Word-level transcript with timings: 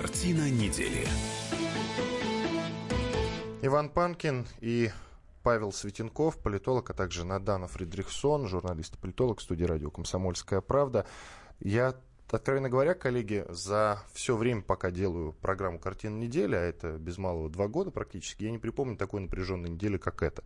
Картина 0.00 0.48
недели. 0.48 1.04
Иван 3.62 3.88
Панкин 3.88 4.46
и 4.60 4.92
Павел 5.42 5.72
Светенков, 5.72 6.38
политолог, 6.38 6.88
а 6.90 6.94
также 6.94 7.24
Надана 7.24 7.66
Фридрихсон, 7.66 8.46
журналист 8.46 8.94
и 8.94 8.98
политолог 8.98 9.40
студии 9.40 9.64
радио 9.64 9.90
«Комсомольская 9.90 10.60
правда». 10.60 11.04
Я 11.58 11.96
Откровенно 12.30 12.68
говоря, 12.68 12.92
коллеги, 12.92 13.46
за 13.48 14.02
все 14.12 14.36
время, 14.36 14.60
пока 14.60 14.90
делаю 14.90 15.32
программу 15.32 15.78
«Картина 15.78 16.18
недели», 16.18 16.54
а 16.54 16.60
это 16.60 16.98
без 16.98 17.16
малого 17.16 17.48
два 17.48 17.68
года 17.68 17.90
практически, 17.90 18.44
я 18.44 18.50
не 18.50 18.58
припомню 18.58 18.98
такой 18.98 19.22
напряженной 19.22 19.70
недели, 19.70 19.96
как 19.96 20.22
эта. 20.22 20.44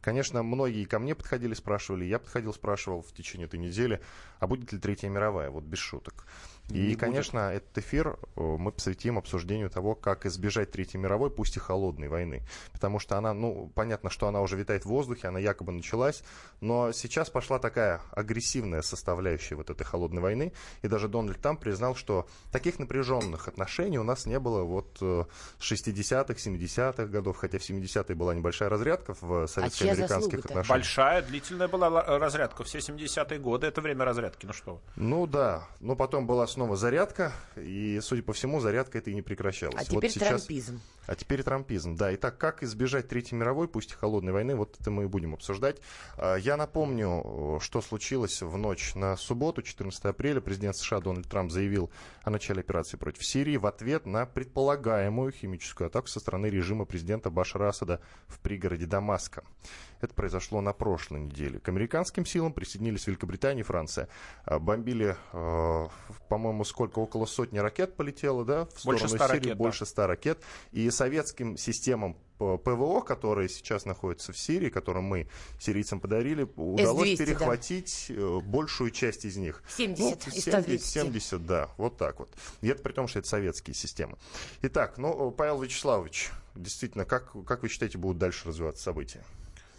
Конечно, 0.00 0.44
многие 0.44 0.84
ко 0.84 1.00
мне 1.00 1.16
подходили, 1.16 1.54
спрашивали, 1.54 2.04
я 2.04 2.20
подходил, 2.20 2.54
спрашивал 2.54 3.02
в 3.02 3.12
течение 3.12 3.46
этой 3.46 3.58
недели, 3.58 4.00
а 4.38 4.46
будет 4.46 4.72
ли 4.72 4.78
Третья 4.78 5.08
мировая, 5.08 5.50
вот 5.50 5.64
без 5.64 5.80
шуток. 5.80 6.24
И, 6.70 6.88
не 6.88 6.94
конечно, 6.94 7.48
будет. 7.48 7.56
этот 7.62 7.78
эфир 7.78 8.18
э, 8.36 8.40
мы 8.40 8.72
посвятим 8.72 9.18
обсуждению 9.18 9.68
того, 9.68 9.94
как 9.94 10.24
избежать 10.24 10.70
Третьей 10.70 10.98
мировой, 10.98 11.30
пусть 11.30 11.56
и 11.56 11.60
холодной 11.60 12.08
войны. 12.08 12.42
Потому 12.72 12.98
что 12.98 13.18
она, 13.18 13.34
ну, 13.34 13.70
понятно, 13.74 14.08
что 14.08 14.28
она 14.28 14.40
уже 14.40 14.56
витает 14.56 14.84
в 14.84 14.88
воздухе, 14.88 15.28
она 15.28 15.38
якобы 15.38 15.72
началась, 15.72 16.22
но 16.60 16.92
сейчас 16.92 17.28
пошла 17.28 17.58
такая 17.58 18.00
агрессивная 18.12 18.80
составляющая 18.80 19.56
вот 19.56 19.68
этой 19.68 19.84
холодной 19.84 20.22
войны. 20.22 20.52
И 20.80 20.88
даже 20.88 21.08
Дональд 21.08 21.40
Трамп 21.40 21.60
признал, 21.60 21.94
что 21.94 22.26
таких 22.50 22.78
напряженных 22.78 23.46
отношений 23.46 23.98
у 23.98 24.04
нас 24.04 24.24
не 24.24 24.38
было 24.38 24.62
вот 24.62 24.96
э, 25.02 25.24
с 25.58 25.70
60-х, 25.70 26.32
70-х 26.32 27.04
годов, 27.06 27.36
хотя 27.36 27.58
в 27.58 27.62
70-е 27.62 28.14
была 28.14 28.34
небольшая 28.34 28.70
разрядка 28.70 29.14
в 29.20 29.46
советско-американских 29.46 30.38
а 30.38 30.48
отношениях. 30.48 30.68
Большая, 30.68 31.22
длительная 31.22 31.68
была 31.68 32.18
разрядка. 32.18 32.64
Все 32.64 32.78
70-е 32.78 33.38
годы 33.38 33.66
это 33.66 33.82
время 33.82 34.06
разрядки. 34.06 34.46
Ну 34.46 34.54
что? 34.54 34.80
Ну 34.96 35.26
да. 35.26 35.68
Но 35.80 35.94
потом 35.94 36.26
была 36.26 36.46
снова 36.54 36.76
зарядка, 36.76 37.32
и, 37.56 37.98
судя 38.00 38.22
по 38.22 38.32
всему, 38.32 38.60
зарядка 38.60 38.98
это 38.98 39.10
и 39.10 39.14
не 39.14 39.22
прекращалась. 39.22 39.74
А 39.76 39.84
теперь 39.84 40.02
вот 40.02 40.10
сейчас... 40.10 40.28
трампизм. 40.28 40.80
А 41.06 41.14
теперь 41.16 41.42
трампизм, 41.42 41.96
да. 41.96 42.14
Итак, 42.14 42.38
как 42.38 42.62
избежать 42.62 43.08
Третьей 43.08 43.36
мировой, 43.36 43.68
пусть 43.68 43.90
и 43.90 43.94
холодной 43.94 44.32
войны, 44.32 44.54
вот 44.54 44.76
это 44.80 44.90
мы 44.90 45.04
и 45.04 45.06
будем 45.06 45.34
обсуждать. 45.34 45.78
А, 46.16 46.36
я 46.36 46.56
напомню, 46.56 47.58
что 47.60 47.82
случилось 47.82 48.40
в 48.40 48.56
ночь 48.56 48.94
на 48.94 49.16
субботу, 49.16 49.62
14 49.62 50.04
апреля. 50.04 50.40
Президент 50.40 50.76
США 50.76 51.00
Дональд 51.00 51.28
Трамп 51.28 51.50
заявил 51.50 51.90
о 52.22 52.30
начале 52.30 52.60
операции 52.60 52.96
против 52.96 53.24
Сирии 53.24 53.56
в 53.56 53.66
ответ 53.66 54.06
на 54.06 54.24
предполагаемую 54.24 55.32
химическую 55.32 55.88
атаку 55.88 56.06
со 56.06 56.20
стороны 56.20 56.46
режима 56.46 56.84
президента 56.84 57.30
Башара 57.30 57.68
Асада 57.68 58.00
в 58.28 58.38
пригороде 58.38 58.86
Дамаска. 58.86 59.42
Это 60.00 60.14
произошло 60.14 60.60
на 60.60 60.72
прошлой 60.72 61.20
неделе. 61.20 61.58
К 61.60 61.68
американским 61.68 62.26
силам 62.26 62.52
присоединились 62.52 63.06
Великобритания 63.06 63.60
и 63.60 63.64
Франция. 63.64 64.08
А, 64.44 64.58
бомбили, 64.58 65.16
э, 65.32 65.88
по-моему, 66.44 66.64
сколько? 66.64 66.98
Около 66.98 67.24
сотни 67.24 67.56
ракет 67.56 67.96
полетело, 67.96 68.44
да? 68.44 68.66
В 68.66 68.84
больше 68.84 69.08
сторону 69.08 69.28
Сирии. 69.28 69.44
Ракет, 69.44 69.56
больше 69.56 69.86
ста 69.86 70.06
ракет. 70.06 70.38
И 70.72 70.90
советским 70.90 71.56
системам 71.56 72.18
ПВО, 72.36 73.00
которые 73.00 73.48
сейчас 73.48 73.86
находятся 73.86 74.34
в 74.34 74.38
Сирии, 74.38 74.68
которые 74.68 75.02
мы 75.02 75.26
сирийцам 75.58 76.00
подарили, 76.00 76.42
удалось 76.56 77.08
S-200, 77.12 77.16
перехватить 77.16 78.06
да. 78.10 78.14
Э, 78.14 78.40
большую 78.40 78.90
часть 78.90 79.24
из 79.24 79.38
них. 79.38 79.62
70 79.74 80.26
ну, 80.26 80.32
70, 80.32 80.84
70, 80.84 81.46
да, 81.46 81.70
вот 81.78 81.96
так 81.96 82.18
вот. 82.18 82.28
И 82.60 82.68
это 82.68 82.82
при 82.82 82.92
том, 82.92 83.08
что 83.08 83.20
это 83.20 83.28
советские 83.28 83.72
системы. 83.72 84.18
Итак, 84.60 84.98
ну, 84.98 85.30
Павел 85.30 85.62
Вячеславович, 85.62 86.30
действительно, 86.54 87.06
как, 87.06 87.32
как 87.46 87.62
вы 87.62 87.70
считаете, 87.70 87.96
будут 87.96 88.18
дальше 88.18 88.48
развиваться 88.48 88.82
события? 88.82 89.24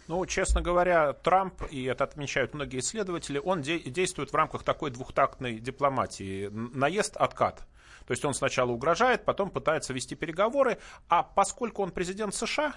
Ну, 0.08 0.24
честно 0.26 0.62
говоря, 0.62 1.12
Трамп, 1.12 1.62
и 1.70 1.84
это 1.84 2.04
отмечают 2.04 2.54
многие 2.54 2.78
исследователи, 2.78 3.38
он 3.38 3.62
де- 3.62 3.80
действует 3.80 4.30
в 4.32 4.34
рамках 4.36 4.62
такой 4.62 4.90
двухтактной 4.90 5.58
дипломатии. 5.58 6.48
Наезд, 6.50 7.16
откат. 7.16 7.66
То 8.06 8.12
есть 8.12 8.24
он 8.24 8.34
сначала 8.34 8.70
угрожает, 8.70 9.24
потом 9.24 9.50
пытается 9.50 9.92
вести 9.92 10.14
переговоры, 10.14 10.78
а 11.08 11.24
поскольку 11.24 11.82
он 11.82 11.90
президент 11.90 12.34
США, 12.34 12.74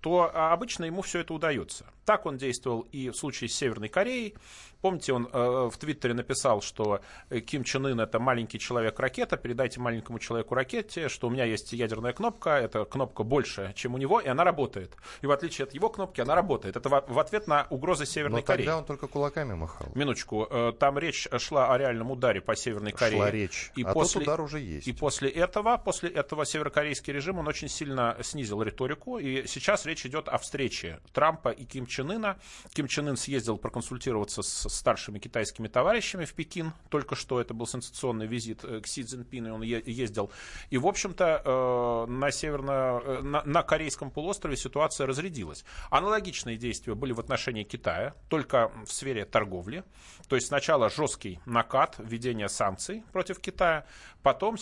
то 0.00 0.30
а, 0.32 0.52
обычно 0.52 0.84
ему 0.84 1.02
все 1.02 1.20
это 1.20 1.34
удается. 1.34 1.86
Так 2.04 2.24
он 2.26 2.38
действовал 2.38 2.86
и 2.92 3.10
в 3.10 3.16
случае 3.16 3.50
с 3.50 3.54
Северной 3.54 3.88
Кореей. 3.88 4.34
Помните, 4.80 5.12
он 5.12 5.28
э, 5.30 5.68
в 5.70 5.76
Твиттере 5.76 6.14
написал, 6.14 6.62
что 6.62 7.00
э, 7.30 7.40
Ким 7.40 7.64
Чен 7.64 7.84
Ын 7.86 8.00
это 8.00 8.20
маленький 8.20 8.60
человек-ракета, 8.60 9.36
передайте 9.36 9.80
маленькому 9.80 10.20
человеку 10.20 10.54
ракете, 10.54 11.08
что 11.08 11.26
у 11.26 11.30
меня 11.30 11.44
есть 11.44 11.72
ядерная 11.72 12.12
кнопка, 12.12 12.50
эта 12.50 12.84
кнопка 12.84 13.24
больше, 13.24 13.72
чем 13.74 13.94
у 13.94 13.98
него, 13.98 14.20
и 14.20 14.28
она 14.28 14.44
работает. 14.44 14.96
И 15.20 15.26
в 15.26 15.32
отличие 15.32 15.64
от 15.64 15.74
его 15.74 15.90
кнопки, 15.90 16.20
она 16.20 16.36
работает. 16.36 16.76
Это 16.76 16.88
в, 16.88 17.04
в 17.08 17.18
ответ 17.18 17.48
на 17.48 17.66
угрозы 17.70 18.06
Северной 18.06 18.40
Но 18.40 18.46
Кореи. 18.46 18.66
тогда 18.66 18.78
он 18.78 18.84
только 18.84 19.08
кулаками 19.08 19.54
махал. 19.54 19.88
Минуточку, 19.96 20.46
э, 20.48 20.72
там 20.78 20.96
речь 20.96 21.26
шла 21.38 21.74
о 21.74 21.78
реальном 21.78 22.12
ударе 22.12 22.40
по 22.40 22.54
Северной 22.54 22.92
Корее. 22.92 23.18
Шла 23.18 23.30
речь, 23.32 23.72
и 23.74 23.82
а 23.82 23.92
после, 23.92 24.20
тот 24.20 24.28
удар 24.28 24.40
уже 24.40 24.60
есть. 24.60 24.86
И 24.86 24.92
после 24.92 25.28
этого, 25.28 25.76
после 25.76 26.08
этого 26.08 26.46
северокорейский 26.46 27.12
режим, 27.12 27.38
он 27.38 27.48
очень 27.48 27.68
сильно 27.68 28.16
снизил 28.22 28.62
риторику, 28.62 29.18
и 29.18 29.46
сейчас 29.48 29.87
речь 29.88 30.06
идет 30.06 30.28
о 30.28 30.38
встрече 30.38 31.00
Трампа 31.12 31.48
и 31.48 31.64
Ким 31.64 31.86
Чен 31.86 32.10
Ына. 32.10 32.38
Ким 32.72 32.86
Чен 32.86 33.08
Ын 33.08 33.16
съездил 33.16 33.58
проконсультироваться 33.58 34.42
с 34.42 34.68
старшими 34.68 35.18
китайскими 35.18 35.66
товарищами 35.66 36.24
в 36.24 36.34
Пекин. 36.34 36.72
Только 36.90 37.16
что 37.16 37.40
это 37.40 37.54
был 37.54 37.66
сенсационный 37.66 38.26
визит 38.26 38.64
э, 38.64 38.80
к 38.80 38.86
Си 38.86 39.02
Цзиньпину, 39.02 39.54
он 39.54 39.62
ездил. 39.62 40.30
И, 40.70 40.78
в 40.78 40.86
общем-то, 40.86 41.42
э, 41.44 42.10
на, 42.10 42.30
северно, 42.30 43.00
э, 43.02 43.20
на, 43.22 43.42
на 43.44 43.62
Корейском 43.62 44.10
полуострове 44.10 44.56
ситуация 44.56 45.06
разрядилась. 45.06 45.64
Аналогичные 45.90 46.56
действия 46.56 46.94
были 46.94 47.12
в 47.12 47.20
отношении 47.20 47.64
Китая, 47.64 48.14
только 48.28 48.70
в 48.84 48.92
сфере 48.92 49.24
торговли. 49.24 49.84
То 50.28 50.36
есть 50.36 50.48
сначала 50.48 50.90
жесткий 50.90 51.40
накат, 51.46 51.96
введение 51.98 52.48
санкций 52.48 53.02
против 53.12 53.40
Китая. 53.40 53.86
Потом 54.22 54.56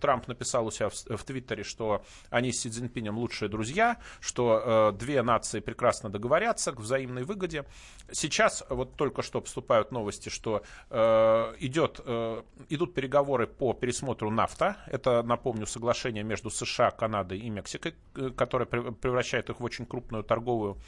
Трамп 0.00 0.28
написал 0.28 0.66
у 0.66 0.70
себя 0.70 0.88
в, 0.88 1.16
в 1.16 1.24
Твиттере, 1.24 1.64
что 1.64 2.04
они 2.30 2.52
с 2.52 2.60
Си 2.60 2.70
Цзиньпинем 2.70 3.18
лучшие 3.18 3.48
друзья, 3.48 3.98
что 4.20 4.59
э, 4.62 4.92
две 4.92 5.22
нации 5.22 5.60
прекрасно 5.60 6.10
договорятся 6.10 6.72
к 6.72 6.80
взаимной 6.80 7.24
выгоде. 7.24 7.64
Сейчас 8.12 8.64
вот 8.68 8.96
только 8.96 9.22
что 9.22 9.40
поступают 9.40 9.92
новости 9.92 10.28
что 10.28 10.62
э, 10.90 11.54
идет, 11.58 12.00
э, 12.04 12.42
идут 12.68 12.94
переговоры 12.94 13.46
по 13.46 13.72
пересмотру 13.72 14.30
нафта. 14.30 14.76
Это, 14.86 15.22
напомню, 15.22 15.66
соглашение 15.66 16.22
между 16.24 16.50
США, 16.50 16.90
Канадой 16.90 17.38
и 17.38 17.50
Мексикой, 17.50 17.94
э, 18.14 18.30
которое 18.30 18.66
превращает 18.66 19.50
их 19.50 19.60
в 19.60 19.64
очень 19.64 19.86
крупную 19.86 20.24
торговую 20.24 20.78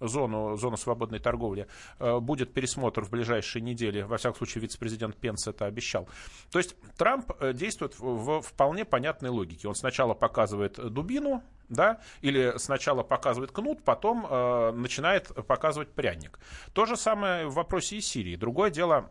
зону, 0.00 0.56
зону 0.56 0.76
свободной 0.76 1.18
торговли, 1.18 1.66
э, 1.98 2.18
будет 2.20 2.52
пересмотр 2.52 3.04
в 3.04 3.10
ближайшие 3.10 3.62
недели. 3.62 4.02
Во 4.02 4.16
всяком 4.16 4.36
случае, 4.36 4.62
вице-президент 4.62 5.16
Пенс 5.16 5.46
это 5.46 5.66
обещал. 5.66 6.08
То 6.50 6.58
есть 6.58 6.76
Трамп 6.96 7.32
э, 7.40 7.52
действует 7.52 7.98
в 7.98 8.40
вполне 8.40 8.84
понятной 8.84 9.30
логике. 9.30 9.68
Он 9.68 9.74
сначала 9.74 10.14
показывает 10.14 10.74
дубину, 10.92 11.42
да, 11.70 12.00
или 12.20 12.54
сначала 12.58 13.02
показывает 13.02 13.52
кнут, 13.52 13.82
потом 13.82 14.26
э, 14.28 14.72
начинает 14.72 15.28
показывать 15.46 15.88
пряник. 15.88 16.38
То 16.74 16.84
же 16.84 16.96
самое 16.96 17.46
в 17.46 17.54
вопросе 17.54 17.96
и 17.96 18.00
Сирии. 18.00 18.36
Другое 18.36 18.70
дело, 18.70 19.08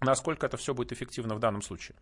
насколько 0.00 0.46
это 0.46 0.56
все 0.56 0.74
будет 0.74 0.92
эффективно 0.92 1.34
в 1.34 1.40
данном 1.40 1.62
случае. 1.62 1.96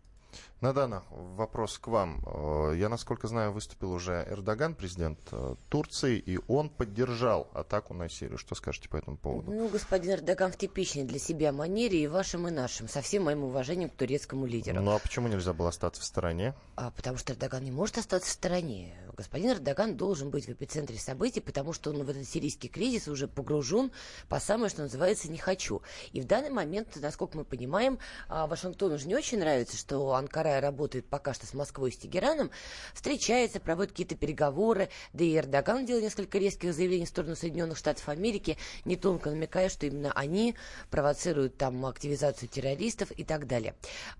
Надана, 0.59 1.03
вопрос 1.11 1.77
к 1.77 1.87
вам. 1.87 2.23
Э, 2.25 2.73
я, 2.75 2.89
насколько 2.89 3.27
знаю, 3.27 3.51
выступил 3.51 3.91
уже 3.91 4.25
Эрдоган, 4.27 4.73
президент 4.73 5.19
э, 5.31 5.55
Турции, 5.69 6.17
и 6.17 6.39
он 6.47 6.69
поддержал 6.69 7.47
атаку 7.53 7.93
на 7.93 8.09
Сирию. 8.09 8.39
Что 8.39 8.55
скажете 8.55 8.89
по 8.89 8.97
этому 8.97 9.17
поводу? 9.17 9.51
Ну, 9.51 9.67
господин 9.67 10.13
Эрдоган 10.13 10.51
в 10.51 10.57
типичной 10.57 11.03
для 11.03 11.19
себя 11.19 11.51
манере 11.51 12.01
и 12.01 12.07
вашим, 12.07 12.47
и 12.47 12.51
нашим. 12.51 12.89
Со 12.89 13.01
всем 13.01 13.25
моим 13.25 13.43
уважением 13.43 13.89
к 13.89 13.95
турецкому 13.95 14.47
лидеру. 14.47 14.81
Ну, 14.81 14.95
а 14.95 14.99
почему 14.99 15.27
нельзя 15.27 15.53
было 15.53 15.69
остаться 15.69 16.01
в 16.01 16.05
стороне? 16.05 16.55
А, 16.75 16.89
потому 16.89 17.17
что 17.17 17.33
Эрдоган 17.33 17.63
не 17.63 17.71
может 17.71 17.99
остаться 17.99 18.27
в 18.27 18.33
стороне. 18.33 18.95
Господин 19.15 19.51
Эрдоган 19.51 19.95
должен 19.97 20.29
быть 20.29 20.45
в 20.45 20.49
эпицентре 20.49 20.97
событий, 20.97 21.39
потому 21.39 21.73
что 21.73 21.89
он 21.89 22.03
в 22.03 22.09
этот 22.09 22.27
сирийский 22.27 22.67
кризис 22.67 23.07
уже 23.07 23.27
погружен 23.27 23.91
по 24.29 24.39
самое, 24.39 24.69
что 24.69 24.83
называется, 24.83 25.29
«не 25.31 25.39
хочу». 25.39 25.81
И 26.13 26.21
в 26.21 26.25
данный 26.25 26.51
момент, 26.51 26.95
насколько 26.95 27.37
мы 27.37 27.43
понимаем, 27.43 27.97
а, 28.27 28.45
Вашингтону 28.45 28.95
уже 28.95 29.07
не 29.07 29.15
очень 29.15 29.39
нравится, 29.39 29.75
что 29.75 30.13
Анкара 30.17 30.59
работает 30.59 31.07
пока 31.07 31.33
что 31.33 31.45
с 31.45 31.53
Москвой 31.53 31.89
и 31.89 31.93
с 31.93 31.97
Тегераном, 31.97 32.51
встречается, 32.93 33.59
проводит 33.59 33.91
какие-то 33.91 34.15
переговоры, 34.15 34.89
да 35.13 35.23
и 35.23 35.35
Эрдоган 35.37 35.85
делал 35.85 36.01
несколько 36.01 36.37
резких 36.37 36.73
заявлений 36.73 37.05
в 37.05 37.09
сторону 37.09 37.35
Соединенных 37.35 37.77
Штатов 37.77 38.09
Америки, 38.09 38.57
не 38.85 38.95
тонко 38.95 39.29
намекая, 39.29 39.69
что 39.69 39.85
именно 39.85 40.11
они 40.13 40.55
провоцируют 40.89 41.57
там 41.57 41.85
активизацию 41.85 42.49
террористов 42.49 43.11
и 43.11 43.23
так 43.23 43.47
далее. 43.47 43.75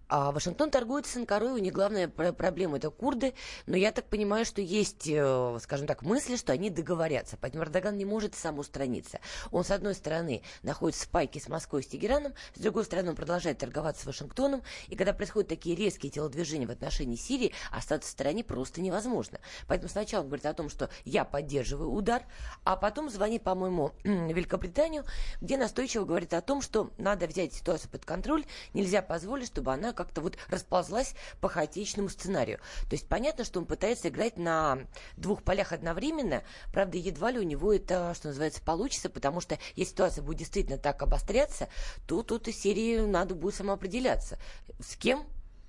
А 0.10 0.32
Вашингтон 0.32 0.72
торгует 0.72 1.06
с 1.06 1.16
Анкарой, 1.18 1.52
у 1.52 1.58
них 1.58 1.74
главная 1.74 2.08
проблема 2.08 2.78
это 2.78 2.90
курды, 2.90 3.34
но 3.66 3.76
я 3.76 3.92
так 3.92 4.06
понимаю, 4.06 4.46
что 4.46 4.62
есть, 4.62 5.08
э, 5.08 5.58
скажем 5.62 5.88
так, 5.88 6.02
мысли, 6.04 6.36
что 6.36 6.54
они 6.54 6.70
договорятся, 6.70 7.38
поэтому 7.40 7.64
Эрдоган 7.64 7.98
не 7.98 8.06
может 8.06 8.36
сам 8.36 8.60
устраниться. 8.60 9.20
Он, 9.52 9.64
с 9.64 9.72
одной 9.72 9.96
стороны, 9.96 10.44
находит 10.64 10.98
спайки 10.98 11.40
с 11.40 11.50
Москвой 11.50 11.82
и 11.82 11.84
с 11.84 11.88
Тегераном, 11.88 12.34
с 12.56 12.60
другой 12.60 12.86
стороны, 12.86 13.10
он 13.10 13.16
продолжает 13.16 13.58
торговаться 13.58 14.04
с 14.04 14.06
Вашингтоном, 14.06 14.64
и 14.88 14.96
когда 14.96 15.14
происходят 15.14 15.50
такие 15.50 15.76
резкие 15.76 15.87
телодвижения 15.90 16.68
в 16.68 16.72
отношении 16.72 17.16
Сирии, 17.16 17.54
остаться 17.72 18.10
в 18.10 18.12
стороне 18.12 18.44
просто 18.44 18.82
невозможно. 18.82 19.40
Поэтому 19.68 19.90
сначала 19.90 20.24
он 20.24 20.28
говорит 20.28 20.46
о 20.46 20.54
том, 20.54 20.70
что 20.70 20.90
я 21.06 21.24
поддерживаю 21.24 21.92
удар, 21.92 22.24
а 22.64 22.76
потом 22.76 23.10
звонит, 23.10 23.44
по-моему, 23.44 23.92
Великобританию, 24.04 25.06
где 25.42 25.58
настойчиво 25.58 26.06
говорит 26.06 26.34
о 26.34 26.42
том, 26.42 26.62
что 26.62 26.92
надо 26.98 27.28
взять 27.28 27.54
ситуацию 27.54 27.90
под 27.92 28.06
контроль, 28.06 28.46
нельзя 28.74 29.02
позволить, 29.02 29.48
чтобы 29.48 29.74
она 29.74 29.94
как-то 29.94 30.22
вот 30.22 30.38
расползлась 30.50 31.14
по 31.42 31.50
хаотичному 31.50 32.10
сценарию. 32.10 32.60
То 32.90 32.94
есть 32.94 33.08
понятно, 33.08 33.44
что 33.44 33.60
он 33.60 33.66
пытается 33.66 34.10
играть 34.10 34.38
на 34.38 34.80
двух 35.16 35.44
полях 35.44 35.72
одновременно, 35.72 36.44
правда, 36.72 36.98
едва 36.98 37.32
ли 37.32 37.40
у 37.40 37.44
него 37.44 37.74
это, 37.74 38.14
что 38.16 38.30
называется, 38.30 38.62
получится, 38.62 39.10
потому 39.10 39.42
что 39.42 39.58
если 39.76 39.92
ситуация 39.92 40.24
будет 40.24 40.40
действительно 40.40 40.78
так 40.78 41.02
обостряться, 41.02 41.70
то 42.08 42.24
тут 42.24 42.48
из 42.48 42.60
серии 42.60 43.00
надо 43.00 43.36
будет 43.36 43.56
самоопределяться. 43.56 44.38
С 44.80 44.96
кем 44.96 45.26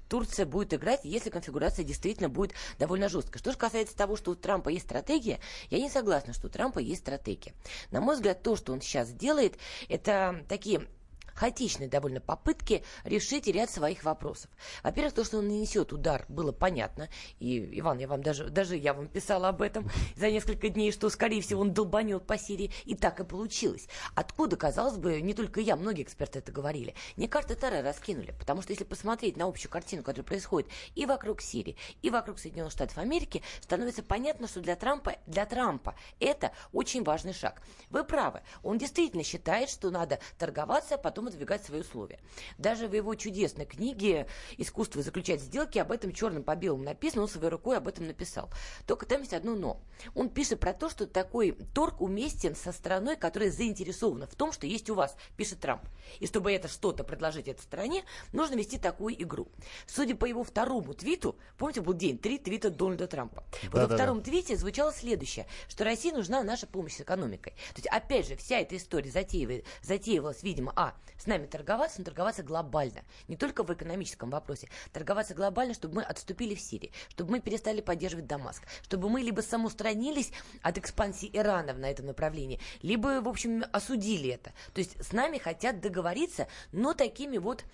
Турция 0.09 0.47
будет 0.47 0.75
играть, 0.75 1.01
если 1.05 1.31
конфигурация 1.31 1.85
действительно 1.85 2.29
будет 2.29 2.53
довольно 2.79 3.09
жесткой. 3.09 3.39
Что 3.39 3.53
же 3.53 3.59
касается 3.59 3.97
того, 3.97 4.17
что 4.17 4.31
у 4.31 4.35
Трампа 4.35 4.69
есть 4.71 4.87
стратегия, 4.87 5.41
я 5.71 5.79
не 5.79 5.91
согласна, 5.91 6.33
что 6.33 6.47
у 6.47 6.51
Трампа 6.51 6.79
есть 6.79 7.03
стратегия. 7.03 7.53
На 7.91 8.01
мой 8.01 8.17
взгляд, 8.17 8.43
то, 8.43 8.57
что 8.57 8.73
он 8.73 8.81
сейчас 8.81 9.11
делает, 9.11 9.59
это 9.89 10.45
такие 10.49 10.89
хаотичные 11.39 11.89
довольно 11.89 12.21
попытки 12.21 12.83
решить 13.05 13.47
ряд 13.47 13.71
своих 13.71 14.03
вопросов. 14.03 14.51
Во-первых, 14.83 15.15
то, 15.15 15.25
что 15.25 15.39
он 15.39 15.47
нанесет 15.47 15.93
удар, 15.93 16.25
было 16.29 16.51
понятно. 16.51 17.09
И, 17.39 17.79
Иван, 17.79 17.99
я 17.99 18.09
вам 18.09 18.23
даже, 18.23 18.51
даже 18.51 18.77
я 18.77 18.93
вам 18.93 19.07
писала 19.07 19.49
об 19.49 19.63
этом 19.63 19.89
за 20.17 20.31
несколько 20.31 20.69
дней, 20.69 20.91
что, 20.91 21.09
скорее 21.11 21.41
всего, 21.41 21.61
он 21.61 21.73
долбанет 21.73 22.27
по 22.27 22.37
Сирии. 22.37 22.73
И 22.85 22.97
так 22.97 23.21
и 23.21 23.25
получилось. 23.25 23.87
Откуда, 24.17 24.57
казалось 24.57 24.97
бы, 24.97 25.21
не 25.21 25.33
только 25.33 25.61
я, 25.61 25.77
многие 25.77 26.03
эксперты 26.03 26.41
это 26.41 26.51
говорили. 26.51 26.95
Не 27.17 27.29
карты 27.29 27.55
Таре 27.55 27.83
раскинули. 27.83 28.35
Потому 28.37 28.63
что 28.63 28.73
если 28.73 28.85
посмотреть 28.85 29.37
на 29.37 29.47
общую 29.47 29.71
картину, 29.71 30.03
которая 30.03 30.27
происходит 30.27 30.69
и 30.97 31.07
вокруг 31.07 31.41
Сирии, 31.41 31.77
и 32.03 32.11
вокруг 32.11 32.41
Соединенных 32.41 32.73
Штатов 32.73 32.99
Америки, 32.99 33.43
становится 33.61 34.03
понятно, 34.03 34.49
что 34.49 34.61
для 34.61 34.75
Трампа, 34.75 35.17
для 35.27 35.47
Трампа 35.47 35.95
это 36.19 36.51
очень 36.73 37.05
важный 37.05 37.33
шаг. 37.33 37.63
Вы 37.91 38.03
правы. 38.03 38.41
Он 38.65 38.77
действительно 38.77 39.23
считает, 39.23 39.71
что 39.71 39.91
надо 39.91 40.19
торговаться, 40.37 40.97
а 40.97 40.99
потом 40.99 41.28
выдвигать 41.29 41.65
свои 41.65 41.81
условия. 41.81 42.19
Даже 42.59 42.89
в 42.89 42.95
его 42.95 43.15
чудесной 43.15 43.67
книге 43.67 44.27
«Искусство 44.57 45.03
заключать 45.03 45.41
сделки» 45.41 45.79
об 45.79 45.93
этом 45.93 46.13
черным 46.13 46.43
по 46.43 46.57
белому 46.57 46.85
написано, 46.85 47.23
он 47.23 47.29
своей 47.29 47.49
рукой 47.49 47.77
об 47.77 47.89
этом 47.89 48.07
написал. 48.07 48.51
Только 48.87 49.07
там 49.07 49.21
есть 49.21 49.35
одно 49.35 49.55
«но». 49.55 49.81
Он 50.15 50.29
пишет 50.29 50.61
про 50.61 50.73
то, 50.73 50.89
что 50.89 51.07
такой 51.07 51.53
торг 51.75 52.01
уместен 52.01 52.55
со 52.55 52.73
страной, 52.73 53.17
которая 53.17 53.51
заинтересована 53.51 54.27
в 54.27 54.35
том, 54.35 54.53
что 54.53 54.67
есть 54.67 54.91
у 54.91 54.95
вас, 54.95 55.17
пишет 55.37 55.61
Трамп. 55.61 55.83
И 56.21 56.27
чтобы 56.27 56.53
это 56.53 56.69
что-то 56.69 57.05
предложить 57.05 57.49
этой 57.49 57.63
стране, 57.63 58.05
нужно 58.33 58.55
вести 58.55 58.79
такую 58.79 59.21
игру. 59.23 59.49
Судя 59.87 60.15
по 60.15 60.25
его 60.25 60.45
второму 60.45 60.95
твиту, 60.95 61.37
помните, 61.57 61.81
был 61.81 61.95
день, 61.95 62.19
три 62.19 62.39
твита 62.39 62.71
Дональда 62.71 63.07
Трампа. 63.07 63.45
Вот 63.65 63.73
да, 63.73 63.83
во 63.83 63.87
да, 63.89 63.95
втором 63.97 64.19
да. 64.19 64.25
твите 64.25 64.57
звучало 64.57 64.93
следующее, 64.93 65.47
что 65.69 65.85
России 65.85 66.11
нужна 66.11 66.43
наша 66.43 66.67
помощь 66.67 66.95
с 66.95 67.01
экономикой. 67.01 67.53
То 67.75 67.77
есть, 67.77 67.89
опять 67.89 68.27
же, 68.27 68.37
вся 68.37 68.61
эта 68.61 68.77
история 68.77 69.11
затеивалась, 69.11 70.43
видимо, 70.43 70.73
а, 70.77 70.95
с 71.19 71.27
нами 71.27 71.47
торговаться, 71.47 71.99
но 71.99 72.05
торговаться 72.05 72.43
глобально. 72.43 73.03
Не 73.27 73.37
только 73.37 73.63
в 73.63 73.73
экономическом 73.73 74.31
вопросе. 74.31 74.69
Торговаться 74.93 75.35
глобально, 75.35 75.75
чтобы 75.75 75.97
мы 75.97 76.03
отступили 76.03 76.55
в 76.55 76.61
Сирии, 76.61 76.93
чтобы 77.11 77.33
мы 77.33 77.41
перестали 77.41 77.81
поддерживать 77.81 78.27
Дамаск, 78.27 78.63
чтобы 78.83 79.11
мы 79.11 79.21
либо 79.21 79.41
самоустранились 79.41 80.33
от 80.63 80.79
экспансии 80.79 81.29
Ирана 81.33 81.75
на 81.75 81.91
этом 81.91 82.07
направлении, 82.07 82.61
либо, 82.83 83.21
в 83.21 83.29
общем, 83.29 83.65
осудили 83.73 84.31
это. 84.31 84.53
То 84.73 84.81
есть 84.81 85.05
с 85.05 85.13
нами 85.13 85.39
хотят 85.39 85.81
договориться, 85.81 86.49
но 86.73 86.95
такими 86.95 87.39
вот 87.39 87.65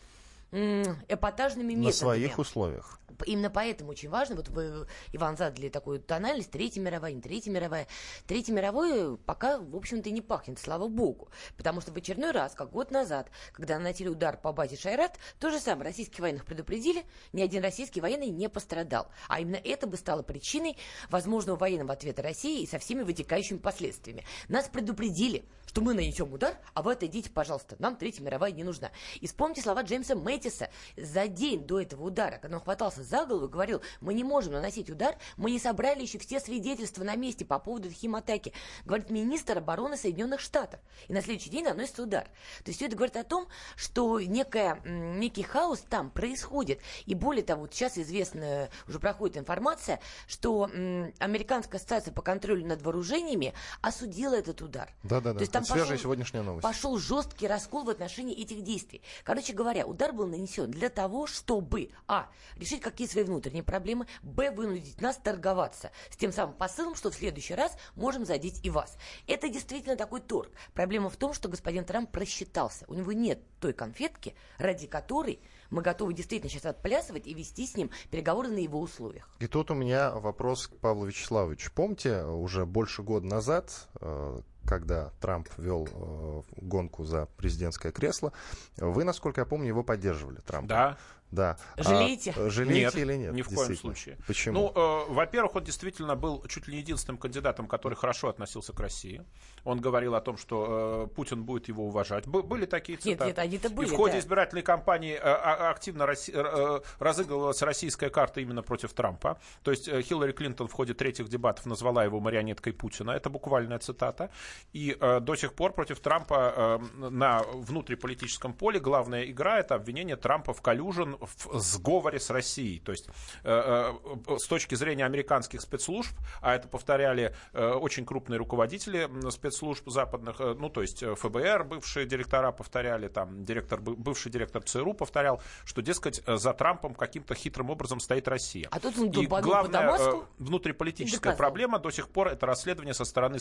эпатажными 0.53 1.73
методами. 1.73 1.87
На 1.87 1.93
своих 1.93 2.39
условиях. 2.39 3.01
Именно 3.27 3.51
поэтому 3.51 3.91
очень 3.91 4.09
важно, 4.09 4.37
вот 4.37 4.49
вы, 4.49 4.87
Иван, 5.13 5.37
задали 5.37 5.69
такую 5.69 6.01
тональность, 6.01 6.51
Третья 6.51 6.81
мировая, 6.81 7.13
не 7.13 7.21
Третья 7.21 7.51
мировая. 7.51 7.87
Третья 8.27 8.53
мировая 8.53 9.17
пока, 9.17 9.59
в 9.59 9.77
общем-то, 9.77 10.11
не 10.11 10.21
пахнет, 10.21 10.59
слава 10.59 10.89
богу. 10.89 11.29
Потому 11.57 11.81
что 11.81 11.93
в 11.93 11.97
очередной 11.97 12.33
раз, 12.33 12.55
как 12.55 12.71
год 12.71 12.91
назад, 12.91 13.31
когда 13.53 13.79
наносили 13.79 14.09
удар 14.09 14.37
по 14.37 14.53
базе 14.53 14.77
Шайрат, 14.77 15.19
то 15.39 15.51
же 15.51 15.59
самое, 15.59 15.85
российских 15.85 16.21
военных 16.21 16.45
предупредили, 16.45 17.05
ни 17.33 17.43
один 17.43 17.63
российский 17.63 18.01
военный 18.01 18.29
не 18.29 18.49
пострадал. 18.49 19.09
А 19.29 19.41
именно 19.41 19.57
это 19.57 19.87
бы 19.87 19.97
стало 19.97 20.23
причиной 20.23 20.77
возможного 21.11 21.57
военного 21.57 21.93
ответа 21.93 22.23
России 22.23 22.63
и 22.63 22.67
со 22.67 22.79
всеми 22.79 23.03
вытекающими 23.03 23.59
последствиями. 23.59 24.25
Нас 24.49 24.69
предупредили, 24.69 25.45
что 25.75 25.81
мы 25.81 25.93
нанесем 25.93 26.33
удар, 26.33 26.57
а 26.73 26.83
вы 26.83 26.93
отойдите, 26.93 27.31
пожалуйста, 27.31 27.75
нам 27.81 27.97
Третья 27.97 28.23
мировая 28.23 28.53
не 28.53 28.63
нужна. 28.63 28.93
И 29.21 29.27
вспомните 29.27 29.61
слова 29.61 29.83
Джеймса 29.83 30.15
Мэттиса 30.15 30.71
за 30.97 31.27
день 31.27 31.67
до 31.67 31.81
этого 31.81 32.05
удара, 32.05 32.39
когда 32.41 32.59
он 32.59 32.63
хватался 32.63 33.03
за 33.03 33.27
голову 33.27 33.47
и 33.47 33.51
говорил, 33.51 33.83
мы 34.01 34.15
не 34.15 34.23
можем 34.23 34.53
наносить 34.53 34.89
удар, 34.89 35.17
мы 35.37 35.51
не 35.51 35.59
собрали 35.59 36.03
еще 36.03 36.21
все 36.21 36.39
свидетельства 36.39 37.03
на 37.03 37.17
месте 37.17 37.45
по 37.45 37.59
поводу 37.59 37.91
химатаки. 37.91 38.53
Говорит 38.85 39.11
министр 39.11 39.59
обороны 39.59 39.97
Соединенных 39.97 40.39
Штатов. 40.39 40.79
И 41.09 41.13
на 41.13 41.21
следующий 41.23 41.51
день 41.51 41.65
наносится 41.65 42.05
удар. 42.05 42.23
То 42.63 42.69
есть 42.69 42.79
все 42.79 42.87
это 42.87 42.95
говорит 42.95 43.17
о 43.17 43.25
том, 43.25 43.49
что 43.75 44.21
некая, 44.21 44.81
некий 44.85 45.43
хаос 45.43 45.81
там 45.81 46.09
происходит. 46.09 46.79
И 47.07 47.17
более 47.17 47.43
того, 47.43 47.63
вот 47.63 47.75
сейчас 47.75 47.99
известна, 47.99 48.69
уже 48.87 49.01
проходит 49.01 49.39
информация, 49.39 49.99
что 50.29 50.71
Американская 51.19 51.81
ассоциация 51.81 52.15
по 52.15 52.23
контролю 52.23 52.65
над 52.65 52.81
вооружениями 52.81 53.55
осудила 53.83 54.35
этот 54.35 54.63
удар. 54.63 54.95
Да-да-да, 55.03 55.43
это 55.43 55.64
пошел, 55.65 55.77
свежая 55.77 55.99
сегодняшняя 55.99 56.43
новость. 56.43 56.63
Пошел 56.63 56.99
жесткий 56.99 57.47
раскол 57.47 57.85
в 57.85 57.91
отношении 57.91 58.35
этих 58.35 58.63
действий. 58.63 59.03
Короче 59.25 59.53
говоря, 59.53 59.87
удар 59.87 60.13
был 60.13 60.27
нанесен 60.27 60.71
для 60.71 60.89
того, 60.89 61.27
чтобы, 61.27 61.91
а, 62.07 62.29
решить 62.57 62.81
как 62.81 62.95
какие 62.95 63.09
свои 63.09 63.25
внутренние 63.25 63.65
проблемы, 63.65 64.07
б, 64.23 64.53
вынудить 64.53 65.01
нас 65.01 65.17
торговаться 65.17 65.91
с 66.11 66.17
тем 66.17 66.33
самым 66.33 66.55
посылом, 66.55 66.95
что 66.95 67.11
в 67.11 67.15
следующий 67.17 67.57
раз 67.57 67.77
можем 67.97 68.25
задеть 68.25 68.65
и 68.65 68.71
вас. 68.71 68.97
Это 69.27 69.49
действительно 69.49 69.97
такой 69.97 70.21
торг. 70.21 70.53
Проблема 70.75 71.11
в 71.11 71.17
том, 71.17 71.35
что 71.35 71.49
господин 71.49 71.85
Трамп 71.85 72.13
просчитался. 72.13 72.85
У 72.87 72.95
него 72.95 73.11
нет 73.11 73.41
той 73.59 73.73
конфетки, 73.73 74.37
ради 74.59 74.87
которой 74.87 75.41
мы 75.71 75.83
готовы 75.83 76.15
действительно 76.15 76.49
сейчас 76.49 76.67
отплясывать 76.67 77.27
и 77.27 77.35
вести 77.35 77.67
с 77.67 77.77
ним 77.77 77.91
переговоры 78.13 78.49
на 78.49 78.59
его 78.59 78.81
условиях. 78.81 79.29
И 79.41 79.49
тут 79.49 79.73
у 79.73 79.75
меня 79.75 80.13
вопрос 80.13 80.69
к 80.69 80.77
Павлу 80.77 81.07
Вячеславовичу. 81.07 81.73
Помните, 81.75 82.23
уже 82.23 82.65
больше 82.65 83.03
года 83.03 83.27
назад, 83.27 83.89
э, 84.01 84.41
когда 84.67 85.11
Трамп 85.21 85.49
вел 85.57 85.89
э, 85.91 86.43
гонку 86.57 87.05
за 87.05 87.27
президентское 87.37 87.93
кресло, 87.93 88.33
вы, 88.77 89.05
насколько 89.05 89.41
я 89.41 89.45
помню, 89.47 89.69
его 89.69 89.83
поддерживали, 89.83 90.41
Трампа. 90.41 90.69
Да. 90.69 90.99
Да. 91.35 91.57
Жалеете? 91.77 92.33
А, 92.37 92.49
жалеете 92.49 92.81
нет, 92.81 92.97
или 92.97 93.15
нет? 93.17 93.35
Ни 93.35 93.43
в 93.43 93.49
коем 93.49 93.77
случае. 93.77 94.17
Почему? 94.27 94.73
Ну, 94.75 95.09
э, 95.09 95.13
во-первых, 95.13 95.57
он 95.57 95.65
действительно 95.65 96.15
был 96.15 96.45
чуть 96.47 96.69
ли 96.69 96.75
не 96.75 96.81
единственным 96.81 97.19
кандидатом, 97.19 97.67
который 97.67 97.95
хорошо 97.95 98.29
относился 98.29 98.73
к 98.73 98.79
России. 98.79 99.25
Он 99.65 99.81
говорил 99.81 100.15
о 100.15 100.21
том, 100.21 100.37
что 100.37 101.09
э, 101.11 101.15
Путин 101.15 101.43
будет 101.43 101.67
его 101.67 101.87
уважать. 101.87 102.27
Б- 102.29 102.43
были 102.43 102.67
такие 102.67 102.99
цитаты. 102.99 103.25
Нет, 103.25 103.27
нет, 103.27 103.39
они-то 103.41 103.71
были. 103.71 103.89
И 103.89 103.91
в 103.91 103.97
ходе 103.97 104.13
да. 104.13 104.19
избирательной 104.21 104.63
кампании 104.63 105.15
э, 105.15 105.21
а, 105.23 105.71
активно 105.71 106.05
Росси- 106.05 106.33
э, 106.33 106.81
разыгрывалась 107.01 107.61
российская 107.63 108.11
карта 108.11 108.41
именно 108.41 108.63
против 108.63 108.93
Трампа. 108.93 109.39
То 109.65 109.73
есть 109.73 109.89
э, 109.89 110.03
Хиллари 110.03 110.33
Клинтон 110.33 110.69
в 110.69 110.73
ходе 110.73 110.95
третьих 110.95 111.29
дебатов 111.29 111.67
назвала 111.67 112.05
его 112.05 112.21
марионеткой 112.21 112.73
Путина. 112.75 113.11
Это 113.11 113.29
буквальная 113.29 113.81
цитата. 113.81 114.31
И 114.73 114.97
э, 114.99 115.21
до 115.21 115.37
сих 115.37 115.55
пор 115.55 115.73
против 115.73 116.01
Трампа 116.01 116.81
э, 116.97 117.09
на 117.11 117.43
внутриполитическом 117.43 118.53
поле 118.53 118.81
главная 118.81 119.25
игра 119.25 119.59
это 119.59 119.75
обвинение 119.75 120.17
Трампа 120.17 120.53
в 120.53 120.63
коллюжен 120.63 121.17
в 121.21 121.59
сговоре 121.59 122.19
с 122.19 122.31
Россией. 122.31 122.81
То 122.81 122.93
есть 122.93 123.09
э, 123.45 123.93
э, 124.27 124.39
с 124.39 124.47
точки 124.47 124.75
зрения 124.75 125.05
американских 125.05 125.61
спецслужб, 125.61 126.13
а 126.41 126.55
это 126.55 126.69
повторяли 126.69 127.35
э, 127.53 127.71
очень 127.71 128.05
крупные 128.05 128.39
руководители 128.39 129.09
спецслужб 129.31 129.89
западных, 129.89 130.39
ну 130.39 130.69
то 130.69 130.83
есть 130.83 131.05
ФБР, 131.05 131.65
бывшие 131.65 132.07
директора 132.07 132.53
повторяли, 132.53 133.09
там 133.09 133.45
директор, 133.45 133.81
бывший 133.81 134.31
директор 134.31 134.63
ЦРУ 134.63 134.95
повторял, 134.95 135.41
что, 135.65 135.83
дескать, 135.83 136.23
за 136.27 136.53
Трампом 136.53 136.95
каким-то 136.95 137.35
хитрым 137.35 137.71
образом 137.71 138.01
стоит 138.01 138.29
Россия. 138.29 138.69
А 138.71 138.81
тут 138.81 138.99
он 138.99 139.11
И 139.11 139.27
главная 139.27 140.25
внутриполитическая 140.39 141.37
проблема 141.37 141.79
до 141.79 141.91
сих 141.91 142.09
пор 142.09 142.29
это 142.29 142.47
расследование 142.47 142.95
со 142.95 143.05
стороны 143.05 143.39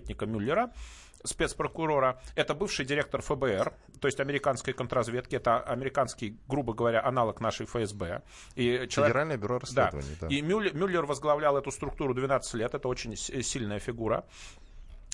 спецсоветника 0.00 0.26
Мюллера, 0.26 0.70
спецпрокурора. 1.24 2.20
Это 2.34 2.54
бывший 2.54 2.84
директор 2.84 3.20
ФБР, 3.20 3.72
то 4.00 4.08
есть 4.08 4.20
американской 4.20 4.72
контрразведки, 4.72 5.36
это 5.36 5.60
американский, 5.60 6.36
грубо 6.48 6.72
говоря, 6.72 7.04
аналог 7.04 7.40
нашей 7.40 7.66
ФСБ. 7.66 8.22
И 8.56 8.86
человек... 8.88 9.12
Федеральное 9.12 9.36
бюро 9.36 9.58
расследований. 9.58 10.16
Да. 10.20 10.28
Да. 10.28 10.34
И 10.34 10.42
Мюллер, 10.42 10.74
Мюллер 10.74 11.06
возглавлял 11.06 11.56
эту 11.56 11.70
структуру 11.70 12.14
12 12.14 12.54
лет, 12.54 12.74
это 12.74 12.88
очень 12.88 13.16
сильная 13.16 13.78
фигура. 13.78 14.24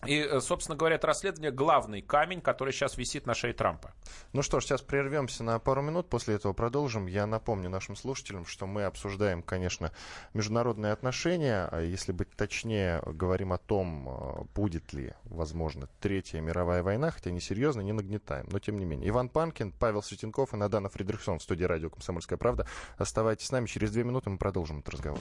И, 0.04 0.20
э, 0.20 0.40
собственно 0.40 0.76
говоря, 0.76 0.96
это 0.96 1.06
расследование 1.06 1.50
главный 1.50 2.02
камень, 2.02 2.40
который 2.40 2.72
сейчас 2.72 2.98
висит 2.98 3.26
на 3.26 3.34
шее 3.34 3.54
Трампа. 3.54 3.94
Ну 4.32 4.42
что 4.42 4.60
ж, 4.60 4.64
сейчас 4.64 4.82
прервемся 4.82 5.42
на 5.42 5.58
пару 5.58 5.80
минут, 5.80 6.08
после 6.08 6.34
этого 6.34 6.52
продолжим. 6.52 7.06
Я 7.06 7.26
напомню 7.26 7.70
нашим 7.70 7.96
слушателям, 7.96 8.44
что 8.44 8.66
мы 8.66 8.84
обсуждаем, 8.84 9.42
конечно, 9.42 9.92
международные 10.34 10.92
отношения, 10.92 11.68
а 11.70 11.80
если 11.80 12.12
быть 12.12 12.30
точнее, 12.36 13.02
говорим 13.06 13.52
о 13.52 13.58
том, 13.58 14.08
э, 14.08 14.44
будет 14.54 14.92
ли, 14.92 15.14
возможно, 15.24 15.88
Третья 16.00 16.40
мировая 16.40 16.82
война, 16.82 17.10
хотя 17.10 17.30
не 17.30 17.40
серьезно, 17.40 17.80
не 17.80 17.92
нагнетаем, 17.92 18.46
но 18.50 18.58
тем 18.58 18.78
не 18.78 18.84
менее. 18.84 19.08
Иван 19.08 19.28
Панкин, 19.28 19.72
Павел 19.72 20.02
Светенков 20.02 20.52
и 20.52 20.56
Надана 20.56 20.88
Фридрихсон 20.88 21.38
в 21.38 21.42
студии 21.42 21.64
радио 21.64 21.88
«Комсомольская 21.88 22.36
правда». 22.36 22.66
Оставайтесь 22.98 23.46
с 23.46 23.50
нами, 23.50 23.66
через 23.66 23.90
две 23.92 24.04
минуты 24.04 24.28
мы 24.30 24.36
продолжим 24.36 24.80
этот 24.80 24.94
разговор. 24.94 25.20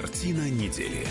Картина 0.00 0.48
недели. 0.48 1.04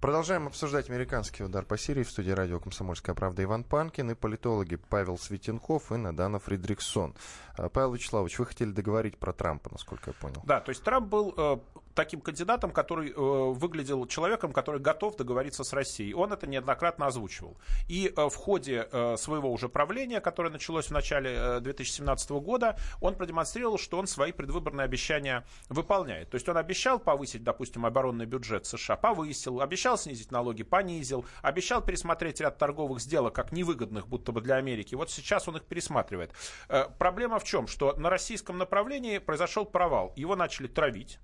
Продолжаем 0.00 0.48
обсуждать 0.48 0.90
американский 0.90 1.44
удар 1.44 1.64
по 1.64 1.78
Сирии 1.78 2.02
в 2.02 2.10
студии 2.10 2.32
радио 2.32 2.58
«Комсомольская 2.58 3.14
правда» 3.14 3.44
Иван 3.44 3.62
Панкин 3.62 4.10
и 4.10 4.14
политологи 4.16 4.74
Павел 4.74 5.16
Светенков 5.16 5.92
и 5.92 5.96
Надана 5.96 6.40
Фридриксон. 6.40 7.14
А, 7.56 7.68
Павел 7.68 7.92
Вячеславович, 7.94 8.40
вы 8.40 8.46
хотели 8.46 8.72
договорить 8.72 9.18
про 9.18 9.32
Трампа, 9.32 9.70
насколько 9.70 10.10
я 10.10 10.14
понял. 10.14 10.42
Да, 10.44 10.60
то 10.60 10.70
есть 10.70 10.82
Трамп 10.82 11.06
был 11.06 11.32
э, 11.36 11.58
таким 11.94 12.20
кандидатом, 12.20 12.70
который 12.70 13.10
э, 13.10 13.14
выглядел 13.16 14.06
человеком, 14.06 14.52
который 14.52 14.80
готов 14.80 15.16
договориться 15.16 15.64
с 15.64 15.72
Россией. 15.72 16.14
Он 16.14 16.32
это 16.32 16.46
неоднократно 16.46 17.06
озвучивал. 17.06 17.56
И 17.88 18.12
э, 18.14 18.28
в 18.28 18.34
ходе 18.34 18.88
э, 18.90 19.16
своего 19.16 19.52
уже 19.52 19.68
правления, 19.68 20.20
которое 20.20 20.50
началось 20.50 20.86
в 20.86 20.90
начале 20.90 21.34
э, 21.34 21.60
2017 21.60 22.30
года, 22.30 22.76
он 23.00 23.14
продемонстрировал, 23.14 23.78
что 23.78 23.98
он 23.98 24.06
свои 24.06 24.32
предвыборные 24.32 24.84
обещания 24.84 25.44
выполняет. 25.68 26.30
То 26.30 26.36
есть 26.36 26.48
он 26.48 26.56
обещал 26.56 26.98
повысить, 26.98 27.44
допустим, 27.44 27.86
оборонный 27.86 28.26
бюджет 28.26 28.66
США, 28.66 28.96
повысил, 28.96 29.60
обещал 29.60 29.96
снизить 29.96 30.30
налоги, 30.30 30.62
понизил, 30.62 31.24
обещал 31.42 31.82
пересмотреть 31.82 32.40
ряд 32.40 32.58
торговых 32.58 33.00
сделок 33.00 33.34
как 33.34 33.52
невыгодных, 33.52 34.08
будто 34.08 34.32
бы 34.32 34.40
для 34.40 34.56
Америки. 34.56 34.94
Вот 34.94 35.10
сейчас 35.10 35.48
он 35.48 35.56
их 35.56 35.64
пересматривает. 35.64 36.32
Э, 36.68 36.86
проблема 36.98 37.38
в 37.38 37.44
чем? 37.44 37.66
Что 37.66 37.94
на 37.94 38.10
российском 38.10 38.58
направлении 38.58 39.18
произошел 39.18 39.64
провал. 39.64 40.12
Его 40.16 40.36
начали 40.36 40.66
травить 40.66 41.20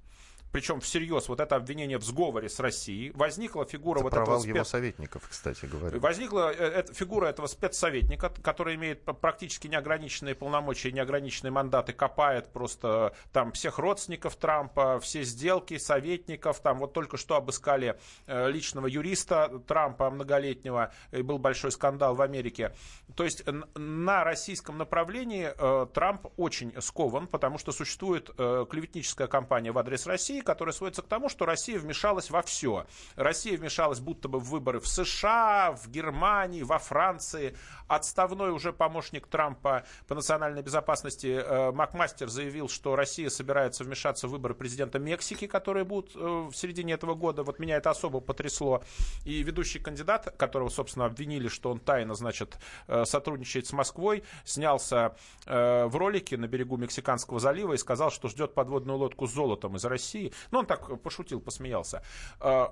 причем 0.52 0.80
всерьез 0.80 1.28
вот 1.28 1.40
это 1.40 1.57
обвинение 1.57 1.99
в 1.99 2.04
сговоре 2.04 2.49
с 2.49 2.59
Россией, 2.59 3.12
возникла 3.12 3.64
фигура 3.64 3.99
это 3.99 4.04
вот 4.04 4.12
провал 4.12 4.35
этого 4.35 4.42
спец... 4.42 4.54
его 4.54 4.64
советников, 4.64 5.28
кстати 5.28 5.66
говоря. 5.66 5.99
Возникла 5.99 6.52
э, 6.52 6.64
эта 6.64 6.92
фигура 6.92 7.26
этого 7.26 7.47
спецсоветника, 7.47 8.30
который 8.42 8.75
имеет 8.75 9.04
практически 9.04 9.69
неограниченные 9.69 10.35
полномочия, 10.35 10.92
неограниченные 10.92 11.52
мандаты, 11.52 11.92
копает 11.92 12.52
просто 12.52 13.14
там 13.33 13.52
всех 13.52 13.78
родственников 13.78 14.37
Трампа, 14.37 14.99
все 15.00 15.23
сделки 15.23 15.78
советников, 15.78 16.61
там 16.61 16.78
вот 16.78 16.92
только 16.92 17.16
что 17.16 17.37
обыскали 17.37 17.99
э, 18.26 18.50
личного 18.50 18.87
юриста 18.87 19.61
Трампа 19.66 20.11
многолетнего, 20.11 20.92
и 21.12 21.23
был 21.23 21.38
большой 21.38 21.71
скандал 21.71 22.14
в 22.14 22.23
Америке. 22.23 22.75
То 23.14 23.25
есть 23.25 23.45
на 23.75 24.25
российском 24.25 24.78
направлении 24.78 25.52
э, 25.57 25.87
Трамп 25.92 26.26
очень 26.37 26.73
скован, 26.80 27.26
потому 27.26 27.59
что 27.59 27.73
существует 27.73 28.30
клеветническая 28.30 29.26
кампания 29.26 29.73
в 29.73 29.78
адрес 29.78 30.07
России, 30.07 30.39
России, 30.40 30.44
которая 30.44 30.73
сводится 30.73 31.02
к 31.02 31.06
тому, 31.06 31.28
что 31.28 31.47
Россия 31.47 31.78
вмешалась 31.78 32.30
во 32.30 32.42
все. 32.42 32.87
Россия 33.16 33.56
вмешалась 33.56 34.00
будто 34.00 34.28
бы 34.28 34.38
в 34.38 34.50
выборы 34.50 34.80
в 34.80 34.87
США, 34.87 35.73
в 35.73 35.88
Германии, 35.88 36.62
во 36.62 36.78
Франции. 36.78 37.54
Отставной 37.88 38.50
уже 38.50 38.73
помощник 38.73 39.26
Трампа 39.26 39.85
по 40.06 40.14
национальной 40.14 40.62
безопасности 40.62 41.26
э, 41.26 41.73
Макмастер 41.73 42.28
заявил, 42.28 42.68
что 42.68 42.97
Россия 42.97 43.30
собирается 43.30 43.85
вмешаться 43.85 44.28
в 44.28 44.30
выборы 44.30 44.54
президента 44.54 44.99
Мексики, 44.99 45.47
которые 45.47 45.85
будут 45.85 46.14
э, 46.14 46.18
в 46.18 46.52
середине 46.54 46.94
этого 46.94 47.14
года. 47.14 47.42
Вот 47.42 47.59
меня 47.59 47.76
это 47.76 47.90
особо 47.90 48.20
потрясло. 48.20 48.82
И 49.25 49.42
ведущий 49.42 49.80
кандидат, 49.80 50.35
которого, 50.37 50.68
собственно, 50.68 51.06
обвинили, 51.06 51.49
что 51.49 51.70
он 51.70 51.80
тайно, 51.80 52.14
значит, 52.14 52.59
э, 52.87 53.04
сотрудничает 53.04 53.66
с 53.66 53.73
Москвой, 53.73 54.23
снялся 54.44 55.14
э, 55.47 55.87
в 55.87 55.97
ролике 55.97 56.37
на 56.37 56.47
берегу 56.47 56.76
Мексиканского 56.76 57.40
залива 57.40 57.75
и 57.75 57.78
сказал, 57.78 58.11
что 58.11 58.28
ждет 58.28 58.54
подводную 58.54 58.99
лодку 58.99 59.26
с 59.26 59.32
золотом 59.32 59.76
из 59.76 59.85
России. 59.85 60.30
Ну, 60.51 60.61
он 60.61 60.67
так 60.67 61.01
пошутил, 61.03 61.41
посмеялся. 61.41 62.03
Э, 62.41 62.67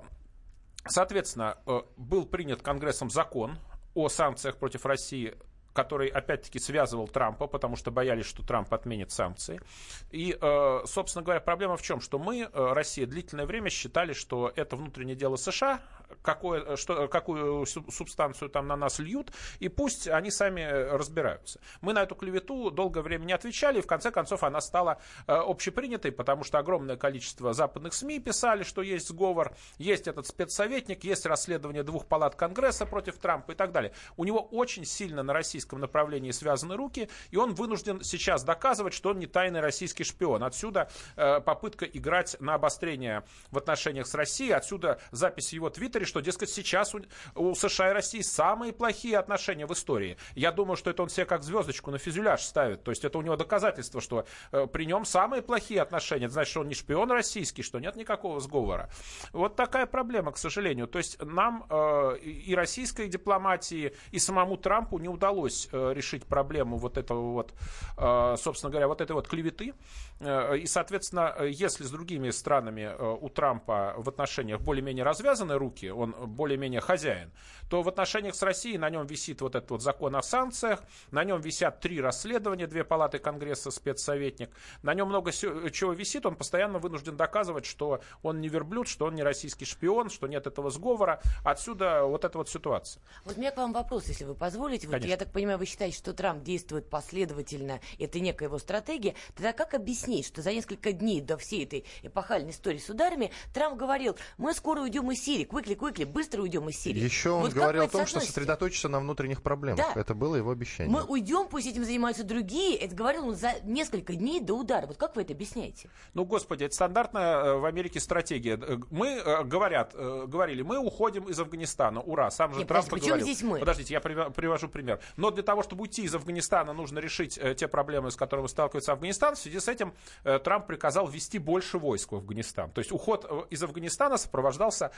соответственно, 0.85 1.57
э, 1.65 1.81
был 1.97 2.25
принят 2.25 2.61
Конгрессом 2.61 3.09
закон 3.09 3.57
о 3.93 4.09
санкциях 4.09 4.57
против 4.57 4.85
России 4.85 5.35
который, 5.71 6.09
опять-таки, 6.09 6.59
связывал 6.59 7.07
Трампа, 7.07 7.47
потому 7.47 7.77
что 7.77 7.89
боялись, 7.89 8.25
что 8.25 8.43
Трамп 8.43 8.73
отменит 8.73 9.11
санкции. 9.11 9.61
И, 10.09 10.35
э, 10.41 10.81
собственно 10.85 11.23
говоря, 11.23 11.39
проблема 11.39 11.77
в 11.77 11.81
чем? 11.81 12.01
Что 12.01 12.19
мы, 12.19 12.49
Россия, 12.51 13.05
длительное 13.05 13.45
время 13.45 13.69
считали, 13.69 14.11
что 14.11 14.51
это 14.55 14.75
внутреннее 14.75 15.15
дело 15.15 15.37
США, 15.37 15.79
какое, 16.21 16.75
что, 16.75 17.07
какую 17.07 17.65
субстанцию 17.65 18.49
там 18.49 18.67
на 18.67 18.75
нас 18.75 18.99
льют, 18.99 19.31
и 19.59 19.69
пусть 19.69 20.07
они 20.07 20.31
сами 20.31 20.61
разбираются. 20.61 21.59
Мы 21.81 21.93
на 21.93 22.03
эту 22.03 22.15
клевету 22.15 22.71
долгое 22.71 23.01
время 23.01 23.25
не 23.25 23.33
отвечали, 23.33 23.79
и 23.79 23.81
в 23.81 23.87
конце 23.87 24.11
концов 24.11 24.43
она 24.43 24.61
стала 24.61 24.99
э, 25.27 25.33
общепринятой, 25.33 26.11
потому 26.11 26.43
что 26.43 26.59
огромное 26.59 26.97
количество 26.97 27.53
западных 27.53 27.93
СМИ 27.93 28.19
писали, 28.19 28.63
что 28.63 28.81
есть 28.81 29.07
сговор, 29.07 29.55
есть 29.77 30.07
этот 30.07 30.27
спецсоветник, 30.27 31.03
есть 31.03 31.25
расследование 31.25 31.83
двух 31.83 32.07
палат 32.07 32.35
Конгресса 32.35 32.85
против 32.85 33.17
Трампа 33.17 33.51
и 33.53 33.55
так 33.55 33.71
далее. 33.71 33.93
У 34.17 34.23
него 34.23 34.39
очень 34.39 34.85
сильно 34.85 35.23
на 35.23 35.33
российском 35.33 35.79
направлении 35.79 36.31
связаны 36.31 36.75
руки, 36.75 37.09
и 37.31 37.37
он 37.37 37.53
вынужден 37.53 38.03
сейчас 38.03 38.43
доказывать, 38.43 38.93
что 38.93 39.11
он 39.11 39.19
не 39.19 39.27
тайный 39.27 39.61
российский 39.61 40.03
шпион. 40.03 40.43
Отсюда 40.43 40.89
э, 41.15 41.39
попытка 41.41 41.85
играть 41.85 42.35
на 42.39 42.55
обострение 42.55 43.23
в 43.51 43.57
отношениях 43.57 44.07
с 44.07 44.13
Россией, 44.13 44.51
отсюда 44.51 44.99
запись 45.11 45.49
в 45.49 45.53
его 45.53 45.69
Твиттере, 45.69 46.05
что, 46.09 46.19
дескать, 46.19 46.49
сейчас 46.49 46.93
у, 46.93 47.01
у 47.35 47.55
США 47.55 47.91
и 47.91 47.93
России 47.93 48.21
самые 48.21 48.73
плохие 48.73 49.17
отношения 49.17 49.65
в 49.65 49.73
истории. 49.73 50.17
Я 50.35 50.51
думаю, 50.51 50.75
что 50.75 50.89
это 50.89 51.03
он 51.03 51.09
себе 51.09 51.25
как 51.25 51.43
звездочку 51.43 51.91
на 51.91 51.97
фюзеляж 51.97 52.41
ставит. 52.41 52.83
То 52.83 52.91
есть 52.91 53.05
это 53.05 53.17
у 53.17 53.21
него 53.21 53.35
доказательство, 53.35 54.01
что 54.01 54.25
э, 54.51 54.67
при 54.67 54.85
нем 54.85 55.05
самые 55.05 55.41
плохие 55.41 55.81
отношения. 55.81 56.25
Это 56.25 56.33
значит, 56.33 56.51
что 56.51 56.61
он 56.61 56.67
не 56.67 56.73
шпион 56.73 57.11
российский, 57.11 57.63
что 57.63 57.79
нет 57.79 57.95
никакого 57.95 58.39
сговора. 58.39 58.89
Вот 59.31 59.55
такая 59.55 59.85
проблема, 59.85 60.31
к 60.31 60.37
сожалению. 60.37 60.87
То 60.87 60.97
есть 60.97 61.21
нам 61.21 61.65
э, 61.69 62.17
и 62.19 62.55
российской 62.55 63.07
дипломатии, 63.07 63.93
и 64.11 64.19
самому 64.19 64.57
Трампу 64.57 64.99
не 64.99 65.09
удалось 65.09 65.69
э, 65.71 65.93
решить 65.93 66.25
проблему 66.25 66.77
вот 66.77 66.97
этого 66.97 67.33
вот, 67.33 67.53
э, 67.97 68.35
собственно 68.37 68.71
говоря, 68.71 68.87
вот 68.87 69.01
этой 69.01 69.13
вот 69.13 69.27
клеветы. 69.27 69.73
Э, 70.19 70.57
и, 70.57 70.65
соответственно, 70.65 71.35
если 71.43 71.83
с 71.83 71.91
другими 71.91 72.29
странами 72.31 72.81
э, 72.81 73.17
у 73.21 73.29
Трампа 73.29 73.93
в 73.97 74.09
отношениях 74.09 74.61
более-менее 74.61 75.03
развязаны 75.03 75.55
руки, 75.57 75.89
он 75.99 76.11
более-менее 76.11 76.81
хозяин, 76.81 77.31
то 77.69 77.81
в 77.81 77.87
отношениях 77.87 78.35
с 78.35 78.41
Россией 78.41 78.77
на 78.77 78.89
нем 78.89 79.05
висит 79.05 79.41
вот 79.41 79.55
этот 79.55 79.69
вот 79.71 79.81
закон 79.81 80.15
о 80.15 80.21
санкциях, 80.21 80.81
на 81.11 81.23
нем 81.23 81.41
висят 81.41 81.79
три 81.79 82.01
расследования, 82.01 82.67
две 82.67 82.83
палаты 82.83 83.19
Конгресса, 83.19 83.71
спецсоветник, 83.71 84.49
на 84.81 84.93
нем 84.93 85.07
много 85.07 85.31
чего 85.31 85.93
висит, 85.93 86.25
он 86.25 86.35
постоянно 86.35 86.79
вынужден 86.79 87.15
доказывать, 87.15 87.65
что 87.65 88.01
он 88.23 88.41
не 88.41 88.49
верблюд, 88.49 88.87
что 88.87 89.05
он 89.05 89.15
не 89.15 89.23
российский 89.23 89.65
шпион, 89.65 90.09
что 90.09 90.27
нет 90.27 90.47
этого 90.47 90.69
сговора. 90.69 91.21
Отсюда 91.43 92.03
вот 92.03 92.25
эта 92.25 92.37
вот 92.37 92.49
ситуация. 92.49 93.01
Вот 93.25 93.37
у 93.37 93.39
меня 93.39 93.51
к 93.51 93.57
вам 93.57 93.73
вопрос, 93.73 94.07
если 94.07 94.23
вы 94.23 94.35
позволите. 94.35 94.87
Вот 94.87 95.03
я 95.03 95.17
так 95.17 95.31
понимаю, 95.31 95.57
вы 95.57 95.65
считаете, 95.65 95.97
что 95.97 96.13
Трамп 96.13 96.43
действует 96.43 96.89
последовательно, 96.89 97.79
это 97.97 98.19
некая 98.19 98.45
его 98.45 98.57
стратегия. 98.57 99.15
Тогда 99.35 99.53
как 99.53 99.73
объяснить, 99.73 100.25
что 100.25 100.41
за 100.41 100.51
несколько 100.51 100.91
дней 100.91 101.21
до 101.21 101.37
всей 101.37 101.65
этой 101.65 101.85
эпохальной 102.01 102.51
истории 102.51 102.77
с 102.77 102.89
ударами 102.89 103.31
Трамп 103.53 103.77
говорил, 103.77 104.17
мы 104.37 104.53
скоро 104.53 104.81
уйдем 104.81 105.11
из 105.11 105.23
Сирии, 105.23 105.45
quickly, 105.45 105.75
привыкли, 105.89 106.03
быстро 106.03 106.41
уйдем 106.41 106.69
из 106.69 106.79
Сирии. 106.79 106.99
Еще 106.99 107.31
он 107.31 107.43
Вот 107.43 107.53
говорил 107.53 107.83
о 107.83 107.87
том, 107.87 108.05
что 108.05 108.19
сосредоточиться 108.19 108.89
на 108.89 108.99
внутренних 108.99 109.41
проблемах. 109.41 109.79
Да. 109.79 109.99
Это 109.99 110.13
было 110.13 110.35
его 110.35 110.51
обещание. 110.51 110.91
Мы 110.91 111.03
уйдем, 111.03 111.47
пусть 111.47 111.67
этим 111.67 111.83
занимаются 111.83 112.23
другие. 112.23 112.77
Это 112.77 112.95
говорил 112.95 113.27
он 113.27 113.35
за 113.35 113.53
несколько 113.63 114.13
дней 114.13 114.39
до 114.39 114.53
удара. 114.53 114.85
Вот 114.85 114.97
как 114.97 115.15
вы 115.15 115.23
это 115.23 115.33
объясняете? 115.33 115.89
Ну, 116.13 116.25
господи, 116.25 116.65
это 116.65 116.75
стандартная 116.75 117.37
э, 117.37 117.57
в 117.57 117.65
Америке 117.65 117.99
стратегия. 117.99 118.59
Э, 118.61 118.77
Мы, 118.89 119.07
э, 119.07 119.43
говорят, 119.43 119.93
говорили, 119.95 120.61
мы 120.61 120.77
уходим 120.77 121.25
из 121.25 121.39
Афганистана, 121.39 122.01
ура, 122.01 122.29
сам 122.31 122.53
же 122.53 122.59
Нет, 122.59 122.67
Трамп 122.67 122.85
подожди, 122.85 123.07
говорил. 123.07 123.25
здесь 123.25 123.41
мы? 123.41 123.59
Подождите, 123.59 123.93
я 123.93 123.99
прив- 123.99 124.31
привожу 124.33 124.67
пример. 124.67 124.99
Но 125.17 125.31
для 125.31 125.43
того, 125.43 125.63
чтобы 125.63 125.83
уйти 125.83 126.03
из 126.03 126.13
Афганистана, 126.13 126.73
нужно 126.73 126.99
решить 126.99 127.39
те 127.57 127.67
проблемы, 127.67 128.11
с 128.11 128.15
которыми 128.15 128.47
сталкивается 128.47 128.91
Афганистан. 128.91 129.35
В 129.35 129.39
связи 129.39 129.59
с 129.59 129.67
этим 129.67 129.93
Трамп 130.23 130.67
приказал 130.67 131.07
ввести 131.07 131.39
больше 131.39 131.77
войск 131.77 132.11
в 132.11 132.15
Афганистан. 132.15 132.71
То 132.71 132.79
есть 132.79 132.91
уход 132.91 133.47
из 133.49 133.63
Афганистана 133.63 134.17
сопровождался 134.17 134.91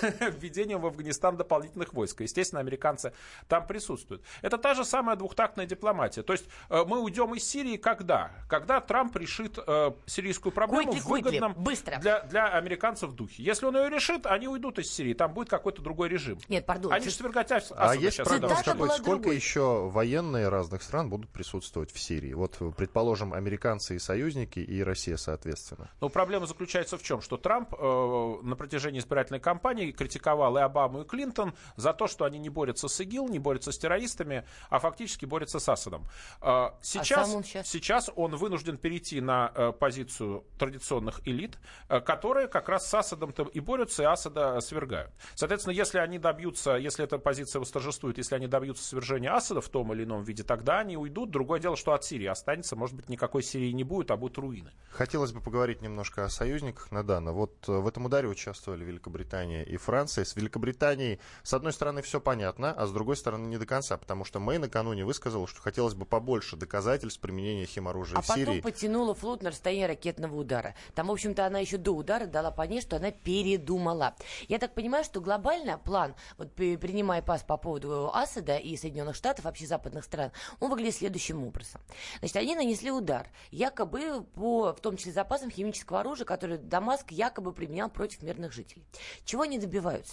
введением 0.38 0.80
в 0.80 0.86
Афганистан 0.86 1.36
дополнительных 1.36 1.92
войск. 1.92 2.20
И, 2.20 2.24
Естественно, 2.24 2.60
американцы 2.60 3.12
там 3.48 3.66
присутствуют. 3.66 4.22
Это 4.42 4.58
та 4.58 4.74
же 4.74 4.84
самая 4.84 5.16
двухтактная 5.16 5.66
дипломатия. 5.66 6.22
То 6.22 6.32
есть 6.32 6.46
э, 6.70 6.84
мы 6.86 7.00
уйдем 7.00 7.34
из 7.34 7.44
Сирии 7.44 7.76
когда? 7.76 8.30
Когда 8.48 8.80
Трамп 8.80 9.16
решит 9.16 9.58
э, 9.58 9.92
сирийскую 10.06 10.52
проблему 10.52 10.92
Quickly, 10.92 11.00
в 11.00 11.06
выгодном 11.06 11.54
быстро. 11.54 11.98
Для, 11.98 12.20
для 12.20 12.48
американцев 12.48 13.12
духе. 13.12 13.42
Если 13.42 13.66
он 13.66 13.76
ее 13.76 13.90
решит, 13.90 14.26
они 14.26 14.46
уйдут 14.48 14.78
из 14.78 14.92
Сирии. 14.92 15.14
Там 15.14 15.32
будет 15.32 15.48
какой-то 15.48 15.82
другой 15.82 16.08
режим. 16.08 16.38
Нет, 16.48 16.66
пардон. 16.66 16.92
Они 16.92 17.04
же 17.04 17.10
свергать 17.10 17.50
А 17.50 17.94
есть 17.96 18.22
прогноз 18.22 18.64
была 18.76 18.94
сколько 18.94 19.04
другой. 19.04 19.36
еще 19.36 19.88
военные 19.88 20.48
разных 20.48 20.82
стран 20.82 21.10
будут 21.10 21.30
присутствовать 21.30 21.90
в 21.90 21.98
Сирии? 21.98 22.32
Вот, 22.34 22.58
предположим, 22.76 23.32
американцы 23.32 23.96
и 23.96 23.98
союзники, 23.98 24.60
и 24.60 24.82
Россия, 24.82 25.16
соответственно. 25.16 25.90
Но 26.00 26.08
проблема 26.08 26.46
заключается 26.46 26.96
в 26.96 27.02
чем? 27.02 27.20
Что 27.20 27.36
Трамп 27.36 27.74
э, 27.74 28.36
на 28.42 28.54
протяжении 28.54 29.00
избирательной 29.00 29.40
кампании 29.40 29.90
критиковал 29.90 30.27
и 30.32 30.60
Обаму, 30.62 31.02
и 31.02 31.04
Клинтон 31.04 31.54
за 31.76 31.92
то, 31.92 32.06
что 32.06 32.24
они 32.24 32.38
не 32.38 32.48
борются 32.50 32.88
с 32.88 33.00
ИГИЛ, 33.00 33.28
не 33.28 33.38
борются 33.38 33.72
с 33.72 33.78
террористами, 33.78 34.44
а 34.70 34.78
фактически 34.78 35.24
борются 35.24 35.58
с 35.58 35.68
Асадом. 35.68 36.06
Э, 36.42 36.70
сейчас, 36.82 37.28
сам 37.28 37.36
он 37.36 37.44
щас- 37.44 37.68
сейчас 37.68 38.10
он 38.16 38.36
вынужден 38.36 38.78
перейти 38.78 39.20
на 39.20 39.52
э, 39.54 39.72
позицию 39.72 40.44
традиционных 40.58 41.26
элит, 41.26 41.58
э, 41.88 42.00
которые 42.00 42.48
как 42.48 42.68
раз 42.68 42.88
с 42.88 42.94
Асадом-то 42.94 43.44
и 43.44 43.60
борются, 43.60 44.02
и 44.02 44.06
Асада 44.06 44.60
свергают. 44.60 45.12
Соответственно, 45.34 45.74
если 45.74 45.98
они 45.98 46.18
добьются, 46.18 46.76
если 46.76 47.04
эта 47.04 47.18
позиция 47.18 47.60
восторжествует, 47.60 48.18
если 48.18 48.34
они 48.34 48.46
добьются 48.46 48.84
свержения 48.84 49.34
Асада 49.34 49.60
в 49.60 49.68
том 49.68 49.92
или 49.92 50.04
ином 50.04 50.22
виде, 50.22 50.42
тогда 50.42 50.80
они 50.80 50.96
уйдут. 50.96 51.30
Другое 51.30 51.60
дело, 51.60 51.76
что 51.76 51.92
от 51.92 52.04
Сирии 52.04 52.26
останется, 52.26 52.76
может 52.76 52.96
быть, 52.96 53.08
никакой 53.08 53.42
Сирии 53.42 53.72
не 53.72 53.84
будет, 53.84 54.10
а 54.10 54.16
будут 54.16 54.38
руины. 54.38 54.72
Хотелось 54.90 55.32
бы 55.32 55.40
поговорить 55.40 55.82
немножко 55.82 56.24
о 56.24 56.28
союзниках 56.28 56.90
на 56.92 57.02
данно. 57.02 57.32
Вот 57.32 57.68
э, 57.68 57.72
в 57.72 57.86
этом 57.86 58.06
ударе 58.06 58.28
участвовали 58.28 58.84
Великобритания 58.84 59.62
и 59.64 59.76
Франция. 59.76 60.17
С 60.24 60.36
Великобританией, 60.36 61.18
с 61.42 61.52
одной 61.54 61.72
стороны, 61.72 62.02
все 62.02 62.20
понятно, 62.20 62.72
а 62.72 62.86
с 62.86 62.92
другой 62.92 63.16
стороны, 63.16 63.46
не 63.46 63.58
до 63.58 63.66
конца, 63.66 63.96
потому 63.96 64.24
что 64.24 64.40
Мэй 64.40 64.58
накануне 64.58 65.04
высказал, 65.04 65.46
что 65.46 65.60
хотелось 65.60 65.94
бы 65.94 66.04
побольше 66.06 66.56
доказательств 66.56 67.20
применения 67.20 67.66
химоружия 67.66 68.18
А 68.18 68.22
в 68.22 68.26
потом 68.26 68.44
Сирии. 68.44 68.60
потянула 68.60 69.14
флот 69.14 69.42
на 69.42 69.50
расстояние 69.50 69.86
ракетного 69.86 70.34
удара. 70.36 70.74
Там, 70.94 71.08
в 71.08 71.12
общем-то, 71.12 71.46
она 71.46 71.58
еще 71.58 71.76
до 71.76 71.92
удара 71.92 72.26
дала 72.26 72.50
понять, 72.50 72.82
что 72.82 72.96
она 72.96 73.10
передумала. 73.10 74.14
Я 74.48 74.58
так 74.58 74.74
понимаю, 74.74 75.04
что 75.04 75.20
глобально 75.20 75.78
план, 75.78 76.14
вот 76.36 76.52
при- 76.54 76.76
принимая 76.76 77.22
пас 77.22 77.42
по 77.42 77.56
поводу 77.56 78.10
Асада 78.14 78.56
и 78.56 78.76
Соединенных 78.76 79.16
Штатов, 79.16 79.44
вообще 79.44 79.66
западных 79.66 80.04
стран, 80.04 80.32
он 80.60 80.70
выглядит 80.70 80.96
следующим 80.96 81.44
образом. 81.44 81.80
Значит, 82.20 82.36
они 82.36 82.54
нанесли 82.54 82.90
удар, 82.90 83.28
якобы 83.50 84.22
по, 84.34 84.72
в 84.72 84.80
том 84.80 84.96
числе, 84.96 85.12
запасам 85.12 85.50
химического 85.50 86.00
оружия, 86.00 86.24
которое 86.26 86.58
Дамаск 86.58 87.10
якобы 87.10 87.52
применял 87.52 87.88
против 87.90 88.22
мирных 88.22 88.52
жителей. 88.52 88.84
Чего 89.24 89.42
они 89.42 89.58
добиваются? 89.58 90.07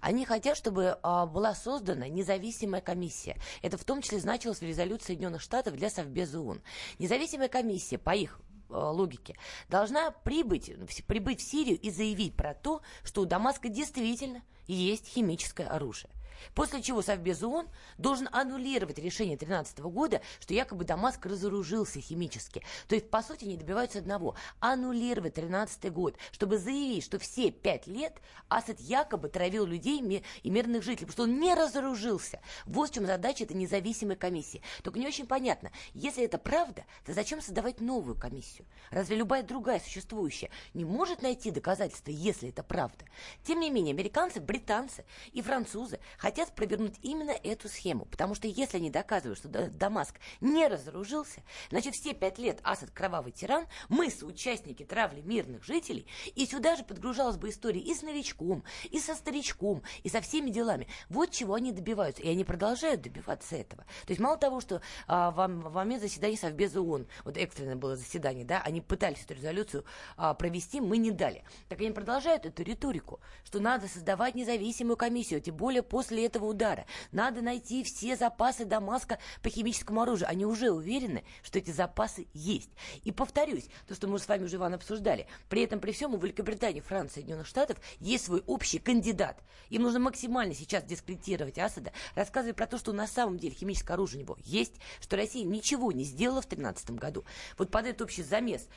Они 0.00 0.24
хотят, 0.24 0.56
чтобы 0.56 0.98
а, 1.02 1.26
была 1.26 1.54
создана 1.54 2.08
независимая 2.08 2.80
комиссия. 2.80 3.36
Это 3.62 3.76
в 3.76 3.84
том 3.84 4.02
числе 4.02 4.20
значилось 4.20 4.58
в 4.58 4.62
резолюции 4.62 5.06
Соединенных 5.06 5.40
Штатов 5.42 5.76
для 5.76 5.90
Совбеза 5.90 6.40
ООН. 6.40 6.60
Независимая 6.98 7.48
комиссия, 7.48 7.98
по 7.98 8.14
их 8.14 8.40
э, 8.68 8.74
логике, 8.74 9.36
должна 9.68 10.10
прибыть, 10.10 10.68
в- 10.68 11.04
прибыть 11.04 11.40
в 11.40 11.50
Сирию 11.50 11.78
и 11.78 11.90
заявить 11.90 12.36
про 12.36 12.54
то, 12.54 12.82
что 13.02 13.22
у 13.22 13.26
Дамаска 13.26 13.68
действительно 13.68 14.42
есть 14.66 15.06
химическое 15.08 15.66
оружие. 15.66 16.10
После 16.54 16.82
чего 16.82 17.02
Совбез 17.02 17.42
ООН 17.42 17.68
должен 17.98 18.28
аннулировать 18.32 18.98
решение 18.98 19.36
2013 19.36 19.78
года, 19.80 20.20
что 20.40 20.54
якобы 20.54 20.84
Дамаск 20.84 21.24
разоружился 21.26 22.00
химически. 22.00 22.62
То 22.88 22.94
есть, 22.94 23.10
по 23.10 23.22
сути, 23.22 23.44
они 23.44 23.56
добиваются 23.56 23.98
одного. 23.98 24.34
Аннулировать 24.60 25.34
2013 25.34 25.92
год, 25.92 26.16
чтобы 26.32 26.58
заявить, 26.58 27.04
что 27.04 27.18
все 27.18 27.50
пять 27.50 27.86
лет 27.86 28.14
Асад 28.48 28.80
якобы 28.80 29.28
травил 29.28 29.64
людей 29.64 30.00
и 30.42 30.50
мирных 30.50 30.82
жителей, 30.82 31.06
потому 31.06 31.12
что 31.12 31.22
он 31.24 31.40
не 31.40 31.54
разоружился. 31.54 32.40
Вот 32.66 32.90
в 32.90 32.94
чем 32.94 33.06
задача 33.06 33.44
этой 33.44 33.56
независимой 33.56 34.16
комиссии. 34.16 34.62
Только 34.82 34.98
не 34.98 35.06
очень 35.06 35.26
понятно, 35.26 35.70
если 35.94 36.24
это 36.24 36.38
правда, 36.38 36.84
то 37.04 37.12
зачем 37.12 37.40
создавать 37.40 37.80
новую 37.80 38.16
комиссию? 38.16 38.66
Разве 38.90 39.16
любая 39.16 39.42
другая 39.42 39.80
существующая 39.80 40.50
не 40.74 40.84
может 40.84 41.22
найти 41.22 41.50
доказательства, 41.50 42.10
если 42.10 42.48
это 42.48 42.62
правда? 42.62 43.04
Тем 43.44 43.60
не 43.60 43.70
менее, 43.70 43.92
американцы, 43.92 44.40
британцы 44.40 45.04
и 45.32 45.42
французы 45.42 46.00
хотят 46.18 46.29
провернуть 46.54 46.94
именно 47.02 47.32
эту 47.32 47.68
схему, 47.68 48.04
потому 48.06 48.34
что 48.34 48.46
если 48.46 48.76
они 48.78 48.90
доказывают, 48.90 49.38
что 49.38 49.48
Да- 49.48 49.68
Дамаск 49.68 50.16
не 50.40 50.66
разоружился, 50.66 51.42
значит 51.70 51.94
все 51.94 52.14
пять 52.14 52.38
лет 52.38 52.60
Асад 52.62 52.90
кровавый 52.90 53.32
тиран, 53.32 53.66
мы 53.88 54.10
соучастники 54.10 54.84
травли 54.84 55.20
мирных 55.20 55.64
жителей, 55.64 56.06
и 56.34 56.46
сюда 56.46 56.76
же 56.76 56.84
подгружалась 56.84 57.36
бы 57.36 57.50
история 57.50 57.80
и 57.80 57.94
с 57.94 58.02
новичком, 58.02 58.62
и 58.90 58.98
со 59.00 59.14
старичком, 59.14 59.82
и 60.02 60.08
со 60.08 60.20
всеми 60.20 60.50
делами. 60.50 60.86
Вот 61.08 61.30
чего 61.30 61.54
они 61.54 61.72
добиваются, 61.72 62.22
и 62.22 62.28
они 62.28 62.44
продолжают 62.44 63.02
добиваться 63.02 63.56
этого. 63.56 63.84
То 64.06 64.10
есть 64.10 64.20
мало 64.20 64.36
того, 64.36 64.60
что 64.60 64.82
а, 65.06 65.30
во, 65.30 65.48
во 65.48 65.70
момент 65.70 66.02
заседания 66.02 66.36
Совбеза 66.36 66.80
ООН, 66.80 67.06
вот 67.24 67.36
экстренное 67.36 67.76
было 67.76 67.96
заседание, 67.96 68.44
да, 68.44 68.60
они 68.62 68.80
пытались 68.80 69.24
эту 69.24 69.34
резолюцию 69.34 69.84
а, 70.16 70.34
провести, 70.34 70.80
мы 70.80 70.98
не 70.98 71.10
дали. 71.10 71.44
Так 71.68 71.80
они 71.80 71.90
продолжают 71.90 72.46
эту 72.46 72.62
риторику, 72.62 73.20
что 73.44 73.60
надо 73.60 73.88
создавать 73.88 74.34
независимую 74.34 74.96
комиссию, 74.96 75.40
тем 75.40 75.56
более 75.56 75.82
после 75.82 76.09
этого 76.18 76.46
удара. 76.46 76.86
Надо 77.12 77.42
найти 77.42 77.84
все 77.84 78.16
запасы 78.16 78.64
Дамаска 78.64 79.18
по 79.42 79.48
химическому 79.48 80.02
оружию. 80.02 80.28
Они 80.28 80.44
уже 80.44 80.70
уверены, 80.70 81.24
что 81.42 81.58
эти 81.58 81.70
запасы 81.70 82.26
есть. 82.34 82.70
И 83.04 83.12
повторюсь, 83.12 83.68
то, 83.86 83.94
что 83.94 84.08
мы 84.08 84.18
с 84.18 84.28
вами 84.28 84.44
уже, 84.44 84.56
Иван, 84.56 84.74
обсуждали, 84.74 85.26
при 85.48 85.62
этом, 85.62 85.80
при 85.80 85.92
всем, 85.92 86.14
у 86.14 86.18
Великобритании, 86.18 86.80
Франции, 86.80 87.20
Соединенных 87.20 87.46
Штатов 87.46 87.78
есть 87.98 88.24
свой 88.24 88.42
общий 88.46 88.78
кандидат. 88.78 89.42
Им 89.68 89.82
нужно 89.82 90.00
максимально 90.00 90.54
сейчас 90.54 90.84
дискредитировать 90.84 91.58
Асада, 91.58 91.92
рассказывая 92.14 92.54
про 92.54 92.66
то, 92.66 92.78
что 92.78 92.92
на 92.92 93.06
самом 93.06 93.38
деле 93.38 93.54
химическое 93.54 93.94
оружие 93.94 94.20
у 94.20 94.24
него 94.24 94.36
есть, 94.44 94.74
что 95.00 95.16
Россия 95.16 95.44
ничего 95.44 95.92
не 95.92 96.04
сделала 96.04 96.42
в 96.42 96.48
2013 96.48 96.90
году. 96.92 97.24
Вот 97.56 97.70
под 97.70 97.86
этот 97.86 98.02
общий 98.02 98.22
замес 98.22 98.68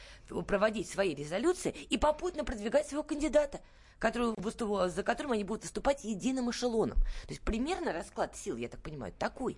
проводить 0.47 0.89
свои 0.89 1.15
резолюции 1.15 1.71
и 1.89 1.97
попутно 1.97 2.43
продвигать 2.43 2.87
своего 2.87 3.03
кандидата 3.03 3.61
который 4.03 4.89
за 4.89 5.01
которым 5.01 5.31
они 5.31 5.45
будут 5.45 5.63
выступать 5.63 6.03
единым 6.03 6.51
эшелоном. 6.51 6.97
То 6.97 7.29
есть 7.29 7.41
примерно 7.41 7.93
расклад 7.93 8.35
сил, 8.35 8.57
я 8.57 8.67
так 8.67 8.81
понимаю, 8.81 9.13
такой. 9.17 9.57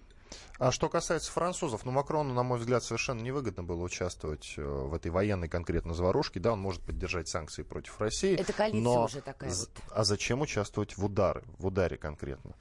А 0.59 0.71
что 0.71 0.87
касается 0.87 1.31
французов, 1.31 1.83
ну, 1.83 1.91
Макрону, 1.91 2.33
на 2.33 2.43
мой 2.43 2.59
взгляд, 2.59 2.83
совершенно 2.83 3.21
невыгодно 3.21 3.63
было 3.63 3.81
участвовать 3.81 4.53
э, 4.57 4.61
в 4.61 4.93
этой 4.93 5.09
военной 5.09 5.47
конкретно 5.47 5.95
заварушке. 5.95 6.39
Да, 6.39 6.53
он 6.53 6.59
может 6.59 6.81
поддержать 6.81 7.27
санкции 7.27 7.63
против 7.63 7.99
России. 7.99 8.35
Это 8.35 8.53
коалиция 8.53 8.83
но 8.83 9.05
уже 9.05 9.21
такая 9.21 9.49
вот. 9.49 9.69
А 9.89 10.03
зачем 10.03 10.41
участвовать 10.41 10.95
в 10.95 11.03
удары, 11.03 11.43
в 11.57 11.65
ударе 11.65 11.97
конкретно? 11.97 12.53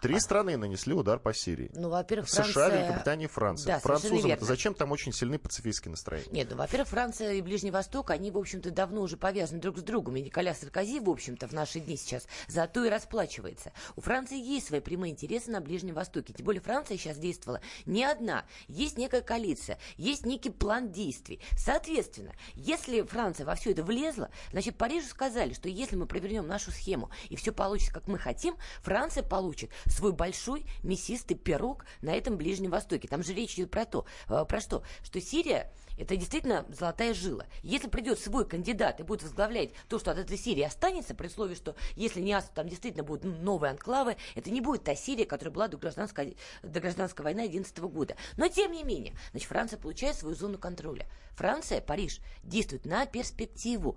Три 0.00 0.20
страны 0.20 0.56
нанесли 0.56 0.94
удар 0.94 1.18
по 1.18 1.34
Сирии. 1.34 1.70
Ну, 1.74 1.88
во-первых, 1.88 2.28
США, 2.28 2.44
Франция... 2.44 2.78
Великобритания 2.78 3.24
и 3.24 3.28
Франция. 3.28 3.74
Да, 3.74 3.80
Французам 3.80 4.32
зачем 4.40 4.74
там 4.74 4.92
очень 4.92 5.12
сильны 5.12 5.38
пацифистские 5.38 5.90
настроения? 5.90 6.28
Нет, 6.30 6.48
ну, 6.50 6.56
во-первых, 6.56 6.88
Франция 6.88 7.32
и 7.32 7.42
Ближний 7.42 7.70
Восток, 7.70 8.10
они, 8.10 8.30
в 8.30 8.38
общем-то, 8.38 8.70
давно 8.70 9.00
уже 9.00 9.16
повязаны 9.16 9.60
друг 9.60 9.78
с 9.78 9.82
другом. 9.82 10.16
И 10.16 10.22
Николя 10.22 10.54
Саркози, 10.54 11.00
в 11.00 11.10
общем-то, 11.10 11.48
в 11.48 11.52
наши 11.52 11.80
дни 11.80 11.96
сейчас 11.96 12.26
за 12.46 12.66
то 12.68 12.84
и 12.84 12.88
расплачивается. 12.88 13.72
У 13.96 14.00
Франции 14.00 14.38
есть 14.38 14.68
свои 14.68 14.80
прямые 14.80 15.12
интересы 15.12 15.50
на 15.50 15.60
Ближнем 15.60 15.94
Востоке. 15.94 16.32
Тем 16.32 16.46
более 16.46 16.62
Франция 16.62 16.96
сейчас 16.96 17.18
действовала 17.18 17.60
не 17.84 18.04
одна. 18.04 18.44
Есть 18.68 18.98
некая 18.98 19.20
коалиция, 19.20 19.78
есть 19.96 20.24
некий 20.24 20.50
план 20.50 20.92
действий. 20.92 21.40
Соответственно, 21.56 22.32
если 22.54 23.02
Франция 23.02 23.46
во 23.46 23.56
все 23.56 23.72
это 23.72 23.82
влезла, 23.82 24.30
значит, 24.52 24.76
Парижу 24.76 25.08
сказали, 25.08 25.54
что 25.54 25.68
если 25.68 25.96
мы 25.96 26.06
провернем 26.06 26.46
нашу 26.46 26.70
схему 26.70 27.10
и 27.28 27.36
все 27.36 27.52
получится, 27.52 27.92
как 27.92 28.06
мы 28.06 28.18
хотим, 28.18 28.56
Франция 28.82 29.22
получит 29.22 29.70
свой 29.88 30.12
большой 30.12 30.66
мясистый 30.82 31.36
пирог 31.36 31.84
на 32.02 32.14
этом 32.14 32.36
Ближнем 32.36 32.70
Востоке. 32.70 33.08
Там 33.08 33.22
же 33.22 33.34
речь 33.34 33.54
идет 33.54 33.70
про 33.70 33.84
то, 33.84 34.06
э, 34.28 34.44
про 34.44 34.60
что? 34.60 34.82
Что 35.02 35.20
Сирия 35.20 35.72
это 35.98 36.16
действительно 36.16 36.64
золотая 36.68 37.12
жила. 37.12 37.44
Если 37.62 37.88
придет 37.88 38.18
свой 38.18 38.46
кандидат 38.46 39.00
и 39.00 39.02
будет 39.02 39.22
возглавлять 39.22 39.70
то, 39.88 39.98
что 39.98 40.12
от 40.12 40.18
этой 40.18 40.38
Сирии 40.38 40.62
останется, 40.62 41.14
при 41.14 41.26
условии, 41.26 41.54
что 41.54 41.74
если 41.96 42.20
не 42.20 42.32
Асад, 42.32 42.54
там 42.54 42.68
действительно 42.68 43.02
будут 43.02 43.24
новые 43.24 43.72
анклавы, 43.72 44.16
это 44.36 44.50
не 44.50 44.60
будет 44.60 44.84
та 44.84 44.94
Сирия, 44.94 45.26
которая 45.26 45.52
была 45.52 45.68
до 45.68 45.76
гражданской, 45.76 46.36
до 46.62 46.80
гражданской 46.80 47.24
войны 47.24 47.48
2011 47.48 47.78
года. 47.78 48.16
Но 48.36 48.48
тем 48.48 48.72
не 48.72 48.84
менее, 48.84 49.14
значит, 49.32 49.48
Франция 49.48 49.78
получает 49.78 50.16
свою 50.16 50.36
зону 50.36 50.58
контроля. 50.58 51.06
Франция, 51.34 51.80
Париж, 51.80 52.20
действует 52.42 52.84
на 52.84 53.06
перспективу 53.06 53.96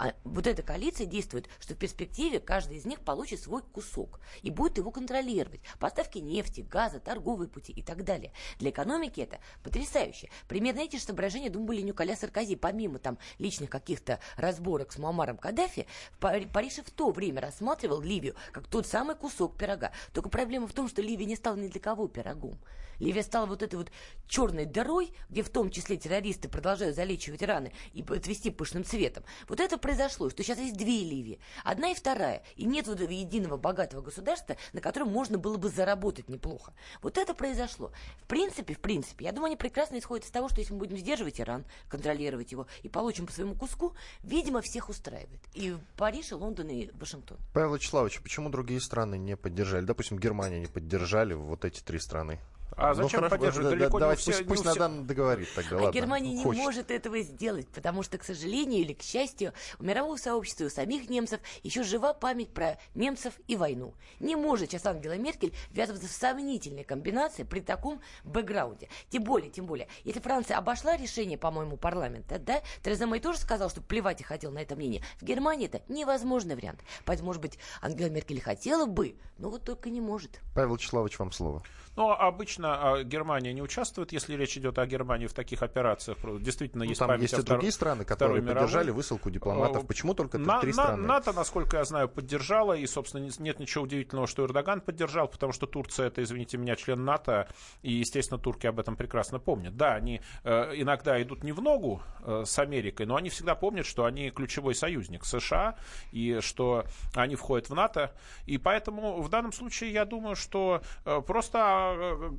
А 0.00 0.14
вот 0.24 0.46
эта 0.46 0.62
коалиция 0.62 1.06
действует, 1.06 1.46
что 1.60 1.74
в 1.74 1.76
перспективе 1.76 2.40
каждый 2.40 2.78
из 2.78 2.86
них 2.86 3.00
получит 3.00 3.38
свой 3.38 3.60
кусок 3.60 4.18
и 4.40 4.50
будет 4.50 4.78
его 4.78 4.90
контролировать. 4.90 5.60
Поставки 5.78 6.16
нефти, 6.16 6.62
газа, 6.62 7.00
торговые 7.00 7.48
пути 7.48 7.70
и 7.70 7.82
так 7.82 8.02
далее. 8.02 8.32
Для 8.58 8.70
экономики 8.70 9.20
это 9.20 9.40
потрясающе. 9.62 10.30
Примерно 10.48 10.80
эти 10.80 10.96
же 10.96 11.02
соображения 11.02 11.50
думали 11.50 11.82
Николя 11.82 12.16
Саркози. 12.16 12.56
Помимо 12.56 12.98
там 12.98 13.18
личных 13.38 13.68
каких-то 13.68 14.20
разборок 14.38 14.90
с 14.90 14.96
Муаммаром 14.96 15.36
Каддафи, 15.36 15.86
Париж 16.18 16.78
в 16.78 16.90
то 16.90 17.10
время 17.10 17.42
рассматривал 17.42 18.00
Ливию 18.00 18.36
как 18.52 18.68
тот 18.68 18.86
самый 18.86 19.16
кусок 19.16 19.58
пирога. 19.58 19.92
Только 20.14 20.30
проблема 20.30 20.66
в 20.66 20.72
том, 20.72 20.88
что 20.88 21.02
Ливия 21.02 21.26
не 21.26 21.36
стала 21.36 21.56
ни 21.56 21.68
для 21.68 21.78
кого 21.78 22.08
пирогом. 22.08 22.58
Ливия 23.00 23.22
стала 23.22 23.46
вот 23.46 23.62
этой 23.62 23.76
вот 23.76 23.90
черной 24.28 24.66
дырой, 24.66 25.12
где 25.28 25.42
в 25.42 25.48
том 25.48 25.70
числе 25.70 25.96
террористы 25.96 26.48
продолжают 26.48 26.94
залечивать 26.94 27.42
раны 27.42 27.72
и 27.92 28.02
отвести 28.02 28.50
пышным 28.50 28.84
цветом. 28.84 29.24
Вот 29.48 29.58
это 29.58 29.78
произошло, 29.78 30.30
что 30.30 30.42
сейчас 30.42 30.58
есть 30.58 30.76
две 30.76 31.02
Ливии. 31.02 31.40
Одна 31.64 31.90
и 31.90 31.94
вторая. 31.94 32.42
И 32.56 32.64
нет 32.64 32.86
вот 32.86 33.00
единого 33.00 33.56
богатого 33.56 34.02
государства, 34.02 34.56
на 34.72 34.80
котором 34.80 35.08
можно 35.08 35.38
было 35.38 35.56
бы 35.56 35.68
заработать 35.68 36.28
неплохо. 36.28 36.72
Вот 37.02 37.18
это 37.18 37.34
произошло. 37.34 37.90
В 38.22 38.26
принципе, 38.26 38.74
в 38.74 38.80
принципе, 38.80 39.24
я 39.24 39.32
думаю, 39.32 39.46
они 39.48 39.56
прекрасно 39.56 39.98
исходят 39.98 40.26
из 40.26 40.30
того, 40.30 40.48
что 40.48 40.60
если 40.60 40.74
мы 40.74 40.80
будем 40.80 40.96
сдерживать 40.96 41.40
Иран, 41.40 41.64
контролировать 41.88 42.52
его 42.52 42.66
и 42.82 42.88
получим 42.88 43.26
по 43.26 43.32
своему 43.32 43.54
куску, 43.54 43.94
видимо, 44.22 44.60
всех 44.60 44.88
устраивает. 44.88 45.40
И 45.54 45.76
Париж, 45.96 46.32
и 46.32 46.34
Лондон, 46.34 46.68
и 46.68 46.90
Вашингтон. 46.92 47.38
Павел 47.54 47.74
Вячеславович, 47.74 48.20
почему 48.20 48.50
другие 48.50 48.80
страны 48.80 49.16
не 49.16 49.36
поддержали? 49.36 49.84
Допустим, 49.84 50.18
Германия 50.18 50.60
не 50.60 50.66
поддержали 50.66 51.34
вот 51.34 51.64
эти 51.64 51.80
три 51.80 51.98
страны. 51.98 52.38
А 52.76 52.94
ну, 52.94 53.02
зачем 53.02 53.22
ну, 53.22 53.28
поддерживать? 53.28 53.70
Далеко 53.70 53.98
да, 53.98 54.04
давайте, 54.06 54.22
все, 54.22 54.32
пусть, 54.32 54.48
пусть 54.48 54.60
все... 54.60 54.70
Надан 54.70 55.06
договорит 55.06 55.48
тогда, 55.54 55.76
а 55.76 55.82
ладно. 55.82 55.98
Германия 55.98 56.32
не 56.32 56.42
хочет. 56.42 56.62
может 56.62 56.90
этого 56.90 57.20
сделать, 57.20 57.68
потому 57.68 58.02
что, 58.02 58.18
к 58.18 58.24
сожалению 58.24 58.80
или 58.80 58.92
к 58.92 59.02
счастью, 59.02 59.52
у 59.78 59.84
мирового 59.84 60.16
сообщества 60.16 60.64
и 60.64 60.66
у 60.66 60.70
самих 60.70 61.10
немцев 61.10 61.40
еще 61.62 61.82
жива 61.82 62.14
память 62.14 62.52
про 62.52 62.78
немцев 62.94 63.34
и 63.48 63.56
войну. 63.56 63.94
Не 64.18 64.36
может 64.36 64.70
сейчас 64.70 64.86
Ангела 64.86 65.16
Меркель 65.16 65.54
ввязываться 65.70 66.08
в 66.08 66.12
сомнительные 66.12 66.84
комбинации 66.84 67.42
при 67.42 67.60
таком 67.60 68.00
бэкграунде. 68.24 68.88
Тем 69.08 69.24
более, 69.24 69.50
тем 69.50 69.66
более, 69.66 69.88
если 70.04 70.20
Франция 70.20 70.56
обошла 70.56 70.96
решение, 70.96 71.38
по-моему, 71.38 71.76
парламента, 71.76 72.38
да, 72.38 72.62
Тереза 72.82 73.06
Мэй 73.06 73.20
тоже 73.20 73.38
сказал, 73.38 73.70
что 73.70 73.80
плевать 73.80 74.20
и 74.20 74.24
хотел 74.24 74.50
на 74.50 74.58
это 74.58 74.76
мнение. 74.76 75.02
В 75.20 75.24
Германии 75.24 75.66
это 75.66 75.82
невозможный 75.88 76.54
вариант. 76.54 76.80
Поэтому, 77.04 77.28
может 77.28 77.42
быть, 77.42 77.58
Ангела 77.82 78.08
Меркель 78.08 78.40
хотела 78.40 78.86
бы, 78.86 79.16
но 79.38 79.50
вот 79.50 79.64
только 79.64 79.90
не 79.90 80.00
может. 80.00 80.40
Павел 80.54 80.74
Вячеславович, 80.74 81.18
вам 81.18 81.32
слово. 81.32 81.62
Но 82.00 82.18
обычно 82.18 82.94
а, 82.94 83.04
Германия 83.04 83.52
не 83.52 83.60
участвует, 83.60 84.10
если 84.12 84.34
речь 84.34 84.56
идет 84.56 84.78
о 84.78 84.86
Германии 84.86 85.26
в 85.26 85.34
таких 85.34 85.62
операциях. 85.62 86.16
Действительно, 86.40 86.84
ну, 86.84 86.88
есть 86.88 86.98
там 86.98 87.20
есть 87.20 87.38
и 87.38 87.42
другие 87.42 87.72
страны, 87.72 88.06
которые 88.06 88.40
поддержали 88.40 88.84
мировой. 88.84 88.96
высылку 88.96 89.30
дипломатов. 89.30 89.86
Почему 89.86 90.14
только 90.14 90.38
на, 90.38 90.60
три 90.60 90.72
страны? 90.72 91.06
НАТО, 91.06 91.34
насколько 91.34 91.76
я 91.76 91.84
знаю, 91.84 92.08
поддержала. 92.08 92.72
И, 92.72 92.86
собственно, 92.86 93.28
нет 93.38 93.60
ничего 93.60 93.84
удивительного, 93.84 94.26
что 94.26 94.46
Эрдоган 94.46 94.80
поддержал, 94.80 95.28
потому 95.28 95.52
что 95.52 95.66
Турция 95.66 96.06
это, 96.06 96.22
извините 96.22 96.56
меня, 96.56 96.74
член 96.74 97.04
НАТО. 97.04 97.48
И, 97.82 97.92
естественно, 97.92 98.40
турки 98.40 98.66
об 98.66 98.80
этом 98.80 98.96
прекрасно 98.96 99.38
помнят. 99.38 99.76
Да, 99.76 99.92
они 99.92 100.22
э, 100.42 100.72
иногда 100.76 101.20
идут 101.20 101.44
не 101.44 101.52
в 101.52 101.60
ногу 101.60 102.02
э, 102.24 102.44
с 102.46 102.58
Америкой, 102.58 103.04
но 103.04 103.16
они 103.16 103.28
всегда 103.28 103.54
помнят, 103.54 103.84
что 103.84 104.06
они 104.06 104.30
ключевой 104.30 104.74
союзник 104.74 105.26
США 105.26 105.76
и 106.12 106.38
что 106.40 106.86
они 107.14 107.34
входят 107.36 107.68
в 107.68 107.74
НАТО. 107.74 108.14
И 108.46 108.56
поэтому 108.56 109.20
в 109.20 109.28
данном 109.28 109.52
случае 109.52 109.92
я 109.92 110.06
думаю, 110.06 110.34
что 110.34 110.80
э, 111.04 111.20
просто 111.26 111.89
Э, 111.92 112.30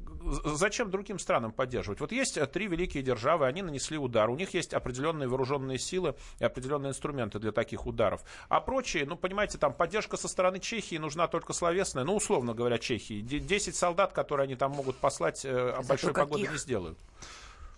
зачем 0.55 0.89
другим 0.89 1.19
странам 1.19 1.51
поддерживать? 1.51 1.99
Вот 1.99 2.11
есть 2.11 2.37
э, 2.37 2.45
три 2.47 2.67
великие 2.67 3.03
державы, 3.03 3.47
они 3.47 3.61
нанесли 3.61 3.97
удар, 3.97 4.29
у 4.29 4.35
них 4.35 4.53
есть 4.53 4.73
определенные 4.73 5.27
вооруженные 5.27 5.79
силы 5.79 6.15
и 6.39 6.43
определенные 6.43 6.91
инструменты 6.91 7.39
для 7.39 7.51
таких 7.51 7.85
ударов. 7.85 8.21
А 8.49 8.61
прочие, 8.61 9.05
ну, 9.05 9.15
понимаете, 9.15 9.57
там 9.57 9.73
поддержка 9.73 10.17
со 10.17 10.27
стороны 10.27 10.59
Чехии 10.59 10.97
нужна 10.97 11.27
только 11.27 11.53
словесная, 11.53 12.03
ну, 12.03 12.15
условно 12.15 12.53
говоря, 12.53 12.77
Чехии. 12.77 13.21
Десять 13.21 13.75
солдат, 13.75 14.13
которые 14.13 14.45
они 14.45 14.55
там 14.55 14.71
могут 14.71 14.97
послать, 14.97 15.45
э, 15.45 15.73
Зато 15.75 15.87
большой 15.87 16.13
погоды 16.13 16.47
не 16.47 16.57
сделают. 16.57 16.97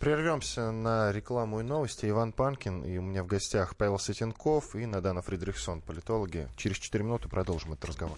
Прервемся 0.03 0.71
на 0.71 1.13
рекламу 1.13 1.61
и 1.61 1.63
новости. 1.63 2.09
Иван 2.09 2.33
Панкин, 2.33 2.83
и 2.83 2.97
у 2.97 3.01
меня 3.01 3.23
в 3.23 3.27
гостях 3.27 3.77
Павел 3.77 3.97
Сетенков 3.97 4.75
и 4.75 4.85
Надана 4.85 5.21
Фридрихсон, 5.21 5.79
политологи. 5.79 6.49
Через 6.57 6.77
4 6.79 7.05
минуты 7.05 7.29
продолжим 7.29 7.71
этот 7.71 7.85
разговор. 7.85 8.17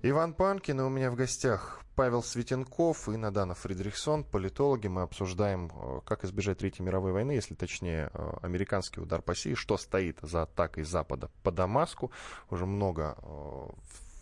Иван 0.00 0.32
Панкин, 0.32 0.80
и 0.80 0.84
у 0.84 0.88
меня 0.88 1.10
в 1.10 1.16
гостях 1.16 1.82
Павел 1.96 2.22
Светенков 2.22 3.08
и 3.08 3.16
Надана 3.16 3.54
Фридрихсон, 3.54 4.22
политологи. 4.22 4.86
Мы 4.86 5.02
обсуждаем, 5.02 5.72
э, 5.74 6.00
как 6.06 6.24
избежать 6.24 6.58
Третьей 6.58 6.84
мировой 6.84 7.10
войны, 7.10 7.32
если 7.32 7.56
точнее 7.56 8.08
э, 8.14 8.30
американский 8.42 9.00
удар 9.00 9.22
по 9.22 9.34
Сирии, 9.34 9.56
что 9.56 9.76
стоит 9.76 10.18
за 10.22 10.42
атакой 10.42 10.84
Запада 10.84 11.32
по 11.42 11.50
Дамаску. 11.50 12.12
Уже 12.48 12.64
много 12.64 13.16
э, 13.20 13.68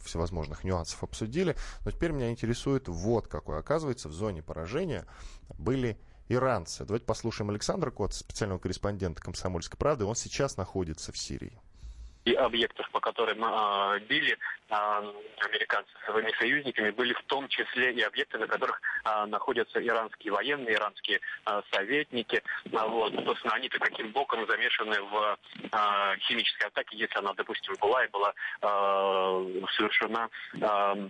всевозможных 0.03 0.65
нюансов 0.65 1.05
обсудили. 1.05 1.57
Но 1.85 1.91
теперь 1.91 2.13
меня 2.13 2.31
интересует 2.31 2.89
вот 2.89 3.29
какой. 3.29 3.59
Оказывается, 3.59 4.09
в 4.09 4.13
зоне 4.13 4.43
поражения 4.43 5.05
были 5.59 6.01
иранцы. 6.29 6.87
Давайте 6.87 7.05
послушаем 7.05 7.51
Александра 7.51 7.91
Кота, 7.91 8.15
специального 8.15 8.59
корреспондента 8.59 9.21
«Комсомольской 9.21 9.77
правды». 9.77 10.07
Он 10.07 10.17
сейчас 10.17 10.57
находится 10.57 11.13
в 11.13 11.19
Сирии 11.19 11.61
и 12.27 12.35
объектов, 12.35 12.91
по 12.91 12.99
которым 13.01 13.43
э, 13.45 14.01
били 14.01 14.37
э, 14.69 14.75
американцы 15.39 15.91
своими 16.05 16.33
союзниками, 16.39 16.91
были 16.91 17.15
в 17.15 17.23
том 17.23 17.47
числе 17.49 17.93
и 17.93 18.03
объекты, 18.03 18.37
на 18.39 18.49
которых 18.49 18.83
э, 19.05 19.27
находятся 19.27 19.81
иранские 19.81 20.33
военные, 20.33 20.75
иранские 20.75 21.21
э, 21.47 21.63
советники. 21.73 22.43
А, 22.75 22.89
вот, 22.89 23.15
собственно, 23.25 23.55
они-то 23.55 23.79
каким 23.79 24.11
боком 24.11 24.45
замешаны 24.49 25.01
в 25.03 25.39
э, 25.73 26.19
химической 26.27 26.65
атаке, 26.65 26.97
если 26.97 27.17
она, 27.19 27.33
допустим, 27.35 27.75
была 27.81 28.05
и 28.05 28.09
была 28.09 28.35
э, 28.61 29.63
совершена 29.77 30.29
э, 30.61 31.09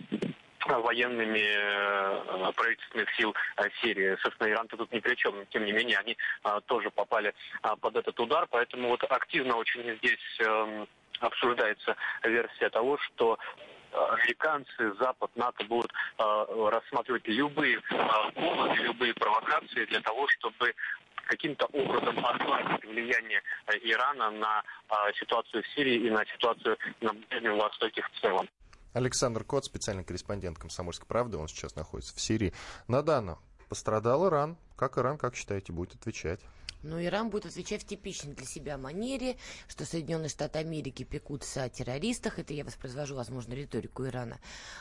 военными 0.67 1.39
э, 1.39 2.53
правительственных 2.53 3.09
сил 3.17 3.35
э, 3.57 3.69
Сирии. 3.81 4.17
Собственно, 4.23 4.51
Иран-то 4.51 4.77
тут 4.77 4.93
ни 4.93 4.99
при 4.99 5.15
чем. 5.15 5.47
Тем 5.47 5.65
не 5.65 5.73
менее, 5.73 5.97
они 5.97 6.17
э, 6.45 6.61
тоже 6.67 6.91
попали 6.91 7.33
под 7.81 7.97
этот 7.97 8.19
удар. 8.21 8.47
Поэтому 8.51 8.89
вот 8.89 9.03
активно 9.05 9.57
очень 9.57 9.97
здесь 9.99 10.41
эм, 10.41 10.87
обсуждается 11.21 11.97
версия 12.23 12.71
того, 12.71 12.99
что 12.99 13.39
американцы, 13.93 14.95
Запад, 15.01 15.31
НАТО 15.37 15.65
будут 15.65 15.93
э, 16.19 16.69
рассматривать 16.71 17.27
любые 17.27 17.79
э, 17.79 18.31
поводы, 18.35 18.83
любые 18.83 19.15
провокации 19.15 19.85
для 19.87 20.01
того, 20.01 20.27
чтобы 20.29 20.75
каким-то 21.27 21.67
образом 21.67 22.25
ослабить 22.25 22.85
влияние 22.85 23.43
Ирана 23.83 24.31
на 24.31 24.63
э, 24.63 25.13
ситуацию 25.19 25.63
в 25.63 25.67
Сирии 25.75 26.07
и 26.07 26.11
на 26.11 26.25
ситуацию 26.27 26.77
на 27.01 27.13
Ближнем 27.13 27.59
Востоке 27.59 28.03
в 28.03 28.21
целом. 28.21 28.49
Александр 28.93 29.45
Кот, 29.45 29.65
специальный 29.65 30.05
корреспондент 30.05 30.59
«Комсомольской 30.59 31.07
правды», 31.07 31.37
он 31.37 31.49
сейчас 31.49 31.77
находится 31.77 32.15
в 32.17 32.21
Сирии. 32.21 32.55
Надана, 32.89 33.39
пострадал 33.69 34.29
Иран. 34.29 34.57
Как 34.77 34.97
Иран, 34.99 35.19
как 35.19 35.35
считаете, 35.35 35.73
будет 35.73 35.95
отвечать? 35.95 36.41
Но 36.87 37.03
Иран 37.03 37.31
будет 37.31 37.47
отвечать 37.47 37.83
в 37.83 37.87
типичной 37.87 38.35
для 38.35 38.47
себя 38.47 38.79
манере, 38.79 39.37
что 39.67 39.85
Соединенные 39.85 40.29
Штаты 40.29 40.61
Америки 40.61 41.03
пекутся 41.03 41.65
о 41.65 41.69
террористах, 41.69 42.39
это 42.39 42.55
я 42.55 42.65
воспроизвожу, 42.65 43.17
возможно, 43.17 43.55
риторику 43.55 44.07
Ирана, 44.07 44.39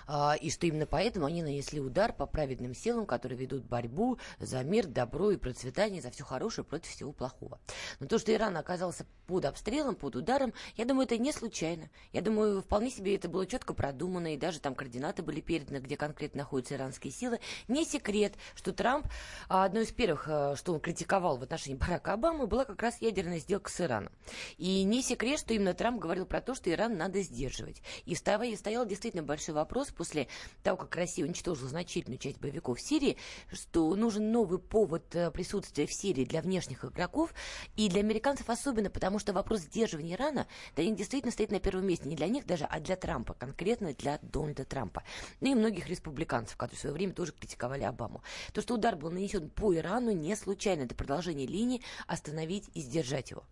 а, 0.08 0.36
и 0.40 0.52
что 0.52 0.68
именно 0.68 0.86
поэтому 0.86 1.26
они 1.26 1.42
нанесли 1.42 1.80
удар 1.80 2.14
по 2.14 2.28
праведным 2.28 2.76
силам, 2.76 3.08
которые 3.08 3.40
ведут 3.40 3.66
борьбу 3.66 4.20
за 4.40 4.64
мир, 4.64 4.86
добро 4.86 5.32
и 5.32 5.38
процветание, 5.38 6.00
за 6.00 6.12
все 6.12 6.24
хорошее 6.24 6.64
против 6.64 6.92
всего 6.92 7.12
плохого. 7.12 7.60
Но 8.00 8.06
то, 8.06 8.20
что 8.20 8.32
Иран 8.32 8.56
оказался 8.56 9.08
под 9.26 9.46
обстрелом, 9.46 9.96
под 9.96 10.16
ударом, 10.16 10.54
я 10.78 10.86
думаю, 10.86 11.06
это 11.06 11.18
не 11.18 11.32
случайно. 11.32 11.90
Я 12.14 12.22
думаю, 12.22 12.62
вполне 12.62 12.92
себе 12.92 13.16
это 13.16 13.28
было 13.28 13.48
четко 13.48 13.74
продумано, 13.74 14.36
и 14.36 14.38
даже 14.38 14.60
там 14.60 14.76
координаты 14.76 15.24
были 15.24 15.42
переданы, 15.42 15.78
где 15.78 15.98
конкретно 15.98 16.40
находятся 16.40 16.76
иранские 16.76 17.12
силы. 17.12 17.40
Не 17.68 17.84
секрет, 17.84 18.34
что 18.54 18.74
Трамп, 18.74 19.08
а, 19.50 19.66
одно 19.66 19.80
из 19.80 19.92
первых, 19.92 20.26
а, 20.30 20.56
что 20.56 20.72
он 20.72 20.80
критиковал 20.80 21.38
в 21.38 21.44
отношении 21.44 21.78
Барака 21.78 21.95
Обамы 22.08 22.48
была 22.48 22.66
как 22.66 22.82
раз 22.82 23.02
ядерная 23.02 23.40
сделка 23.40 23.70
с 23.72 23.82
Ираном. 23.82 24.12
И 24.58 24.84
не 24.84 25.02
секрет, 25.02 25.40
что 25.40 25.54
именно 25.54 25.74
Трамп 25.74 26.00
говорил 26.00 26.26
про 26.26 26.42
то, 26.42 26.56
что 26.56 26.70
Иран 26.70 26.98
надо 26.98 27.22
сдерживать. 27.22 27.82
И 28.06 28.16
стоял 28.16 28.86
действительно 28.86 29.24
большой 29.24 29.56
вопрос 29.56 29.92
после 29.92 30.28
того, 30.64 30.78
как 30.78 30.96
Россия 30.96 31.26
уничтожила 31.26 31.70
значительную 31.70 32.20
часть 32.20 32.40
боевиков 32.40 32.78
в 32.78 32.82
Сирии, 32.82 33.18
что 33.52 33.96
нужен 33.96 34.32
новый 34.32 34.60
повод 34.60 35.16
э, 35.16 35.32
присутствия 35.32 35.86
в 35.86 35.94
Сирии 35.94 36.26
для 36.26 36.42
внешних 36.42 36.84
игроков, 36.86 37.34
и 37.76 37.90
для 37.90 38.02
американцев 38.02 38.50
особенно, 38.50 38.90
потому 38.90 39.20
что 39.20 39.34
вопрос 39.34 39.62
сдерживания 39.62 40.14
Ирана 40.14 40.48
для 40.76 40.86
них 40.86 40.96
действительно 40.96 41.32
стоит 41.32 41.52
на 41.52 41.60
первом 41.60 41.88
месте. 41.88 42.08
Не 42.08 42.16
для 42.16 42.28
них 42.28 42.46
даже, 42.46 42.66
а 42.66 42.80
для 42.80 42.96
Трампа, 42.96 43.34
конкретно 43.34 43.94
для 43.94 44.20
Дональда 44.22 44.66
Трампа. 44.66 45.04
Ну 45.42 45.52
и 45.52 45.56
многих 45.56 45.88
республиканцев, 45.88 46.58
которые 46.58 46.78
в 46.78 46.82
свое 46.82 46.94
время 46.94 47.14
тоже 47.14 47.32
критиковали 47.32 47.84
Обаму. 47.84 48.24
То, 48.54 48.62
что 48.62 48.76
удар 48.76 48.96
был 48.96 49.12
нанесен 49.12 49.50
по 49.50 49.74
Ирану, 49.76 50.12
не 50.12 50.36
случайно. 50.36 50.84
Это 50.84 50.96
продолжение 50.96 51.48
линии 51.48 51.82
остановить 52.08 52.70
и 52.74 52.82
сдержать 52.82 53.32
его. 53.32 53.44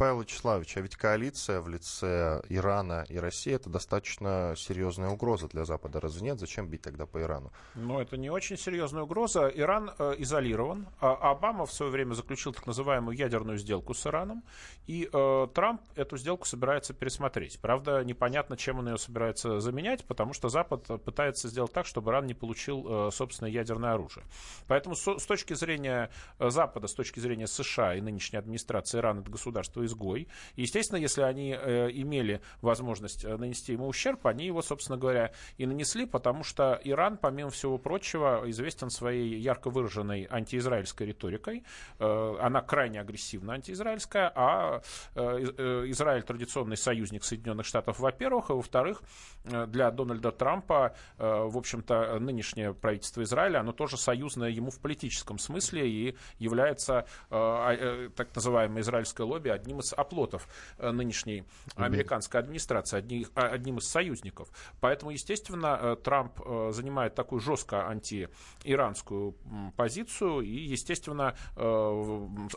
Павел 0.00 0.22
Вячеславович, 0.22 0.78
а 0.78 0.80
ведь 0.80 0.96
коалиция 0.96 1.60
в 1.60 1.68
лице 1.68 2.40
Ирана 2.48 3.04
и 3.10 3.18
России 3.18 3.52
это 3.52 3.68
достаточно 3.68 4.54
серьезная 4.56 5.10
угроза 5.10 5.46
для 5.46 5.66
Запада. 5.66 6.00
Разве 6.00 6.22
нет? 6.22 6.40
Зачем 6.40 6.68
бить 6.68 6.80
тогда 6.80 7.04
по 7.04 7.20
Ирану? 7.20 7.52
Ну, 7.74 8.00
это 8.00 8.16
не 8.16 8.30
очень 8.30 8.56
серьезная 8.56 9.02
угроза. 9.02 9.52
Иран 9.54 9.90
э, 9.98 10.14
изолирован. 10.16 10.88
А 11.00 11.32
Обама 11.32 11.66
в 11.66 11.72
свое 11.74 11.92
время 11.92 12.14
заключил 12.14 12.54
так 12.54 12.66
называемую 12.66 13.14
ядерную 13.14 13.58
сделку 13.58 13.92
с 13.92 14.06
Ираном. 14.06 14.42
И 14.86 15.06
э, 15.12 15.48
Трамп 15.52 15.82
эту 15.96 16.16
сделку 16.16 16.46
собирается 16.46 16.94
пересмотреть. 16.94 17.60
Правда, 17.60 18.02
непонятно, 18.02 18.56
чем 18.56 18.78
он 18.78 18.88
ее 18.88 18.96
собирается 18.96 19.60
заменять, 19.60 20.06
потому 20.06 20.32
что 20.32 20.48
Запад 20.48 20.86
пытается 21.04 21.46
сделать 21.50 21.74
так, 21.74 21.84
чтобы 21.84 22.10
Иран 22.10 22.24
не 22.24 22.32
получил 22.32 22.86
э, 22.88 23.10
собственное 23.10 23.50
ядерное 23.50 23.92
оружие. 23.92 24.24
Поэтому 24.66 24.94
с, 24.94 25.18
с 25.18 25.26
точки 25.26 25.52
зрения 25.52 26.10
э, 26.38 26.48
Запада, 26.48 26.88
с 26.88 26.94
точки 26.94 27.20
зрения 27.20 27.46
США 27.46 27.96
и 27.96 28.00
нынешней 28.00 28.38
администрации 28.38 28.96
Иран 28.96 29.18
это 29.18 29.30
государство 29.30 29.89
изгой. 29.90 30.28
И, 30.56 30.62
естественно, 30.62 30.98
если 30.98 31.22
они 31.22 31.56
э, 31.58 31.90
имели 31.92 32.40
возможность 32.62 33.24
э, 33.24 33.36
нанести 33.36 33.72
ему 33.72 33.88
ущерб, 33.88 34.26
они 34.26 34.46
его, 34.46 34.62
собственно 34.62 34.96
говоря, 34.96 35.32
и 35.58 35.66
нанесли, 35.66 36.06
потому 36.06 36.44
что 36.44 36.80
Иран, 36.84 37.16
помимо 37.16 37.50
всего 37.50 37.78
прочего, 37.78 38.42
известен 38.46 38.90
своей 38.90 39.38
ярко 39.38 39.70
выраженной 39.70 40.26
антиизраильской 40.30 41.08
риторикой. 41.08 41.64
Э, 41.98 42.36
она 42.40 42.60
крайне 42.62 43.00
агрессивно 43.00 43.54
антиизраильская, 43.54 44.32
а 44.34 44.82
э, 45.14 45.46
э, 45.56 45.84
Израиль 45.88 46.22
традиционный 46.22 46.76
союзник 46.76 47.24
Соединенных 47.24 47.66
Штатов, 47.66 47.98
во-первых, 47.98 48.50
и 48.50 48.52
во-вторых, 48.52 49.02
э, 49.44 49.66
для 49.66 49.90
Дональда 49.90 50.30
Трампа, 50.30 50.94
э, 51.18 51.24
в 51.26 51.56
общем-то, 51.56 52.18
нынешнее 52.20 52.72
правительство 52.74 53.22
Израиля, 53.22 53.60
оно 53.60 53.72
тоже 53.72 53.96
союзное 53.96 54.50
ему 54.50 54.70
в 54.70 54.78
политическом 54.78 55.38
смысле 55.38 55.88
и 55.88 56.16
является 56.38 57.06
э, 57.30 58.10
так 58.14 58.34
называемое 58.34 58.82
израильское 58.82 59.24
лобби 59.24 59.48
одним 59.48 59.79
из 59.80 59.92
оплотов 59.92 60.48
э, 60.78 60.90
нынешней 60.90 61.44
американской 61.76 62.40
администрации, 62.40 62.98
одним, 62.98 63.26
а, 63.34 63.48
одним 63.48 63.78
из 63.78 63.88
союзников. 63.88 64.48
Поэтому, 64.80 65.10
естественно, 65.10 65.78
э, 65.80 65.96
Трамп 66.02 66.40
э, 66.44 66.70
занимает 66.72 67.14
такую 67.14 67.40
жестко 67.40 67.88
антииранскую 67.88 69.34
позицию, 69.76 70.40
и, 70.42 70.50
естественно, 70.50 71.34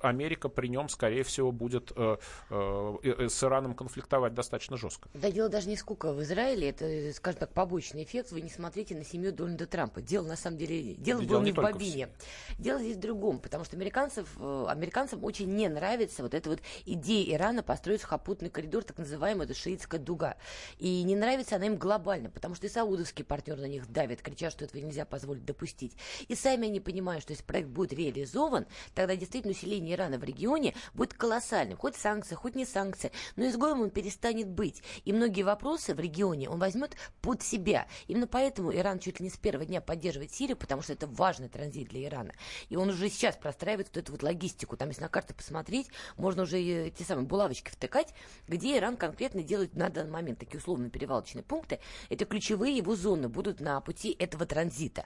Америка 0.01 0.49
при 0.49 0.67
нем, 0.67 0.89
скорее 0.89 1.23
всего, 1.23 1.51
будет 1.51 1.91
с 1.91 3.43
Ираном 3.43 3.73
конфликтовать 3.73 4.33
достаточно 4.33 4.77
жестко. 4.77 5.09
Да 5.13 5.31
дело 5.31 5.49
даже 5.49 5.69
не 5.69 5.75
сколько 5.75 6.13
в 6.13 6.21
Израиле, 6.21 6.69
это, 6.69 7.13
скажем 7.13 7.39
так, 7.39 7.53
побочный 7.53 8.03
эффект. 8.03 8.31
Вы 8.31 8.41
не 8.41 8.49
смотрите 8.49 8.95
на 8.95 9.03
семью 9.03 9.31
Дональда 9.31 9.67
Трампа. 9.67 10.01
Дело, 10.01 10.27
на 10.27 10.35
самом 10.35 10.57
деле, 10.57 10.95
дело, 10.95 11.21
дело 11.21 11.39
было 11.39 11.43
не 11.43 11.51
в 11.51 11.55
бобине. 11.55 12.09
В... 12.57 12.61
Дело 12.61 12.79
здесь 12.79 12.97
в 12.97 12.99
другом, 12.99 13.39
потому 13.39 13.63
что 13.63 13.75
американцев, 13.75 14.27
американцам 14.39 15.23
очень 15.23 15.49
не 15.53 15.67
нравится 15.69 16.23
вот 16.23 16.33
эта 16.33 16.49
вот 16.49 16.59
идея 16.85 17.02
идея 17.03 17.35
Ирана 17.35 17.63
построить 17.63 18.01
сухопутный 18.01 18.49
коридор, 18.49 18.83
так 18.83 18.97
называемый, 18.97 19.45
это 19.45 19.53
шиитская 19.53 19.99
дуга. 19.99 20.37
И 20.77 21.03
не 21.03 21.15
нравится 21.15 21.57
она 21.57 21.65
им 21.65 21.75
глобально, 21.75 22.29
потому 22.29 22.55
что 22.55 22.65
и 22.65 22.69
саудовский 22.69 23.25
партнер 23.25 23.57
на 23.57 23.65
них 23.65 23.91
давит, 23.91 24.21
кричат, 24.21 24.53
что 24.53 24.63
этого 24.63 24.81
нельзя 24.81 25.05
позволить 25.05 25.45
допустить. 25.45 25.97
И 26.27 26.35
сами 26.35 26.67
они 26.67 26.79
понимают, 26.79 27.23
что 27.23 27.31
если 27.31 27.43
проект 27.43 27.69
будет 27.69 27.93
реализован, 27.93 28.65
тогда 28.95 29.15
действительно 29.15 29.51
усиление 29.51 29.95
Ирана 29.95 30.17
в 30.17 30.23
регионе 30.23 30.73
будет 30.93 31.13
колоссальным. 31.13 31.77
Хоть 31.77 31.95
санкции, 31.95 32.35
хоть 32.35 32.55
не 32.55 32.65
санкции. 32.65 33.11
Но 33.35 33.47
изгоем 33.47 33.81
он 33.81 33.89
перестанет 33.89 34.49
быть. 34.49 34.81
И 35.03 35.11
многие 35.11 35.43
вопросы 35.43 35.93
в 35.93 35.99
регионе 35.99 36.49
он 36.49 36.59
возьмет 36.59 36.95
под 37.21 37.41
себя. 37.41 37.87
Именно 38.07 38.27
поэтому 38.27 38.73
Иран 38.73 38.99
чуть 38.99 39.19
ли 39.19 39.25
не 39.25 39.29
с 39.29 39.37
первого 39.37 39.65
дня 39.65 39.81
поддерживает 39.81 40.33
Сирию, 40.33 40.55
потому 40.55 40.81
что 40.81 40.93
это 40.93 41.07
важный 41.07 41.49
транзит 41.49 41.89
для 41.89 42.05
Ирана. 42.05 42.33
И 42.69 42.77
он 42.77 42.89
уже 42.89 43.09
сейчас 43.09 43.35
простраивает 43.35 43.87
вот 43.89 43.97
эту 43.97 44.11
вот 44.13 44.23
логистику. 44.23 44.77
Там, 44.77 44.89
если 44.89 45.01
на 45.01 45.09
карты 45.09 45.33
посмотреть, 45.33 45.89
можно 46.15 46.43
уже 46.43 46.92
те 46.93 47.03
самые 47.03 47.25
булавочки 47.25 47.69
втыкать, 47.69 48.13
где 48.47 48.77
Иран 48.77 48.97
конкретно 48.97 49.43
делает 49.43 49.75
на 49.75 49.89
данный 49.89 50.11
момент 50.11 50.39
такие 50.39 50.59
условно 50.59 50.89
перевалочные 50.89 51.43
пункты. 51.43 51.79
Это 52.09 52.25
ключевые 52.25 52.77
его 52.77 52.95
зоны 52.95 53.29
будут 53.29 53.59
на 53.59 53.79
пути 53.81 54.15
этого 54.17 54.45
транзита. 54.45 55.05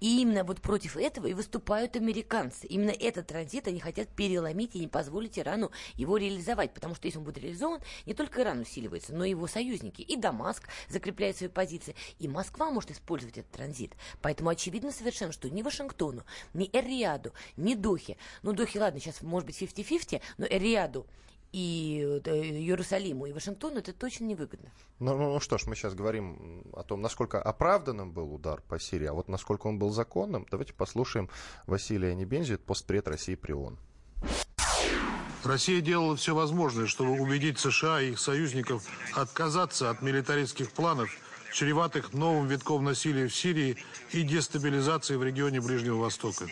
И 0.00 0.22
именно 0.22 0.44
вот 0.44 0.60
против 0.60 0.96
этого 0.96 1.26
и 1.26 1.34
выступают 1.34 1.96
американцы. 1.96 2.66
Именно 2.66 2.90
этот 2.90 3.28
транзит 3.28 3.68
они 3.68 3.80
хотят 3.80 4.08
переломить 4.08 4.74
и 4.74 4.80
не 4.80 4.88
позволить 4.88 5.38
Ирану 5.38 5.70
его 5.94 6.16
реализовать. 6.16 6.74
Потому 6.74 6.94
что 6.94 7.06
если 7.06 7.18
он 7.18 7.24
будет 7.24 7.38
реализован, 7.38 7.80
не 8.06 8.14
только 8.14 8.42
Иран 8.42 8.60
усиливается, 8.60 9.14
но 9.14 9.24
и 9.24 9.30
его 9.30 9.46
союзники. 9.46 10.02
И 10.02 10.16
Дамаск 10.16 10.68
закрепляет 10.88 11.36
свои 11.36 11.48
позиции. 11.48 11.94
И 12.18 12.28
Москва 12.28 12.70
может 12.70 12.90
использовать 12.90 13.38
этот 13.38 13.50
транзит. 13.52 13.92
Поэтому 14.20 14.50
очевидно 14.50 14.92
совершенно, 14.92 15.32
что 15.32 15.50
ни 15.50 15.62
Вашингтону, 15.62 16.24
ни 16.54 16.68
Эр-Рияду, 16.72 17.32
ни 17.56 17.74
Дохе, 17.74 18.16
ну 18.42 18.52
Дохе, 18.52 18.80
ладно, 18.80 19.00
сейчас 19.00 19.22
может 19.22 19.46
быть 19.46 19.60
50-50, 19.60 20.20
но 20.38 20.46
Эр-Рияду 20.46 21.06
и 21.52 22.20
э, 22.24 22.30
Иерусалиму, 22.30 23.26
и 23.26 23.32
Вашингтону 23.32 23.78
это 23.78 23.92
точно 23.92 24.24
невыгодно. 24.24 24.70
Ну, 24.98 25.16
ну, 25.16 25.34
ну 25.34 25.40
что 25.40 25.58
ж, 25.58 25.66
мы 25.66 25.76
сейчас 25.76 25.94
говорим 25.94 26.64
о 26.72 26.82
том, 26.82 27.02
насколько 27.02 27.40
оправданным 27.40 28.12
был 28.12 28.32
удар 28.34 28.62
по 28.68 28.78
Сирии, 28.78 29.06
а 29.06 29.12
вот 29.12 29.28
насколько 29.28 29.66
он 29.66 29.78
был 29.78 29.90
законным. 29.90 30.46
Давайте 30.50 30.72
послушаем 30.72 31.28
Василия 31.66 32.14
Небензи, 32.14 32.56
постпред 32.56 33.06
России 33.06 33.34
при 33.34 33.52
ООН. 33.52 33.78
Россия 35.44 35.80
делала 35.80 36.16
все 36.16 36.34
возможное, 36.34 36.86
чтобы 36.86 37.20
убедить 37.20 37.58
США 37.58 38.00
и 38.00 38.12
их 38.12 38.20
союзников 38.20 38.84
отказаться 39.14 39.90
от 39.90 40.00
милитаристских 40.00 40.70
планов, 40.70 41.10
чреватых 41.52 42.12
новым 42.12 42.46
витком 42.46 42.84
насилия 42.84 43.26
в 43.26 43.34
Сирии 43.34 43.76
и 44.12 44.22
дестабилизации 44.22 45.16
в 45.16 45.24
регионе 45.24 45.60
Ближнего 45.60 45.96
Востока. 45.96 46.46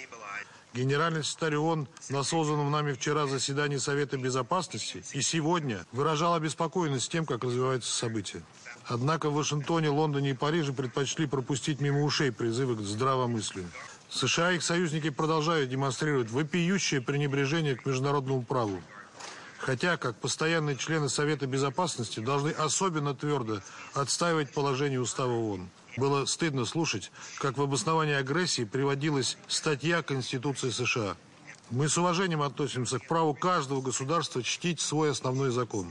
Генеральный 0.73 1.25
секретарь 1.25 1.57
ООН 1.57 1.89
на 2.11 2.23
созданном 2.23 2.71
нами 2.71 2.93
вчера 2.93 3.27
заседании 3.27 3.79
Совета 3.79 4.17
Безопасности 4.17 5.03
и 5.13 5.21
сегодня 5.21 5.85
выражал 5.91 6.35
обеспокоенность 6.35 7.11
тем, 7.11 7.27
как 7.27 7.43
развиваются 7.43 7.91
события. 7.91 8.43
Однако 8.87 9.31
в 9.31 9.35
Вашингтоне, 9.35 9.89
Лондоне 9.89 10.31
и 10.31 10.35
Париже 10.35 10.73
предпочли 10.73 11.27
пропустить 11.27 11.81
мимо 11.81 12.05
ушей 12.05 12.31
призывы 12.31 12.77
к 12.77 12.81
здравомыслию. 12.83 13.69
США 14.11 14.53
и 14.53 14.57
их 14.57 14.63
союзники 14.63 15.11
продолжают 15.11 15.71
демонстрировать 15.71 16.31
вопиющее 16.31 17.01
пренебрежение 17.01 17.75
к 17.75 17.85
международному 17.85 18.43
праву. 18.43 18.81
Хотя, 19.59 19.97
как 19.97 20.17
постоянные 20.17 20.77
члены 20.77 21.09
Совета 21.09 21.47
Безопасности, 21.49 22.21
должны 22.21 22.51
особенно 22.51 23.15
твердо 23.15 23.61
отстаивать 23.93 24.53
положение 24.53 25.01
Устава 25.01 25.33
ООН. 25.33 25.69
Было 25.97 26.25
стыдно 26.25 26.65
слушать, 26.65 27.11
как 27.39 27.59
в 27.59 27.63
обосновании 27.63 28.15
агрессии 28.15 28.65
приводилась 28.65 29.37
статья 29.49 30.03
Конституции 30.03 30.71
США. 30.71 31.17
Мы 31.71 31.89
с 31.89 31.97
уважением 31.99 32.43
относимся 32.43 32.99
к 32.99 33.07
праву 33.07 33.35
каждого 33.35 33.81
государства 33.81 34.43
чтить 34.43 34.81
свой 34.81 35.11
основной 35.11 35.51
закон. 35.51 35.91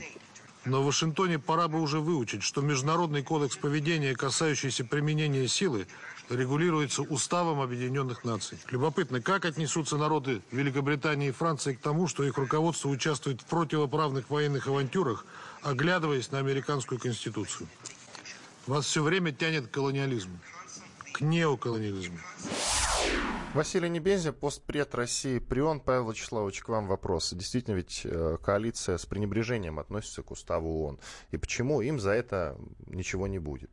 Но 0.66 0.82
в 0.82 0.86
Вашингтоне 0.86 1.38
пора 1.38 1.68
бы 1.68 1.80
уже 1.80 2.00
выучить, 2.00 2.42
что 2.42 2.60
Международный 2.60 3.22
кодекс 3.22 3.56
поведения, 3.56 4.14
касающийся 4.14 4.84
применения 4.84 5.48
силы, 5.48 5.86
регулируется 6.28 7.02
Уставом 7.02 7.60
Объединенных 7.60 8.24
Наций. 8.24 8.58
Любопытно, 8.70 9.22
как 9.22 9.46
отнесутся 9.46 9.96
народы 9.96 10.42
Великобритании 10.52 11.28
и 11.28 11.32
Франции 11.32 11.72
к 11.72 11.80
тому, 11.80 12.08
что 12.08 12.24
их 12.24 12.36
руководство 12.36 12.88
участвует 12.88 13.40
в 13.40 13.46
противоправных 13.46 14.28
военных 14.28 14.66
авантюрах, 14.68 15.24
оглядываясь 15.62 16.30
на 16.30 16.38
американскую 16.38 17.00
конституцию. 17.00 17.66
Вас 18.70 18.84
все 18.84 19.02
время 19.02 19.32
тянет 19.32 19.66
к 19.66 19.72
колониализму, 19.72 20.38
к 21.12 21.22
неоколониализму. 21.22 22.18
Василий 23.52 23.88
Небензя, 23.88 24.32
постпред 24.32 24.94
России 24.94 25.40
Прион. 25.40 25.80
Павел 25.80 26.08
Вячеславович, 26.08 26.60
к 26.60 26.68
вам 26.68 26.86
вопрос. 26.86 27.32
Действительно, 27.32 27.74
ведь 27.74 28.02
э, 28.04 28.38
коалиция 28.40 28.96
с 28.96 29.06
пренебрежением 29.06 29.80
относится 29.80 30.22
к 30.22 30.30
уставу 30.30 30.84
ООН. 30.84 31.00
И 31.32 31.36
почему 31.36 31.80
им 31.80 31.98
за 31.98 32.12
это 32.12 32.56
ничего 32.86 33.26
не 33.26 33.40
будет? 33.40 33.72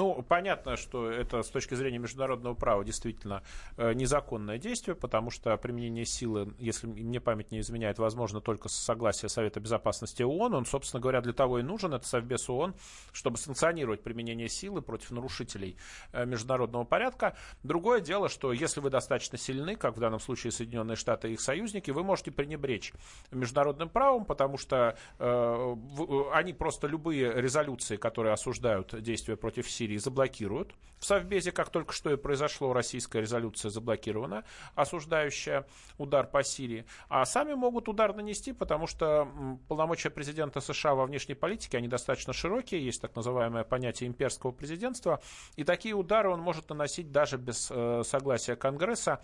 Ну, 0.00 0.22
понятно, 0.26 0.78
что 0.78 1.10
это 1.10 1.42
с 1.42 1.50
точки 1.50 1.74
зрения 1.74 1.98
международного 1.98 2.54
права 2.54 2.82
действительно 2.84 3.42
э, 3.76 3.92
незаконное 3.92 4.56
действие, 4.56 4.94
потому 4.94 5.30
что 5.30 5.54
применение 5.58 6.06
силы, 6.06 6.54
если 6.58 6.86
мне 6.86 7.20
память 7.20 7.52
не 7.52 7.60
изменяет, 7.60 7.98
возможно 7.98 8.40
только 8.40 8.70
с 8.70 8.72
согласия 8.72 9.28
Совета 9.28 9.60
Безопасности 9.60 10.22
ООН. 10.22 10.54
Он, 10.54 10.64
собственно 10.64 11.02
говоря, 11.02 11.20
для 11.20 11.34
того 11.34 11.58
и 11.58 11.62
нужен, 11.62 11.92
это 11.92 12.08
Совбез 12.08 12.48
ООН, 12.48 12.76
чтобы 13.12 13.36
санкционировать 13.36 14.02
применение 14.02 14.48
силы 14.48 14.80
против 14.80 15.10
нарушителей 15.10 15.76
э, 16.12 16.24
международного 16.24 16.84
порядка. 16.84 17.36
Другое 17.62 18.00
дело, 18.00 18.30
что 18.30 18.54
если 18.54 18.80
вы 18.80 18.88
достаточно 18.88 19.36
сильны, 19.36 19.76
как 19.76 19.98
в 19.98 20.00
данном 20.00 20.20
случае 20.20 20.50
Соединенные 20.50 20.96
Штаты 20.96 21.28
и 21.28 21.34
их 21.34 21.42
союзники, 21.42 21.90
вы 21.90 22.04
можете 22.04 22.30
пренебречь 22.30 22.94
международным 23.32 23.90
правом, 23.90 24.24
потому 24.24 24.56
что 24.56 24.96
э, 25.18 25.26
в, 25.26 26.32
они 26.32 26.54
просто 26.54 26.86
любые 26.86 27.34
резолюции, 27.38 27.96
которые 27.96 28.32
осуждают 28.32 28.98
действия 29.02 29.36
против 29.36 29.70
Сирии, 29.70 29.89
заблокируют. 29.98 30.74
В 30.98 31.06
Совбезе, 31.06 31.50
как 31.50 31.70
только 31.70 31.94
что 31.94 32.12
и 32.12 32.16
произошло, 32.16 32.74
российская 32.74 33.22
резолюция 33.22 33.70
заблокирована, 33.70 34.44
осуждающая 34.74 35.66
удар 35.96 36.26
по 36.26 36.42
Сирии. 36.42 36.84
А 37.08 37.24
сами 37.24 37.54
могут 37.54 37.88
удар 37.88 38.14
нанести, 38.14 38.52
потому 38.52 38.86
что 38.86 39.26
полномочия 39.66 40.10
президента 40.10 40.60
США 40.60 40.94
во 40.94 41.06
внешней 41.06 41.34
политике, 41.34 41.78
они 41.78 41.88
достаточно 41.88 42.34
широкие, 42.34 42.84
есть 42.84 43.00
так 43.00 43.16
называемое 43.16 43.64
понятие 43.64 44.08
имперского 44.08 44.50
президентства, 44.50 45.22
и 45.56 45.64
такие 45.64 45.94
удары 45.94 46.28
он 46.28 46.40
может 46.40 46.68
наносить 46.68 47.10
даже 47.10 47.38
без 47.38 47.70
э, 47.70 48.02
согласия 48.04 48.54
Конгресса, 48.54 49.22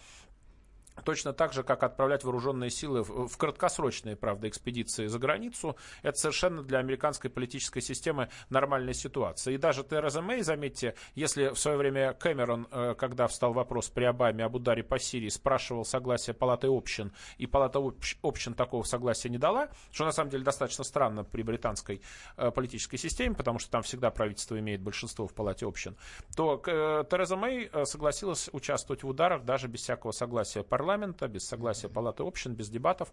Точно 1.05 1.33
так 1.33 1.53
же, 1.53 1.63
как 1.63 1.83
отправлять 1.83 2.25
вооруженные 2.25 2.71
силы 2.71 3.03
в, 3.03 3.29
в 3.29 3.37
краткосрочные, 3.37 4.17
правда, 4.17 4.49
экспедиции 4.49 5.07
за 5.07 5.19
границу, 5.19 5.77
это 6.03 6.19
совершенно 6.19 6.63
для 6.63 6.79
американской 6.79 7.31
политической 7.31 7.81
системы 7.81 8.29
нормальная 8.49 8.95
ситуация. 8.95 9.55
И 9.55 9.59
даже 9.59 9.85
Тереза 9.85 10.23
Мэй, 10.23 10.43
заметьте, 10.43 10.95
если 11.15 11.49
в 11.49 11.59
свое 11.59 11.77
время 11.77 12.15
Кэмерон, 12.15 12.69
э, 12.71 12.95
когда 12.99 13.27
встал 13.27 13.53
вопрос 13.53 13.89
при 13.89 14.05
Обаме 14.05 14.45
об 14.45 14.55
ударе 14.55 14.83
по 14.83 14.99
Сирии, 14.99 15.29
спрашивал 15.29 15.85
согласие 15.85 16.35
Палаты 16.35 16.69
общин, 16.69 17.13
и 17.37 17.47
Палата 17.47 17.81
общин 18.23 18.55
такого 18.55 18.83
согласия 18.83 19.29
не 19.29 19.39
дала, 19.39 19.69
что 19.93 20.05
на 20.05 20.13
самом 20.13 20.31
деле 20.31 20.45
достаточно 20.45 20.83
странно 20.83 21.25
при 21.25 21.43
британской 21.43 22.01
э, 22.37 22.51
политической 22.51 22.97
системе, 22.97 23.35
потому 23.35 23.59
что 23.59 23.71
там 23.71 23.83
всегда 23.83 24.11
правительство 24.11 24.59
имеет 24.59 24.81
большинство 24.81 25.27
в 25.27 25.35
Палате 25.35 25.67
общин, 25.67 25.97
то 26.35 26.61
э, 26.67 27.05
Тереза 27.11 27.37
Мэй 27.37 27.71
согласилась 27.85 28.49
участвовать 28.53 29.03
в 29.03 29.09
ударах 29.09 29.45
даже 29.45 29.69
без 29.69 29.83
всякого 29.83 30.13
согласия 30.13 30.63
парламента 30.63 30.86
парламента, 30.87 31.27
без 31.27 31.45
согласия 31.45 31.89
палаты 31.89 32.23
общин, 32.23 32.55
без 32.55 32.69
дебатов. 32.69 33.09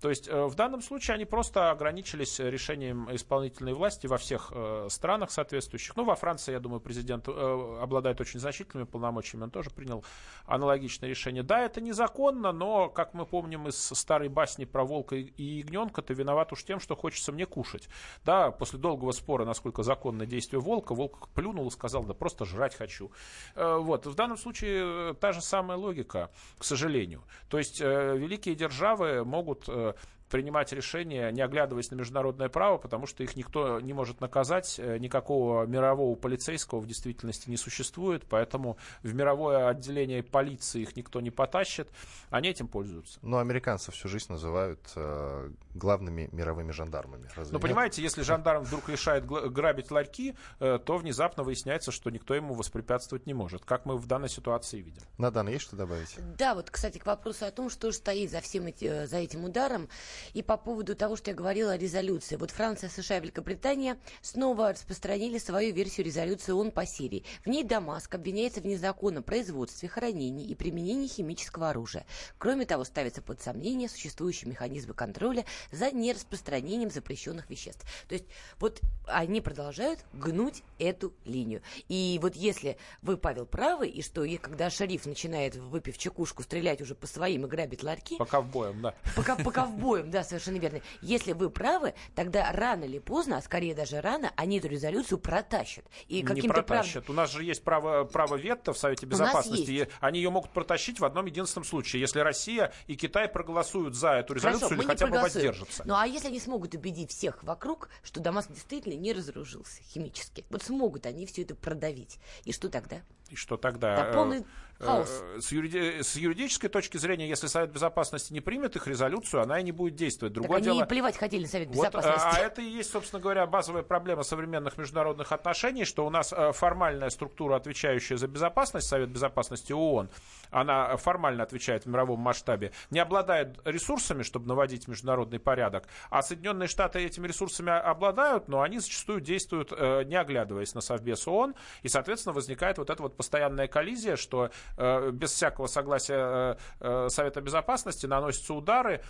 То 0.00 0.08
есть 0.08 0.28
э, 0.28 0.44
в 0.44 0.54
данном 0.54 0.80
случае 0.80 1.16
они 1.16 1.24
просто 1.24 1.72
ограничились 1.72 2.38
решением 2.38 3.12
исполнительной 3.12 3.74
власти 3.74 4.06
во 4.06 4.18
всех 4.18 4.52
э, 4.54 4.86
странах 4.88 5.32
соответствующих. 5.32 5.96
Ну, 5.96 6.04
во 6.04 6.14
Франции, 6.14 6.52
я 6.52 6.60
думаю, 6.60 6.80
президент 6.80 7.26
э, 7.26 7.78
обладает 7.82 8.20
очень 8.20 8.38
значительными 8.38 8.86
полномочиями, 8.86 9.42
он 9.42 9.50
тоже 9.50 9.70
принял 9.70 10.04
аналогичное 10.46 11.08
решение. 11.08 11.42
Да, 11.42 11.60
это 11.64 11.80
незаконно, 11.80 12.52
но, 12.52 12.88
как 12.88 13.14
мы 13.14 13.26
помним 13.26 13.66
из 13.66 13.76
старой 13.76 14.28
басни 14.28 14.64
про 14.64 14.84
волка 14.84 15.16
и 15.16 15.42
ягненка, 15.42 16.02
ты 16.02 16.14
виноват 16.14 16.52
уж 16.52 16.62
тем, 16.62 16.78
что 16.78 16.94
хочется 16.94 17.32
мне 17.32 17.46
кушать. 17.46 17.88
Да, 18.24 18.52
после 18.52 18.78
долгого 18.78 19.10
спора, 19.10 19.44
насколько 19.44 19.82
законно 19.82 20.24
действие 20.24 20.60
волка, 20.60 20.94
волк 20.94 21.28
плюнул 21.34 21.66
и 21.66 21.70
сказал, 21.72 22.04
да 22.04 22.14
просто 22.14 22.44
жрать 22.44 22.76
хочу. 22.76 23.10
Вот, 23.56 24.06
в 24.06 24.14
данном 24.14 24.36
случае 24.36 25.14
та 25.14 25.32
же 25.32 25.40
самая 25.40 25.76
логика, 25.76 26.30
к 26.58 26.64
сожалению 26.64 27.07
сожалению. 27.08 27.22
То 27.48 27.58
есть 27.58 27.80
э, 27.80 28.16
великие 28.16 28.54
державы 28.54 29.24
могут 29.24 29.68
э, 29.68 29.94
принимать 30.28 30.72
решения, 30.72 31.30
не 31.32 31.40
оглядываясь 31.40 31.90
на 31.90 31.96
международное 31.96 32.48
право, 32.48 32.78
потому 32.78 33.06
что 33.06 33.22
их 33.22 33.36
никто 33.36 33.80
не 33.80 33.92
может 33.92 34.20
наказать, 34.20 34.78
э, 34.78 34.98
никакого 34.98 35.66
мирового 35.66 36.14
полицейского 36.16 36.80
в 36.80 36.86
действительности 36.86 37.50
не 37.50 37.56
существует, 37.56 38.24
поэтому 38.28 38.76
в 39.02 39.14
мировое 39.14 39.68
отделение 39.68 40.22
полиции 40.22 40.82
их 40.82 40.96
никто 40.96 41.20
не 41.20 41.30
потащит, 41.30 41.88
они 42.30 42.48
этим 42.50 42.68
пользуются. 42.68 43.18
Но 43.22 43.38
американцев 43.38 43.94
всю 43.94 44.08
жизнь 44.08 44.30
называют 44.30 44.80
э, 44.96 45.50
главными 45.78 46.28
мировыми 46.32 46.72
жандармами. 46.72 47.28
Разве 47.34 47.52
ну, 47.52 47.60
понимаете, 47.60 48.02
если 48.02 48.22
жандарм 48.22 48.64
вдруг 48.64 48.88
решает 48.88 49.24
грабить 49.26 49.90
ларьки, 49.90 50.36
э, 50.60 50.78
то 50.84 50.96
внезапно 50.98 51.42
выясняется, 51.42 51.90
что 51.90 52.10
никто 52.10 52.34
ему 52.34 52.54
воспрепятствовать 52.54 53.26
не 53.26 53.34
может, 53.34 53.64
как 53.64 53.86
мы 53.86 53.96
в 53.96 54.06
данной 54.06 54.28
ситуации 54.28 54.80
видим. 54.80 55.02
Надана, 55.16 55.48
есть 55.48 55.64
что 55.64 55.76
добавить? 55.76 56.16
Да, 56.36 56.54
вот, 56.54 56.70
кстати, 56.70 56.98
к 56.98 57.06
вопросу 57.06 57.46
о 57.46 57.50
том, 57.50 57.70
что 57.70 57.90
стоит 57.92 58.30
за 58.30 58.40
всем 58.40 58.66
эти, 58.66 58.84
э, 58.84 59.06
за 59.06 59.18
этим 59.18 59.44
ударом. 59.44 59.88
И 60.34 60.42
по 60.42 60.56
поводу 60.56 60.94
того, 60.94 61.16
что 61.16 61.30
я 61.30 61.36
говорила 61.36 61.72
о 61.72 61.78
резолюции. 61.78 62.36
Вот 62.36 62.50
Франция, 62.50 62.90
США 62.90 63.18
и 63.18 63.20
Великобритания 63.20 63.98
снова 64.20 64.72
распространили 64.72 65.38
свою 65.38 65.72
версию 65.72 66.06
резолюции 66.06 66.52
ООН 66.52 66.72
по 66.72 66.84
Сирии. 66.84 67.24
В 67.44 67.48
ней 67.48 67.64
Дамаск 67.64 68.14
обвиняется 68.14 68.60
в 68.60 68.66
незаконном 68.66 69.22
производстве, 69.22 69.88
хранении 69.88 70.46
и 70.46 70.54
применении 70.54 71.06
химического 71.06 71.70
оружия. 71.70 72.04
Кроме 72.38 72.66
того, 72.66 72.84
ставится 72.84 73.22
под 73.22 73.40
сомнение 73.40 73.88
существующие 73.88 74.50
механизмы 74.50 74.94
контроля 74.94 75.44
за 75.70 75.90
нераспространением 75.90 76.90
запрещенных 76.90 77.48
веществ. 77.50 77.84
То 78.08 78.14
есть 78.14 78.26
вот 78.58 78.80
они 79.06 79.40
продолжают 79.40 80.00
гнуть 80.12 80.62
эту 80.78 81.12
линию. 81.24 81.62
И 81.88 82.18
вот 82.22 82.36
если 82.36 82.78
вы, 83.02 83.16
Павел, 83.16 83.46
правы, 83.46 83.88
и 83.88 84.02
что 84.02 84.24
и 84.24 84.36
когда 84.36 84.70
шериф 84.70 85.06
начинает, 85.06 85.56
выпив 85.56 85.98
чекушку, 85.98 86.42
стрелять 86.42 86.80
уже 86.80 86.94
по 86.94 87.06
своим 87.06 87.46
и 87.46 87.48
грабить 87.48 87.82
ларьки... 87.82 88.16
По 88.16 88.24
ковбоям, 88.24 88.82
да. 88.82 88.94
По, 89.16 89.22
по 89.22 89.50
ковбоям, 89.50 90.10
да, 90.10 90.24
совершенно 90.24 90.58
верно. 90.58 90.80
Если 91.02 91.32
вы 91.32 91.50
правы, 91.50 91.94
тогда 92.14 92.50
рано 92.52 92.84
или 92.84 92.98
поздно, 92.98 93.38
а 93.38 93.42
скорее 93.42 93.74
даже 93.74 94.00
рано, 94.00 94.32
они 94.36 94.58
эту 94.58 94.68
резолюцию 94.68 95.18
протащат. 95.18 95.84
И 96.08 96.22
не 96.22 96.42
протащат. 96.42 97.04
Прав... 97.04 97.10
У 97.10 97.12
нас 97.12 97.32
же 97.32 97.44
есть 97.44 97.62
право, 97.62 98.04
право 98.04 98.36
вето 98.36 98.72
в 98.72 98.78
Совете 98.78 99.06
Безопасности. 99.06 99.70
И 99.70 99.88
они 100.00 100.20
ее 100.20 100.30
могут 100.30 100.52
протащить 100.52 101.00
в 101.00 101.04
одном 101.04 101.26
единственном 101.26 101.64
случае, 101.64 102.00
если 102.00 102.20
Россия 102.20 102.72
и 102.86 102.96
Китай 102.96 103.28
проголосуют 103.28 103.94
за 103.94 104.12
эту 104.12 104.34
резолюцию 104.34 104.68
Хорошо, 104.68 104.82
или 104.82 104.88
хотя 104.88 105.06
бы 105.06 105.18
воздержатся. 105.58 105.82
Ну 105.86 105.94
а 105.94 106.06
если 106.06 106.28
они 106.28 106.40
смогут 106.40 106.74
убедить 106.74 107.10
всех 107.10 107.42
вокруг, 107.42 107.88
что 108.02 108.20
Дамаск 108.20 108.50
действительно 108.50 108.94
не 108.94 109.12
разоружился 109.12 109.82
химически, 109.82 110.44
вот 110.50 110.62
смогут 110.62 111.06
они 111.06 111.26
все 111.26 111.42
это 111.42 111.54
продавить. 111.54 112.18
И 112.44 112.52
что 112.52 112.68
тогда? 112.68 113.02
И 113.30 113.36
что 113.36 113.56
тогда? 113.56 113.96
Да, 113.96 114.12
полный 114.12 114.44
Хаос. 114.80 115.22
Э, 115.36 115.40
с, 115.40 115.50
юриди... 115.50 116.02
с 116.02 116.16
юридической 116.16 116.68
точки 116.68 116.98
зрения, 116.98 117.28
если 117.28 117.48
Совет 117.48 117.72
Безопасности 117.72 118.32
не 118.32 118.40
примет 118.40 118.76
их 118.76 118.86
резолюцию, 118.86 119.42
она 119.42 119.58
и 119.58 119.64
не 119.64 119.72
будет 119.72 119.96
действовать. 119.96 120.34
Другое 120.34 120.58
так 120.58 120.64
дело... 120.64 120.80
они 120.80 120.88
плевать 120.88 121.16
хотели 121.16 121.42
на 121.42 121.48
Совет 121.48 121.68
Безопасности. 121.68 122.18
Вот, 122.18 122.36
а 122.36 122.40
это 122.40 122.62
и 122.62 122.66
есть, 122.66 122.90
собственно 122.90 123.20
говоря, 123.20 123.46
базовая 123.46 123.82
проблема 123.82 124.22
современных 124.22 124.78
международных 124.78 125.32
отношений, 125.32 125.84
что 125.84 126.06
у 126.06 126.10
нас 126.10 126.32
э, 126.32 126.52
формальная 126.52 127.10
структура, 127.10 127.56
отвечающая 127.56 128.16
за 128.16 128.28
безопасность, 128.28 128.88
Совет 128.88 129.08
Безопасности 129.08 129.72
ООН, 129.72 130.10
она 130.50 130.96
формально 130.96 131.42
отвечает 131.42 131.84
в 131.84 131.88
мировом 131.88 132.20
масштабе, 132.20 132.72
не 132.90 133.00
обладает 133.00 133.58
ресурсами, 133.64 134.22
чтобы 134.22 134.46
наводить 134.46 134.86
международный 134.86 135.40
порядок, 135.40 135.88
а 136.10 136.22
Соединенные 136.22 136.68
Штаты 136.68 137.00
этими 137.00 137.26
ресурсами 137.26 137.72
обладают, 137.72 138.48
но 138.48 138.62
они 138.62 138.78
зачастую 138.78 139.20
действуют, 139.20 139.72
э, 139.72 140.04
не 140.04 140.14
оглядываясь 140.14 140.74
на 140.74 140.80
Совбез 140.80 141.26
ООН, 141.26 141.54
и, 141.82 141.88
соответственно, 141.88 142.32
возникает 142.32 142.78
вот 142.78 142.90
эта 142.90 143.02
вот 143.02 143.16
постоянная 143.16 143.66
коллизия, 143.66 144.16
что 144.16 144.50
без 144.76 145.32
всякого 145.32 145.66
согласия 145.66 146.16
э, 146.16 146.56
э, 146.80 147.08
Совета 147.10 147.40
Безопасности 147.40 148.06
наносятся 148.06 148.54
удары, 148.54 149.02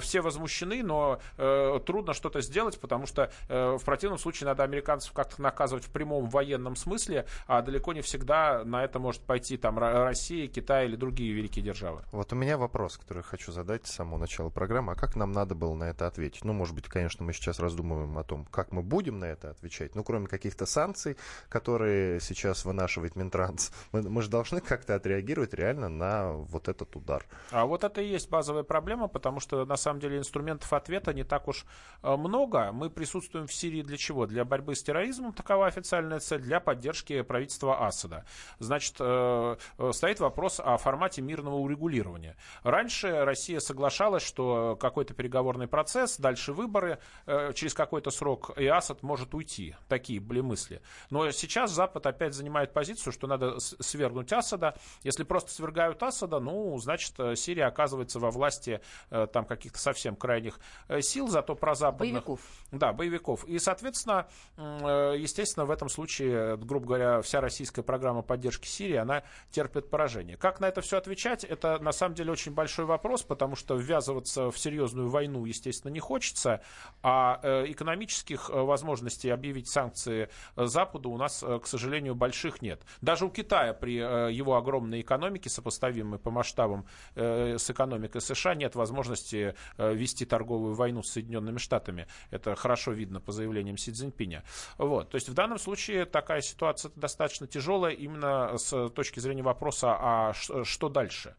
все 0.00 0.20
возмущены, 0.20 0.82
но 0.82 1.20
трудно 1.36 2.14
что-то 2.14 2.40
сделать, 2.40 2.80
потому 2.80 3.06
что 3.06 3.30
в 3.48 3.80
противном 3.84 4.18
случае 4.18 4.48
надо 4.48 4.62
американцев 4.62 5.12
как-то 5.12 5.42
наказывать 5.42 5.84
в 5.84 5.90
прямом 5.90 6.28
военном 6.28 6.76
смысле, 6.76 7.26
а 7.46 7.62
далеко 7.62 7.92
не 7.92 8.00
всегда 8.00 8.64
на 8.64 8.84
это 8.84 8.98
может 8.98 9.22
пойти 9.22 9.56
там 9.56 9.78
Россия, 9.78 10.46
Китай 10.48 10.86
или 10.86 10.96
другие 10.96 11.32
великие 11.32 11.64
державы. 11.64 12.02
Вот 12.12 12.32
у 12.32 12.36
меня 12.36 12.56
вопрос, 12.56 12.96
который 12.96 13.22
хочу 13.22 13.52
задать 13.52 13.86
с 13.86 13.92
самого 13.92 14.18
начала 14.18 14.50
программы. 14.50 14.92
А 14.92 14.94
как 14.94 15.16
нам 15.16 15.32
надо 15.32 15.54
было 15.54 15.74
на 15.74 15.84
это 15.84 16.06
ответить? 16.06 16.44
Ну, 16.44 16.52
может 16.52 16.74
быть, 16.74 16.86
конечно, 16.86 17.24
мы 17.24 17.32
сейчас 17.32 17.58
раздумываем 17.58 18.16
о 18.18 18.24
том, 18.24 18.46
как 18.46 18.72
мы 18.72 18.82
будем 18.82 19.18
на 19.18 19.26
это 19.26 19.50
отвечать. 19.50 19.94
Ну, 19.94 20.04
кроме 20.04 20.26
каких-то 20.26 20.66
санкций, 20.66 21.16
которые 21.48 22.20
сейчас 22.20 22.64
вынашивает 22.64 23.16
Минтранс, 23.16 23.72
мы, 23.92 24.02
мы 24.02 24.22
же 24.22 24.30
должны 24.30 24.60
как-то 24.60 24.94
отреагировать 25.04 25.52
реально 25.52 25.88
на 25.90 26.32
вот 26.32 26.68
этот 26.68 26.96
удар. 26.96 27.26
А 27.50 27.66
вот 27.66 27.84
это 27.84 28.00
и 28.00 28.08
есть 28.08 28.30
базовая 28.30 28.62
проблема, 28.62 29.06
потому 29.06 29.38
что 29.38 29.66
на 29.66 29.76
самом 29.76 30.00
деле 30.00 30.16
инструментов 30.16 30.72
ответа 30.72 31.12
не 31.12 31.24
так 31.24 31.46
уж 31.46 31.66
э, 32.02 32.16
много. 32.16 32.72
Мы 32.72 32.88
присутствуем 32.88 33.46
в 33.46 33.52
Сирии 33.52 33.82
для 33.82 33.98
чего? 33.98 34.26
Для 34.26 34.46
борьбы 34.46 34.74
с 34.74 34.82
терроризмом, 34.82 35.34
такова 35.34 35.66
официальная 35.66 36.20
цель, 36.20 36.40
для 36.40 36.58
поддержки 36.58 37.20
правительства 37.20 37.86
Асада. 37.86 38.24
Значит, 38.58 38.96
э, 38.98 39.56
э, 39.78 39.92
стоит 39.92 40.20
вопрос 40.20 40.58
о 40.64 40.78
формате 40.78 41.20
мирного 41.20 41.56
урегулирования. 41.56 42.36
Раньше 42.62 43.24
Россия 43.24 43.60
соглашалась, 43.60 44.22
что 44.22 44.76
какой-то 44.80 45.12
переговорный 45.12 45.68
процесс, 45.68 46.16
дальше 46.16 46.52
выборы, 46.52 46.98
через 47.26 47.74
какой-то 47.74 48.10
срок, 48.10 48.56
и 48.56 48.66
Асад 48.66 49.02
может 49.02 49.34
уйти. 49.34 49.76
Такие 49.88 50.20
были 50.20 50.40
мысли. 50.40 50.80
Но 51.10 51.30
сейчас 51.30 51.72
Запад 51.72 52.06
опять 52.06 52.34
занимает 52.34 52.72
позицию, 52.72 53.12
что 53.12 53.26
надо 53.26 53.58
свергнуть 53.58 54.32
Асада, 54.32 54.76
если 55.02 55.24
просто 55.24 55.50
свергают 55.52 56.02
Асада, 56.02 56.40
ну, 56.40 56.76
значит, 56.78 57.14
э, 57.18 57.36
Сирия 57.36 57.66
оказывается 57.66 58.18
во 58.18 58.30
власти 58.30 58.80
э, 59.10 59.26
там 59.32 59.44
каких-то 59.44 59.78
совсем 59.78 60.16
крайних 60.16 60.58
сил, 61.00 61.28
зато 61.28 61.54
про 61.54 61.74
западных... 61.74 62.24
Боевиков. 62.24 62.40
Да, 62.72 62.92
боевиков. 62.92 63.44
И, 63.44 63.58
соответственно, 63.58 64.26
естественно, 64.56 65.64
в 65.64 65.70
этом 65.70 65.88
случае, 65.88 66.56
грубо 66.56 66.86
говоря, 66.86 67.22
вся 67.22 67.40
российская 67.40 67.82
программа 67.82 68.22
поддержки 68.22 68.66
Сирии, 68.66 68.96
она 68.96 69.22
терпит 69.50 69.90
поражение. 69.90 70.36
Как 70.36 70.60
на 70.60 70.66
это 70.66 70.80
все 70.80 70.98
отвечать, 70.98 71.44
это 71.44 71.78
на 71.78 71.92
самом 71.92 72.14
деле 72.14 72.32
очень 72.32 72.52
большой 72.52 72.84
вопрос, 72.84 73.22
потому 73.22 73.56
что 73.56 73.76
ввязываться 73.76 74.50
в 74.50 74.58
серьезную 74.58 75.08
войну, 75.08 75.44
естественно, 75.44 75.92
не 75.92 76.00
хочется, 76.00 76.62
а 77.02 77.40
экономических 77.66 78.50
возможностей 78.50 79.30
объявить 79.30 79.68
санкции 79.68 80.28
Западу 80.56 81.10
у 81.10 81.16
нас, 81.16 81.44
к 81.62 81.66
сожалению, 81.66 82.14
больших 82.14 82.62
нет. 82.62 82.82
Даже 83.00 83.26
у 83.26 83.30
Китая 83.30 83.72
при 83.72 83.94
его 83.94 84.56
огромной 84.84 85.00
экономике, 85.00 85.48
сопоставимой 85.48 86.18
по 86.18 86.30
масштабам 86.30 86.86
с 87.14 87.70
экономикой 87.70 88.20
США, 88.20 88.54
нет 88.54 88.74
возможности 88.74 89.54
вести 89.78 90.26
торговую 90.26 90.74
войну 90.74 91.02
с 91.02 91.10
Соединенными 91.10 91.58
Штатами. 91.58 92.06
Это 92.30 92.54
хорошо 92.54 92.92
видно 92.92 93.20
по 93.20 93.32
заявлениям 93.32 93.78
Си 93.78 93.92
Цзиньпиня. 93.92 94.44
Вот. 94.78 95.10
То 95.10 95.16
есть 95.16 95.28
в 95.28 95.34
данном 95.34 95.58
случае 95.58 96.04
такая 96.04 96.42
ситуация 96.42 96.92
достаточно 96.96 97.46
тяжелая 97.46 97.94
именно 97.94 98.56
с 98.58 98.88
точки 98.90 99.20
зрения 99.20 99.42
вопроса, 99.42 99.96
а 99.98 100.32
что 100.34 100.88
дальше? 100.88 101.34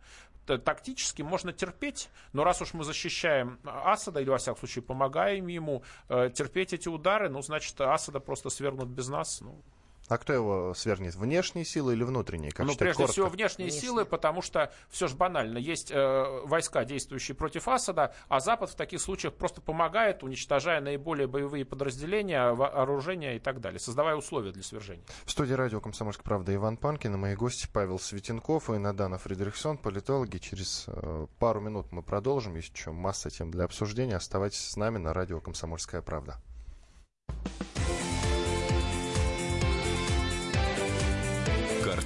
тактически 0.45 1.23
можно 1.23 1.51
терпеть, 1.53 2.10
но 2.31 2.43
раз 2.43 2.62
уж 2.62 2.75
мы 2.75 2.84
защищаем 2.84 3.58
Асада, 3.63 4.19
или, 4.21 4.29
во 4.29 4.38
всяком 4.38 4.60
случае, 4.60 4.84
помогаем 4.84 5.47
ему 5.47 5.81
э, 6.08 6.29
терпеть 6.31 6.71
эти 6.71 6.88
удары, 6.88 7.29
ну, 7.29 7.41
значит, 7.41 7.81
Асада 7.81 8.19
просто 8.19 8.51
свергнут 8.51 8.89
без 8.89 9.08
нас. 9.08 9.41
Ну, 9.41 9.63
а 10.07 10.17
кто 10.17 10.33
его 10.33 10.73
свергнет? 10.75 11.15
Внешние 11.15 11.65
силы 11.65 11.93
или 11.93 12.03
внутренние? 12.03 12.51
Как 12.51 12.65
ну, 12.65 12.73
считать, 12.73 12.79
прежде 12.79 12.97
коротко? 12.97 13.13
всего, 13.13 13.29
внешние 13.29 13.69
Внешне. 13.69 13.87
силы, 13.87 14.05
потому 14.05 14.41
что 14.41 14.71
все 14.89 15.07
же 15.07 15.15
банально. 15.15 15.57
Есть 15.57 15.91
э, 15.91 16.41
войска, 16.45 16.85
действующие 16.85 17.35
против 17.35 17.67
Асада, 17.67 18.13
а 18.27 18.39
Запад 18.39 18.69
в 18.69 18.75
таких 18.75 19.01
случаях 19.01 19.34
просто 19.34 19.61
помогает, 19.61 20.23
уничтожая 20.23 20.82
наиболее 20.82 21.27
боевые 21.27 21.65
подразделения, 21.65 22.41
оружие 22.41 23.05
и 23.36 23.39
так 23.39 23.61
далее, 23.61 23.80
создавая 23.80 24.15
условия 24.15 24.51
для 24.51 24.63
свержения. 24.63 25.03
В 25.25 25.32
студии 25.32 25.53
радио 25.53 25.80
«Комсомольская 25.80 26.23
правда» 26.23 26.53
Иван 26.53 26.77
Панкин 26.77 27.13
и 27.13 27.17
мои 27.17 27.36
гости 27.36 27.67
Павел 27.71 27.99
Светенков 27.99 28.69
и 28.69 28.77
Надана 28.77 29.17
Фридрихсон, 29.17 29.77
политологи. 29.77 30.38
Через 30.38 30.86
э, 30.88 31.27
пару 31.39 31.61
минут 31.61 31.91
мы 31.91 32.01
продолжим. 32.01 32.55
Есть 32.55 32.75
еще 32.75 32.91
масса 32.91 33.30
тем 33.30 33.51
для 33.51 33.65
обсуждения. 33.65 34.15
Оставайтесь 34.15 34.67
с 34.67 34.75
нами 34.75 34.97
на 34.97 35.13
радио 35.13 35.39
«Комсомольская 35.39 36.01
правда». 36.01 36.38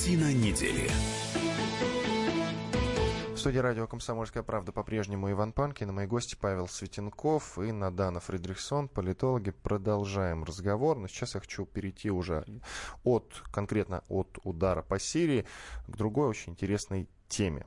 Картина 0.00 0.32
недели. 0.32 0.88
В 3.34 3.36
студии 3.36 3.58
радио 3.58 3.86
«Комсомольская 3.86 4.42
правда» 4.42 4.72
по-прежнему 4.72 5.30
Иван 5.30 5.52
Панкин, 5.52 5.92
мои 5.92 6.06
гости 6.06 6.38
Павел 6.40 6.68
Светенков 6.68 7.58
и 7.58 7.70
Надана 7.70 8.18
Фридрихсон, 8.18 8.88
политологи. 8.88 9.50
Продолжаем 9.50 10.42
разговор, 10.42 10.96
но 10.96 11.06
сейчас 11.06 11.34
я 11.34 11.40
хочу 11.40 11.66
перейти 11.66 12.10
уже 12.10 12.46
от, 13.04 13.42
конкретно 13.52 14.02
от 14.08 14.38
удара 14.42 14.80
по 14.80 14.98
Сирии 14.98 15.44
к 15.86 15.94
другой 15.94 16.28
очень 16.28 16.52
интересной 16.52 17.06
теме. 17.30 17.64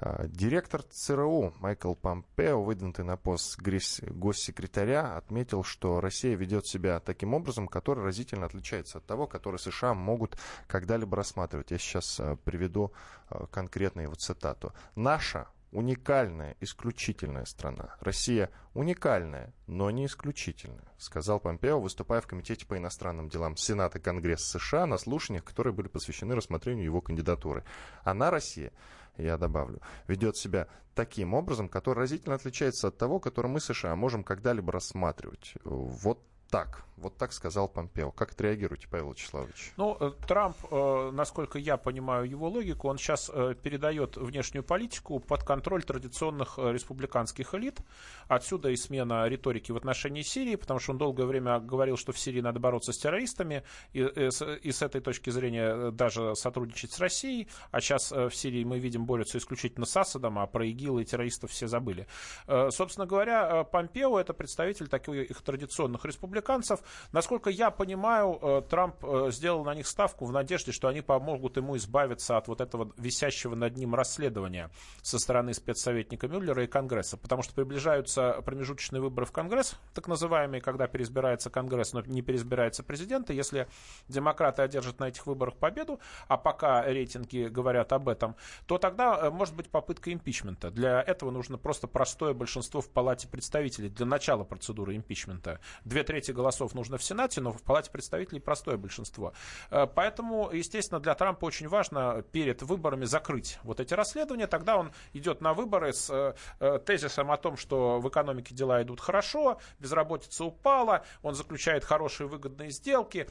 А, 0.00 0.26
директор 0.26 0.82
ЦРУ 0.82 1.54
Майкл 1.60 1.94
Помпео, 1.94 2.64
выдвинутый 2.64 3.04
на 3.04 3.16
пост 3.16 3.60
госсекретаря, 3.60 5.16
отметил, 5.16 5.62
что 5.62 6.00
Россия 6.00 6.34
ведет 6.34 6.66
себя 6.66 6.98
таким 6.98 7.34
образом, 7.34 7.68
который 7.68 8.02
разительно 8.02 8.46
отличается 8.46 8.98
от 8.98 9.06
того, 9.06 9.28
который 9.28 9.60
США 9.60 9.94
могут 9.94 10.36
когда-либо 10.66 11.16
рассматривать. 11.16 11.70
Я 11.70 11.78
сейчас 11.78 12.18
а, 12.18 12.36
приведу 12.36 12.92
а, 13.28 13.46
конкретную 13.46 14.06
его 14.06 14.14
цитату. 14.14 14.72
«Наша 14.96 15.46
уникальная, 15.72 16.54
исключительная 16.60 17.46
страна. 17.46 17.96
Россия 18.00 18.50
уникальная, 18.74 19.52
но 19.66 19.90
не 19.90 20.06
исключительная, 20.06 20.84
сказал 20.98 21.40
Помпео, 21.40 21.80
выступая 21.80 22.20
в 22.20 22.26
Комитете 22.26 22.66
по 22.66 22.76
иностранным 22.76 23.28
делам 23.28 23.56
Сената 23.56 23.98
Конгресса 23.98 24.58
США 24.58 24.86
на 24.86 24.98
слушаниях, 24.98 25.44
которые 25.44 25.72
были 25.72 25.88
посвящены 25.88 26.34
рассмотрению 26.34 26.84
его 26.84 27.00
кандидатуры. 27.00 27.64
Она, 28.04 28.30
Россия, 28.30 28.72
я 29.16 29.36
добавлю, 29.36 29.80
ведет 30.08 30.36
себя 30.36 30.68
таким 30.94 31.34
образом, 31.34 31.68
который 31.68 32.00
разительно 32.00 32.34
отличается 32.34 32.88
от 32.88 32.98
того, 32.98 33.20
который 33.20 33.50
мы, 33.50 33.60
США, 33.60 33.96
можем 33.96 34.24
когда-либо 34.24 34.72
рассматривать. 34.72 35.54
Вот 35.64 36.20
так. 36.48 36.84
Вот 37.02 37.16
так 37.16 37.32
сказал 37.32 37.68
Помпео. 37.68 38.12
Как 38.12 38.30
отреагируете, 38.30 38.86
Павел 38.88 39.10
Вячеславович? 39.10 39.72
Ну, 39.76 39.96
э, 39.98 40.12
Трамп, 40.28 40.56
э, 40.70 41.10
насколько 41.12 41.58
я 41.58 41.76
понимаю 41.76 42.30
его 42.30 42.48
логику, 42.48 42.88
он 42.88 42.96
сейчас 42.96 43.28
э, 43.32 43.56
передает 43.60 44.16
внешнюю 44.16 44.62
политику 44.62 45.18
под 45.18 45.42
контроль 45.42 45.82
традиционных 45.82 46.58
республиканских 46.58 47.54
элит. 47.54 47.80
Отсюда 48.28 48.70
и 48.70 48.76
смена 48.76 49.26
риторики 49.26 49.72
в 49.72 49.76
отношении 49.76 50.22
Сирии, 50.22 50.54
потому 50.54 50.78
что 50.78 50.92
он 50.92 50.98
долгое 50.98 51.26
время 51.26 51.58
говорил, 51.58 51.96
что 51.96 52.12
в 52.12 52.18
Сирии 52.20 52.40
надо 52.40 52.60
бороться 52.60 52.92
с 52.92 52.98
террористами, 52.98 53.64
и, 53.92 54.00
и, 54.02 54.28
и 54.62 54.70
с 54.70 54.82
этой 54.82 55.00
точки 55.00 55.30
зрения 55.30 55.90
даже 55.90 56.36
сотрудничать 56.36 56.92
с 56.92 57.00
Россией. 57.00 57.48
А 57.72 57.80
сейчас 57.80 58.12
в 58.12 58.30
Сирии 58.30 58.62
мы 58.62 58.78
видим 58.78 59.06
борются 59.06 59.38
исключительно 59.38 59.86
с 59.86 59.96
Асадом, 59.96 60.38
а 60.38 60.46
про 60.46 60.64
ИГИЛ 60.66 61.00
и 61.00 61.04
террористов 61.04 61.50
все 61.50 61.66
забыли. 61.66 62.06
Собственно 62.46 63.06
говоря, 63.06 63.64
Помпео 63.64 64.20
это 64.20 64.32
представитель 64.34 64.86
таких 64.86 65.32
их 65.32 65.42
традиционных 65.42 66.04
республиканцев, 66.04 66.80
Насколько 67.12 67.50
я 67.50 67.70
понимаю, 67.70 68.38
э, 68.40 68.62
Трамп 68.68 68.96
э, 69.02 69.28
сделал 69.30 69.64
на 69.64 69.74
них 69.74 69.86
ставку 69.86 70.24
в 70.24 70.32
надежде, 70.32 70.72
что 70.72 70.88
они 70.88 71.00
помогут 71.00 71.56
ему 71.56 71.76
избавиться 71.76 72.36
от 72.36 72.48
вот 72.48 72.60
этого 72.60 72.92
висящего 72.96 73.54
над 73.54 73.76
ним 73.76 73.94
расследования 73.94 74.70
со 75.02 75.18
стороны 75.18 75.54
спецсоветника 75.54 76.28
Мюллера 76.28 76.64
и 76.64 76.66
Конгресса, 76.66 77.16
потому 77.16 77.42
что 77.42 77.54
приближаются 77.54 78.42
промежуточные 78.44 79.00
выборы 79.00 79.26
в 79.26 79.32
Конгресс, 79.32 79.76
так 79.94 80.08
называемые, 80.08 80.60
когда 80.60 80.86
переизбирается 80.86 81.50
Конгресс, 81.50 81.92
но 81.92 82.02
не 82.02 82.22
переизбирается 82.22 82.82
президент, 82.82 83.30
и 83.30 83.34
если 83.34 83.68
демократы 84.08 84.62
одержат 84.62 85.00
на 85.00 85.08
этих 85.08 85.26
выборах 85.26 85.56
победу, 85.56 86.00
а 86.28 86.36
пока 86.36 86.84
рейтинги 86.84 87.48
говорят 87.48 87.92
об 87.92 88.08
этом, 88.08 88.36
то 88.66 88.78
тогда 88.78 89.18
э, 89.18 89.30
может 89.30 89.54
быть 89.54 89.70
попытка 89.70 90.12
импичмента. 90.12 90.70
Для 90.70 91.02
этого 91.02 91.30
нужно 91.30 91.58
просто 91.58 91.86
простое 91.86 92.34
большинство 92.34 92.80
в 92.80 92.88
Палате 92.90 93.28
представителей 93.28 93.88
для 93.88 94.06
начала 94.06 94.44
процедуры 94.44 94.96
импичмента. 94.96 95.60
Две 95.84 96.02
трети 96.02 96.32
голосов 96.32 96.74
нужно 96.74 96.81
в 96.90 97.02
Сенате, 97.02 97.40
но 97.40 97.52
в 97.52 97.62
Палате 97.62 97.90
представителей 97.90 98.40
простое 98.40 98.76
большинство. 98.76 99.32
Э, 99.70 99.86
поэтому, 99.86 100.50
естественно, 100.52 101.00
для 101.00 101.14
Трампа 101.14 101.44
очень 101.44 101.68
важно 101.68 102.22
перед 102.32 102.62
выборами 102.62 103.04
закрыть 103.04 103.58
вот 103.62 103.80
эти 103.80 103.94
расследования. 103.94 104.46
Тогда 104.46 104.76
он 104.76 104.92
идет 105.12 105.40
на 105.40 105.54
выборы 105.54 105.92
с 105.92 106.10
э, 106.10 106.34
э, 106.60 106.78
тезисом 106.84 107.30
о 107.30 107.36
том, 107.36 107.56
что 107.56 108.00
в 108.00 108.08
экономике 108.08 108.54
дела 108.54 108.82
идут 108.82 109.00
хорошо, 109.00 109.58
безработица 109.78 110.44
упала, 110.44 111.04
он 111.22 111.34
заключает 111.34 111.84
хорошие 111.84 112.26
выгодные 112.26 112.70
сделки, 112.70 113.28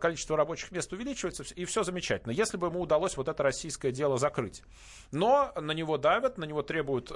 количество 0.00 0.36
рабочих 0.36 0.72
мест 0.72 0.92
увеличивается, 0.92 1.44
и 1.54 1.64
все 1.64 1.82
замечательно. 1.82 2.32
Если 2.32 2.56
бы 2.56 2.68
ему 2.68 2.80
удалось 2.80 3.16
вот 3.16 3.28
это 3.28 3.42
российское 3.42 3.92
дело 3.92 4.18
закрыть. 4.18 4.62
Но 5.10 5.52
на 5.56 5.72
него 5.72 5.98
давят, 5.98 6.38
на 6.38 6.44
него 6.44 6.62
требуют 6.62 7.10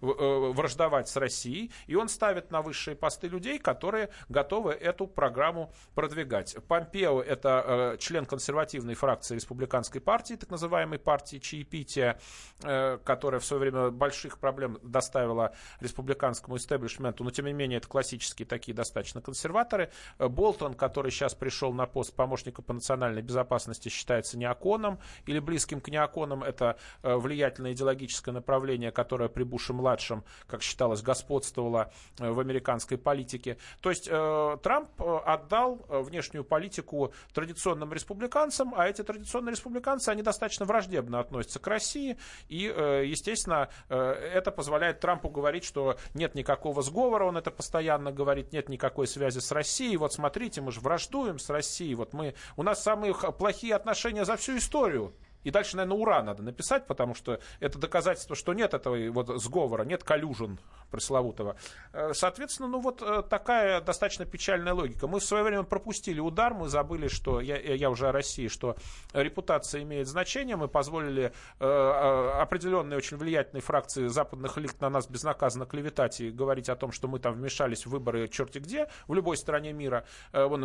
враждовать 0.00 1.08
с 1.08 1.16
Россией, 1.16 1.72
и 1.86 1.94
он 1.94 2.08
ставит 2.08 2.50
на 2.50 2.62
высшие 2.62 2.96
посты 2.96 3.28
людей, 3.28 3.58
которые 3.58 4.10
готовы 4.28 4.72
эту 4.72 5.06
программу 5.16 5.72
продвигать. 5.96 6.56
Помпео– 6.68 7.20
это 7.26 7.64
э, 7.66 7.96
член 7.98 8.24
консервативной 8.26 8.94
фракции 8.94 9.34
республиканской 9.34 10.00
партии, 10.00 10.34
так 10.34 10.50
называемой 10.50 11.00
партии 11.00 11.38
чаепития, 11.38 12.20
э, 12.62 12.98
которая 13.04 13.40
в 13.40 13.44
свое 13.44 13.60
время 13.60 13.90
больших 13.90 14.38
проблем 14.38 14.78
доставила 14.84 15.54
республиканскому 15.80 16.56
истеблишменту, 16.56 17.24
но 17.24 17.30
тем 17.30 17.46
не 17.46 17.52
менее 17.52 17.78
это 17.78 17.88
классические 17.88 18.46
такие 18.46 18.74
достаточно 18.74 19.20
консерваторы. 19.20 19.90
Болтон, 20.18 20.74
который 20.74 21.10
сейчас 21.10 21.34
пришел 21.34 21.72
на 21.72 21.86
пост 21.86 22.14
помощника 22.14 22.62
по 22.62 22.74
национальной 22.74 23.22
безопасности, 23.22 23.88
считается 23.88 24.38
неоконом 24.38 25.00
или 25.24 25.38
близким 25.38 25.80
к 25.80 25.88
неоконам. 25.88 26.42
Это 26.42 26.76
э, 27.02 27.14
влиятельное 27.16 27.72
идеологическое 27.72 28.34
направление, 28.34 28.92
которое 28.92 29.28
при 29.28 29.42
Буше-младшем, 29.42 30.24
как 30.46 30.62
считалось, 30.62 31.02
господствовало 31.02 31.90
э, 32.18 32.30
в 32.30 32.38
американской 32.38 32.98
политике. 32.98 33.56
То 33.80 33.90
есть 33.90 34.08
э, 34.10 34.58
Трамп 34.62 34.90
отдал 35.06 35.84
э, 35.88 36.00
внешнюю 36.00 36.44
политику 36.44 37.12
традиционным 37.32 37.92
республиканцам, 37.92 38.74
а 38.76 38.88
эти 38.88 39.02
традиционные 39.02 39.52
республиканцы, 39.52 40.08
они 40.10 40.22
достаточно 40.22 40.64
враждебно 40.64 41.20
относятся 41.20 41.58
к 41.58 41.66
России, 41.66 42.18
и, 42.48 42.62
естественно, 43.06 43.68
это 43.88 44.50
позволяет 44.50 45.00
Трампу 45.00 45.28
говорить, 45.28 45.64
что 45.64 45.96
нет 46.14 46.34
никакого 46.34 46.82
сговора, 46.82 47.24
он 47.24 47.36
это 47.36 47.50
постоянно 47.50 48.12
говорит, 48.12 48.52
нет 48.52 48.68
никакой 48.68 49.06
связи 49.06 49.38
с 49.38 49.52
Россией, 49.52 49.96
вот 49.96 50.12
смотрите, 50.12 50.60
мы 50.60 50.72
же 50.72 50.80
враждуем 50.80 51.38
с 51.38 51.48
Россией, 51.50 51.94
вот 51.94 52.12
мы, 52.12 52.34
у 52.56 52.62
нас 52.62 52.82
самые 52.82 53.14
плохие 53.14 53.74
отношения 53.74 54.24
за 54.24 54.36
всю 54.36 54.56
историю. 54.56 55.14
И 55.46 55.50
дальше, 55.52 55.76
наверное, 55.76 55.98
ура 55.98 56.22
надо 56.24 56.42
написать, 56.42 56.88
потому 56.88 57.14
что 57.14 57.38
это 57.60 57.78
доказательство, 57.78 58.34
что 58.34 58.52
нет 58.52 58.74
этого 58.74 58.96
вот 59.12 59.28
сговора, 59.40 59.84
нет 59.84 60.02
коллюжен 60.02 60.58
пресловутого. 60.90 61.56
Э, 61.92 62.12
соответственно, 62.14 62.68
ну 62.68 62.80
вот 62.80 63.02
э, 63.02 63.22
такая 63.28 63.80
достаточно 63.80 64.24
печальная 64.24 64.74
логика. 64.74 65.06
Мы 65.06 65.20
в 65.20 65.24
свое 65.24 65.44
время 65.44 65.62
пропустили 65.62 66.20
удар, 66.20 66.54
мы 66.54 66.68
забыли, 66.68 67.08
что, 67.08 67.40
я, 67.40 67.56
я 67.58 67.90
уже 67.90 68.08
о 68.08 68.12
России, 68.12 68.48
что 68.48 68.76
репутация 69.12 69.82
имеет 69.82 70.06
значение, 70.08 70.56
мы 70.56 70.68
позволили 70.68 71.32
э, 71.58 72.40
определенной 72.40 72.96
очень 72.96 73.16
влиятельной 73.16 73.60
фракции 73.60 74.06
западных 74.06 74.58
элит 74.58 74.80
на 74.80 74.90
нас 74.90 75.06
безнаказанно 75.06 75.66
клеветать 75.66 76.20
и 76.20 76.30
говорить 76.30 76.68
о 76.68 76.76
том, 76.76 76.92
что 76.92 77.08
мы 77.08 77.18
там 77.18 77.34
вмешались 77.34 77.86
в 77.86 77.90
выборы 77.90 78.28
черти 78.28 78.58
где, 78.58 78.88
в 79.06 79.14
любой 79.14 79.36
стране 79.36 79.72
мира. 79.72 80.06
Вон, 80.32 80.62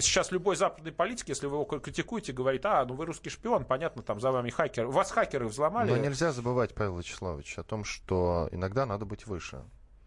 сейчас 0.00 0.30
любой 0.32 0.56
западный 0.56 0.92
политик, 0.92 1.28
если 1.28 1.46
вы 1.46 1.56
его 1.56 1.64
критикуете, 1.64 2.32
говорит, 2.32 2.64
а, 2.66 2.84
ну 2.84 2.94
вы 2.94 3.06
русский 3.06 3.30
шпион, 3.30 3.64
понятно, 3.64 4.02
там 4.02 4.20
за 4.20 4.30
вами 4.30 4.50
хакер. 4.50 4.86
Вас 4.86 5.10
хакеры 5.10 5.46
взломали. 5.46 5.90
Но 5.90 5.96
нельзя 5.96 6.32
забывать, 6.32 6.74
Павел 6.74 6.98
Вячеславович, 6.98 7.58
о 7.58 7.62
том, 7.62 7.84
что 7.84 8.48
иногда 8.52 8.86
надо 8.86 9.04
быть 9.04 9.26
выше 9.34 9.58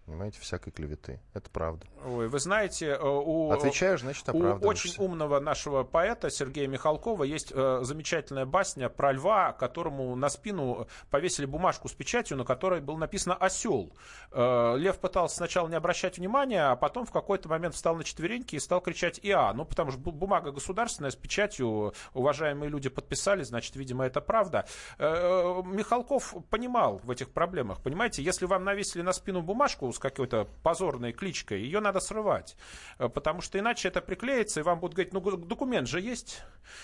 понимаете, 0.08 0.40
всякой 0.40 0.72
клеветы. 0.72 1.20
Это 1.34 1.50
правда. 1.50 1.86
Ой, 2.06 2.30
вы 2.30 2.40
знаете, 2.40 2.88
э, 2.88 3.00
у, 3.02 3.52
Отвечаешь, 3.52 4.00
значит, 4.00 4.28
у 4.30 4.40
очень 4.66 4.94
умного 4.98 5.42
нашего 5.42 5.84
поэта 5.84 6.30
Сергея 6.30 6.68
Михалкова 6.68 7.26
есть 7.26 7.52
э, 7.54 7.80
замечательная 7.82 8.46
басня 8.46 8.88
про 8.88 9.12
льва, 9.12 9.52
которому 9.52 10.16
на 10.16 10.30
спину 10.30 10.88
повесили 11.10 11.46
бумажку 11.46 11.90
с 11.90 11.94
печатью, 11.94 12.38
на 12.38 12.46
которой 12.46 12.80
было 12.80 12.96
написано 12.96 13.36
«осел». 13.36 13.92
Э, 14.32 14.78
лев 14.78 14.98
пытался 15.00 15.36
сначала 15.36 15.68
не 15.68 15.76
обращать 15.76 16.18
внимания, 16.18 16.72
а 16.72 16.78
потом 16.78 17.06
в 17.06 17.12
какой-то 17.12 17.50
момент 17.50 17.76
встал 17.76 17.98
на 17.98 18.06
четвереньки 18.06 18.56
и 18.56 18.60
стал 18.60 18.80
кричать 18.80 19.20
«иа». 19.24 19.52
Ну, 19.54 19.66
потому 19.66 19.92
что 19.92 20.00
бумага 20.00 20.52
государственная 20.52 21.12
с 21.12 21.18
печатью, 21.18 21.94
уважаемые 22.14 22.70
люди 22.70 22.88
подписали, 22.88 23.44
значит, 23.44 23.76
видимо, 23.76 24.06
это 24.06 24.22
правда. 24.22 24.66
Э, 25.00 25.62
Михалков 25.66 26.34
понимал 26.50 27.02
в 27.04 27.12
этих 27.12 27.30
проблемах, 27.32 27.82
понимаете, 27.82 28.24
если 28.24 28.46
вам 28.46 28.64
навесили 28.64 29.02
на 29.02 29.12
спину 29.12 29.42
бумажку, 29.42 29.92
с 29.98 30.00
какой-то 30.00 30.48
позорной 30.64 31.12
кличкой, 31.12 31.62
ее 31.62 31.80
надо 31.80 32.00
срывать. 32.00 32.56
Э, 33.00 33.10
потому 33.10 33.42
что 33.42 33.60
иначе 33.60 33.88
это 33.88 34.00
приклеится, 34.02 34.60
и 34.60 34.64
вам 34.64 34.80
будут 34.80 34.96
говорить, 34.96 35.14
ну, 35.14 35.38
документ 35.38 35.88
же 35.88 36.00
есть. 36.00 36.42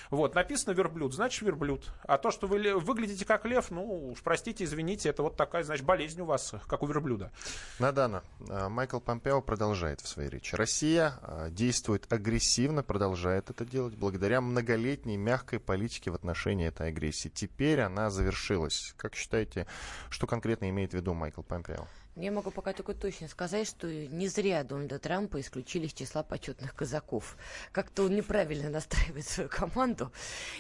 Вот, 0.10 0.36
написано 0.36 0.74
верблюд, 0.74 1.14
значит 1.14 1.42
верблюд. 1.42 1.92
А 2.04 2.18
то, 2.18 2.32
что 2.32 2.48
вы 2.48 2.74
выглядите 2.76 3.26
как 3.26 3.46
лев, 3.46 3.70
ну, 3.72 4.12
уж 4.12 4.22
простите, 4.22 4.64
извините, 4.64 5.10
это 5.10 5.24
вот 5.24 5.38
такая, 5.38 5.64
значит, 5.64 5.86
болезнь 5.86 6.22
у 6.22 6.26
вас, 6.26 6.54
как 6.68 6.84
у 6.84 6.88
верблюда. 6.88 7.32
Надана, 7.80 8.24
э, 8.50 8.68
Майкл 8.68 9.00
Помпео 9.00 9.42
продолжает 9.42 10.02
в 10.02 10.08
своей 10.08 10.30
речи. 10.30 10.56
Россия 10.56 11.20
э, 11.22 11.48
действует 11.52 12.12
агрессивно, 12.12 12.84
продолжает 12.84 13.50
это 13.50 13.66
делать 13.66 13.96
благодаря 13.96 14.42
многолетней 14.42 15.18
мягкой 15.18 15.60
политике 15.60 16.12
в 16.12 16.16
отношении 16.16 16.68
этой 16.68 16.90
агрессии. 16.90 17.30
Теперь 17.30 17.82
она 17.82 18.10
завершилась. 18.10 18.94
Как 18.98 19.16
считаете, 19.16 19.68
что 20.10 20.26
конкретно 20.26 20.70
имеет 20.70 20.92
в 20.92 20.96
виду 20.96 21.14
Майкл 21.14 21.44
Помпео? 21.44 21.88
Я 22.16 22.32
могу 22.32 22.52
пока 22.52 22.74
только 22.74 22.94
точно 22.94 23.28
сказать, 23.28 23.68
что 23.68 23.92
не 23.92 24.28
зря 24.28 24.64
Дональда 24.64 25.00
Трампа 25.00 25.42
исключили 25.42 25.88
из 25.88 25.94
числа 25.94 26.22
почетных 26.22 26.76
казаков. 26.76 27.36
Как-то 27.72 28.04
он 28.04 28.16
неправильно 28.16 28.70
настраивает 28.70 29.26
свою 29.26 29.50
команду. 29.50 30.12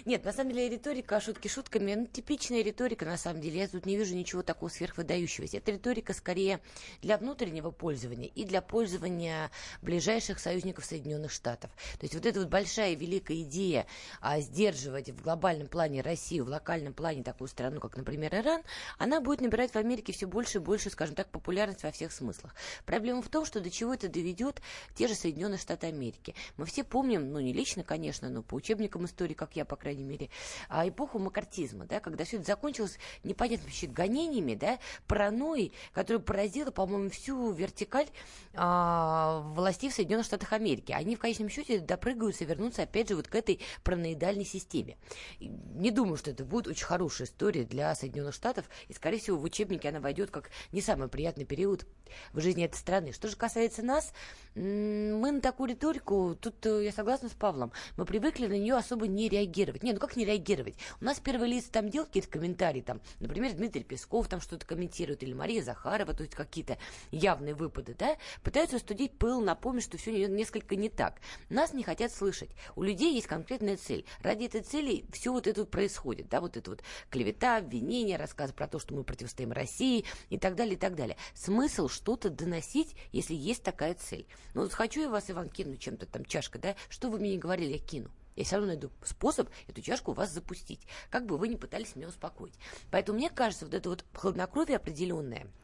Нет, 0.05 0.25
на 0.25 0.33
самом 0.33 0.53
деле 0.53 0.67
риторика, 0.67 1.21
шутки 1.21 1.47
шутками, 1.47 1.93
ну, 1.93 2.07
типичная 2.07 2.63
риторика, 2.63 3.05
на 3.05 3.17
самом 3.17 3.39
деле. 3.39 3.59
Я 3.59 3.67
тут 3.67 3.85
не 3.85 3.97
вижу 3.97 4.15
ничего 4.15 4.41
такого 4.41 4.69
сверхвыдающегося. 4.69 5.57
Это 5.57 5.71
риторика 5.73 6.13
скорее 6.13 6.59
для 7.03 7.19
внутреннего 7.19 7.69
пользования 7.69 8.29
и 8.33 8.45
для 8.45 8.63
пользования 8.63 9.51
ближайших 9.83 10.39
союзников 10.39 10.85
Соединенных 10.85 11.31
Штатов. 11.31 11.69
То 11.99 12.05
есть 12.05 12.15
вот 12.15 12.25
эта 12.25 12.39
вот 12.39 12.49
большая 12.49 12.95
великая 12.95 13.43
идея 13.43 13.85
а, 14.21 14.39
сдерживать 14.39 15.11
в 15.11 15.21
глобальном 15.21 15.67
плане 15.67 16.01
Россию, 16.01 16.45
в 16.45 16.49
локальном 16.49 16.95
плане 16.95 17.21
такую 17.21 17.47
страну, 17.47 17.79
как, 17.79 17.95
например, 17.95 18.33
Иран, 18.33 18.63
она 18.97 19.21
будет 19.21 19.41
набирать 19.41 19.71
в 19.71 19.75
Америке 19.75 20.13
все 20.13 20.25
больше 20.25 20.57
и 20.57 20.61
больше, 20.61 20.89
скажем 20.89 21.13
так, 21.13 21.27
популярность 21.43 21.83
во 21.83 21.91
всех 21.91 22.13
смыслах. 22.13 22.55
Проблема 22.85 23.21
в 23.21 23.27
том, 23.27 23.45
что 23.45 23.59
до 23.59 23.69
чего 23.69 23.93
это 23.93 24.07
доведет 24.07 24.61
те 24.95 25.09
же 25.09 25.13
Соединенные 25.13 25.57
Штаты 25.57 25.87
Америки. 25.87 26.35
Мы 26.55 26.65
все 26.65 26.85
помним, 26.85 27.33
ну 27.33 27.41
не 27.41 27.51
лично, 27.51 27.83
конечно, 27.83 28.29
но 28.29 28.41
по 28.41 28.55
учебникам 28.55 29.03
истории, 29.05 29.33
как 29.33 29.57
я, 29.57 29.65
по 29.65 29.75
крайней 29.75 30.05
мере, 30.05 30.29
а 30.69 30.87
эпоху 30.87 31.19
макартизма, 31.19 31.85
да, 31.85 31.99
когда 31.99 32.23
все 32.23 32.37
это 32.37 32.45
закончилось 32.45 32.97
непонятно 33.23 33.65
вообще 33.65 33.87
гонениями, 33.87 34.55
да, 34.55 34.79
паранойей, 35.05 35.73
которая 35.91 36.23
поразила, 36.23 36.71
по-моему, 36.71 37.09
всю 37.09 37.51
вертикаль 37.51 38.07
а, 38.53 39.41
властей 39.53 39.89
в 39.89 39.93
Соединенных 39.93 40.25
Штатах 40.25 40.53
Америки. 40.53 40.93
Они 40.93 41.17
в 41.17 41.19
конечном 41.19 41.49
счете 41.49 41.79
допрыгаются 41.79 42.45
вернутся 42.45 42.83
опять 42.83 43.09
же 43.09 43.17
вот 43.17 43.27
к 43.27 43.35
этой 43.35 43.59
параноидальной 43.83 44.45
системе. 44.45 44.97
Не 45.41 45.91
думаю, 45.91 46.15
что 46.15 46.31
это 46.31 46.45
будет 46.45 46.67
очень 46.67 46.85
хорошая 46.85 47.27
история 47.27 47.65
для 47.65 47.93
Соединенных 47.95 48.33
Штатов, 48.33 48.65
и, 48.87 48.93
скорее 48.93 49.19
всего, 49.19 49.37
в 49.37 49.43
учебнике 49.43 49.89
она 49.89 49.99
войдет 49.99 50.31
как 50.31 50.49
не 50.71 50.79
самая 50.79 51.09
приятная 51.09 51.32
неприятный 51.37 51.45
период 51.45 51.85
в 52.33 52.41
жизни 52.41 52.65
этой 52.65 52.75
страны. 52.75 53.11
Что 53.11 53.27
же 53.27 53.35
касается 53.35 53.83
нас, 53.83 54.13
мы 54.55 55.31
на 55.31 55.41
такую 55.41 55.71
риторику, 55.71 56.37
тут 56.39 56.63
э, 56.65 56.85
я 56.85 56.91
согласна 56.91 57.27
с 57.27 57.31
Павлом, 57.31 57.71
мы 57.97 58.05
привыкли 58.05 58.45
на 58.45 58.53
нее 58.53 58.75
особо 58.75 59.07
не 59.07 59.29
реагировать. 59.29 59.81
Не, 59.81 59.93
ну 59.93 59.99
как 59.99 60.15
не 60.15 60.25
реагировать? 60.25 60.75
У 61.01 61.05
нас 61.05 61.19
первые 61.19 61.51
лица 61.51 61.71
там 61.71 61.89
делают 61.89 62.09
какие-то 62.09 62.29
комментарии, 62.29 62.81
там, 62.81 63.01
например, 63.19 63.53
Дмитрий 63.53 63.83
Песков 63.83 64.27
там 64.27 64.41
что-то 64.41 64.65
комментирует, 64.67 65.23
или 65.23 65.33
Мария 65.33 65.63
Захарова, 65.63 66.13
то 66.13 66.21
есть 66.21 66.35
какие-то 66.35 66.77
явные 67.09 67.55
выпады, 67.55 67.95
да, 67.97 68.17
пытаются 68.43 68.77
студить 68.77 69.17
пыл, 69.17 69.41
напомнить, 69.41 69.83
что 69.83 69.97
все 69.97 70.27
несколько 70.27 70.75
не 70.75 70.89
так. 70.89 71.19
Нас 71.49 71.73
не 71.73 71.81
хотят 71.81 72.11
слышать. 72.11 72.51
У 72.75 72.83
людей 72.83 73.15
есть 73.15 73.27
конкретная 73.27 73.77
цель. 73.77 74.05
Ради 74.21 74.45
этой 74.45 74.61
цели 74.61 75.05
все 75.11 75.31
вот 75.31 75.47
это 75.47 75.65
происходит, 75.65 76.29
да, 76.29 76.41
вот 76.41 76.57
это 76.57 76.69
вот 76.69 76.83
клевета, 77.09 77.57
обвинения, 77.57 78.17
рассказы 78.17 78.53
про 78.53 78.67
то, 78.67 78.77
что 78.77 78.93
мы 78.93 79.03
противостоим 79.03 79.51
России 79.51 80.05
и 80.29 80.37
так 80.37 80.55
далее, 80.55 80.75
и 80.75 80.77
так 80.77 80.95
далее. 80.95 81.17
Смысл 81.33 81.87
что-то 81.87 82.29
доносить, 82.29 82.95
если 83.11 83.33
есть 83.33 83.63
такая 83.63 83.95
цель. 83.95 84.25
Ну 84.53 84.61
вот 84.61 84.73
хочу 84.73 85.01
я 85.01 85.09
вас, 85.09 85.29
Иван, 85.29 85.49
кинуть 85.49 85.79
чем-то 85.79 86.05
там 86.05 86.25
чашка, 86.25 86.59
да, 86.59 86.75
что 86.89 87.09
вы 87.09 87.19
мне 87.19 87.31
не 87.31 87.37
говорили, 87.37 87.73
я 87.73 87.79
кину. 87.79 88.09
Я 88.35 88.43
все 88.43 88.55
равно 88.55 88.69
найду 88.69 88.89
способ 89.03 89.49
эту 89.67 89.81
чашку 89.81 90.11
у 90.11 90.15
вас 90.15 90.31
запустить, 90.31 90.87
как 91.09 91.25
бы 91.25 91.37
вы 91.37 91.47
ни 91.47 91.55
пытались 91.55 91.95
меня 91.95 92.07
успокоить. 92.07 92.55
Поэтому 92.89 93.17
мне 93.17 93.29
кажется, 93.29 93.65
вот 93.65 93.73
это 93.73 93.89
вот 93.89 94.05
хладнокровие 94.13 94.77
определенное– 94.77 95.47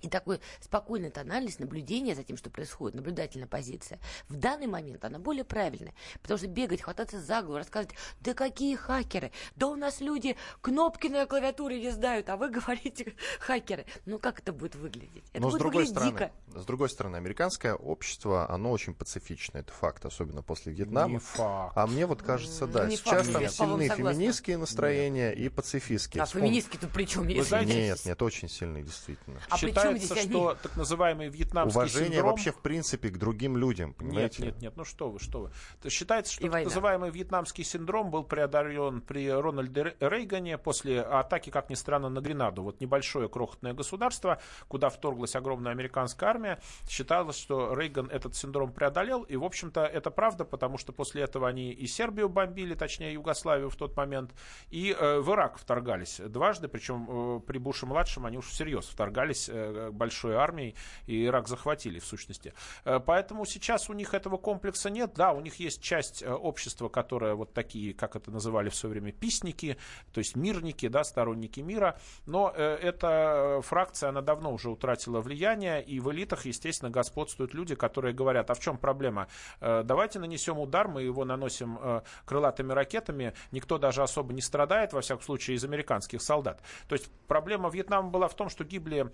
и 0.00 0.08
такой 0.08 0.40
спокойная 0.60 1.10
тональность, 1.10 1.60
наблюдение 1.60 2.14
за 2.14 2.22
тем, 2.24 2.36
что 2.36 2.50
происходит, 2.50 2.94
наблюдательная 2.96 3.46
позиция, 3.48 3.98
в 4.28 4.36
данный 4.36 4.66
момент 4.66 5.04
она 5.04 5.18
более 5.18 5.44
правильная. 5.44 5.94
Потому 6.22 6.38
что 6.38 6.46
бегать, 6.46 6.80
хвататься 6.82 7.20
за 7.20 7.42
голову, 7.42 7.58
рассказывать, 7.58 7.94
да 8.20 8.34
какие 8.34 8.76
хакеры, 8.76 9.32
да 9.56 9.66
у 9.68 9.76
нас 9.76 10.00
люди 10.00 10.36
кнопки 10.60 11.08
на 11.08 11.26
клавиатуре 11.26 11.80
не 11.80 11.90
знают, 11.90 12.28
а 12.28 12.36
вы 12.36 12.48
говорите 12.50 13.14
хакеры. 13.40 13.86
Ну 14.06 14.18
как 14.18 14.40
это 14.40 14.52
будет 14.52 14.74
выглядеть? 14.74 15.24
Это 15.32 15.40
Но 15.42 15.48
будет 15.48 15.56
с 15.56 15.62
другой 15.62 15.86
стороны, 15.86 16.10
дико. 16.12 16.32
С 16.54 16.64
другой 16.64 16.88
стороны, 16.88 17.16
американское 17.16 17.74
общество, 17.74 18.50
оно 18.50 18.70
очень 18.70 18.94
пацифичное, 18.94 19.62
это 19.62 19.72
факт, 19.72 20.04
особенно 20.04 20.42
после 20.42 20.72
Вьетнама. 20.72 21.14
Не 21.14 21.18
факт. 21.18 21.72
А 21.76 21.86
мне 21.86 22.06
вот 22.06 22.22
кажется, 22.22 22.66
да, 22.66 22.86
Не 22.86 22.96
сейчас 22.96 23.26
факт. 23.26 23.32
там 23.32 23.42
Нет. 23.42 23.52
сильны 23.52 23.88
феминистские 23.88 24.56
настроения 24.58 25.32
и 25.32 25.48
пацифистские. 25.48 26.22
А 26.22 26.26
Вспом- 26.26 26.40
феминистки 26.40 26.76
тут 26.76 26.90
при 26.92 27.04
чем? 27.04 27.26
если- 27.28 27.64
Нет, 27.64 28.04
нет, 28.04 28.22
очень 28.22 28.48
сильные, 28.48 28.82
действительно. 28.84 29.40
А 29.48 29.58
при 29.58 29.72
чем 29.72 29.87
Считается, 29.96 30.28
что 30.30 30.56
так 30.62 30.76
называемый 30.76 31.28
вьетнамский 31.28 31.78
Уважение 31.78 32.10
синдром... 32.10 32.30
вообще 32.30 32.52
в 32.52 32.58
принципе 32.58 33.08
к 33.10 33.18
другим 33.18 33.56
людям, 33.56 33.90
Нет, 33.90 33.96
понимаете? 33.98 34.42
нет, 34.42 34.60
нет, 34.60 34.72
ну 34.76 34.84
что 34.84 35.10
вы, 35.10 35.18
что 35.18 35.50
вы. 35.82 35.90
Считается, 35.90 36.32
что 36.32 36.42
И 36.42 36.44
так 36.44 36.52
война. 36.52 36.68
называемый 36.68 37.10
вьетнамский 37.10 37.64
синдром 37.64 38.10
был 38.10 38.24
преодолен 38.24 39.00
при 39.00 39.30
Рональде 39.30 39.96
Рейгане 40.00 40.58
после 40.58 41.00
атаки, 41.00 41.50
как 41.50 41.70
ни 41.70 41.74
странно, 41.74 42.08
на 42.08 42.20
Гренаду. 42.20 42.62
Вот 42.62 42.80
небольшое 42.80 43.28
крохотное 43.28 43.72
государство, 43.72 44.40
куда 44.68 44.88
вторглась 44.88 45.34
огромная 45.36 45.72
американская 45.72 46.30
армия, 46.30 46.60
считалось, 46.88 47.36
что 47.36 47.74
Рейган 47.74 48.08
этот 48.10 48.34
синдром 48.34 48.72
преодолел, 48.72 49.22
и, 49.22 49.36
в 49.36 49.44
общем-то, 49.44 49.84
это 49.84 50.10
правда, 50.10 50.44
потому 50.44 50.78
что 50.78 50.92
после 50.92 51.22
этого 51.22 51.48
они 51.48 51.70
и 51.72 51.86
Сербию 51.86 52.28
бомбили, 52.28 52.74
точнее, 52.74 53.12
Югославию 53.12 53.70
в 53.70 53.76
тот 53.76 53.96
момент, 53.96 54.32
и 54.70 54.94
э, 54.98 55.20
в 55.20 55.30
Ирак 55.32 55.58
вторгались 55.58 56.18
дважды, 56.18 56.68
причем 56.68 57.06
э, 57.08 57.40
при 57.40 57.58
Буше-младшем 57.58 58.26
они 58.26 58.38
уж 58.38 58.46
всерьез 58.46 58.86
вторгались, 58.86 59.48
э, 59.48 59.52
большой 59.92 60.34
армией, 60.34 60.74
и 61.06 61.26
Ирак 61.26 61.48
захватили, 61.48 61.98
в 61.98 62.04
сущности. 62.04 62.54
Э, 62.84 63.00
поэтому 63.04 63.44
сейчас 63.46 63.88
у 63.90 63.92
них 63.92 64.14
этого 64.14 64.36
комплекса 64.36 64.90
нет. 64.90 65.12
Да, 65.14 65.32
у 65.32 65.40
них 65.40 65.56
есть 65.56 65.82
часть 65.82 66.22
общества, 66.22 66.88
которая 66.88 67.34
вот 67.34 67.52
такие, 67.52 67.94
как 67.94 68.16
это 68.16 68.30
называли 68.30 68.68
в 68.68 68.74
свое 68.74 68.92
время, 68.92 69.12
писники, 69.12 69.76
то 70.12 70.18
есть 70.18 70.36
мирники, 70.36 70.88
да, 70.88 71.04
сторонники 71.04 71.60
мира. 71.60 71.98
Но 72.26 72.50
эта 72.50 73.60
фракция, 73.62 74.10
она 74.10 74.20
давно 74.20 74.52
уже 74.52 74.70
утратила 74.70 75.20
влияние, 75.20 75.82
и 75.82 76.00
в 76.00 76.10
элитах, 76.12 76.46
естественно, 76.46 76.90
господствуют 76.90 77.54
люди, 77.54 77.74
которые 77.74 78.14
говорят, 78.14 78.50
а 78.50 78.54
в 78.54 78.60
чем 78.60 78.78
проблема? 78.78 79.28
Давайте 79.60 80.18
нанесем 80.18 80.58
удар, 80.58 80.88
мы 80.88 81.02
его 81.02 81.24
наносим 81.24 82.02
крылатыми 82.24 82.72
ракетами, 82.72 83.34
никто 83.52 83.78
даже 83.78 84.02
особо 84.02 84.32
не 84.32 84.42
страдает, 84.42 84.92
во 84.92 85.00
всяком 85.00 85.24
случае, 85.24 85.56
из 85.56 85.64
американских 85.64 86.22
солдат. 86.22 86.60
То 86.88 86.94
есть 86.94 87.10
проблема 87.26 87.70
Вьетнама 87.70 88.10
была 88.10 88.28
в 88.28 88.34
том, 88.34 88.48
что 88.48 88.64
гибли 88.64 89.10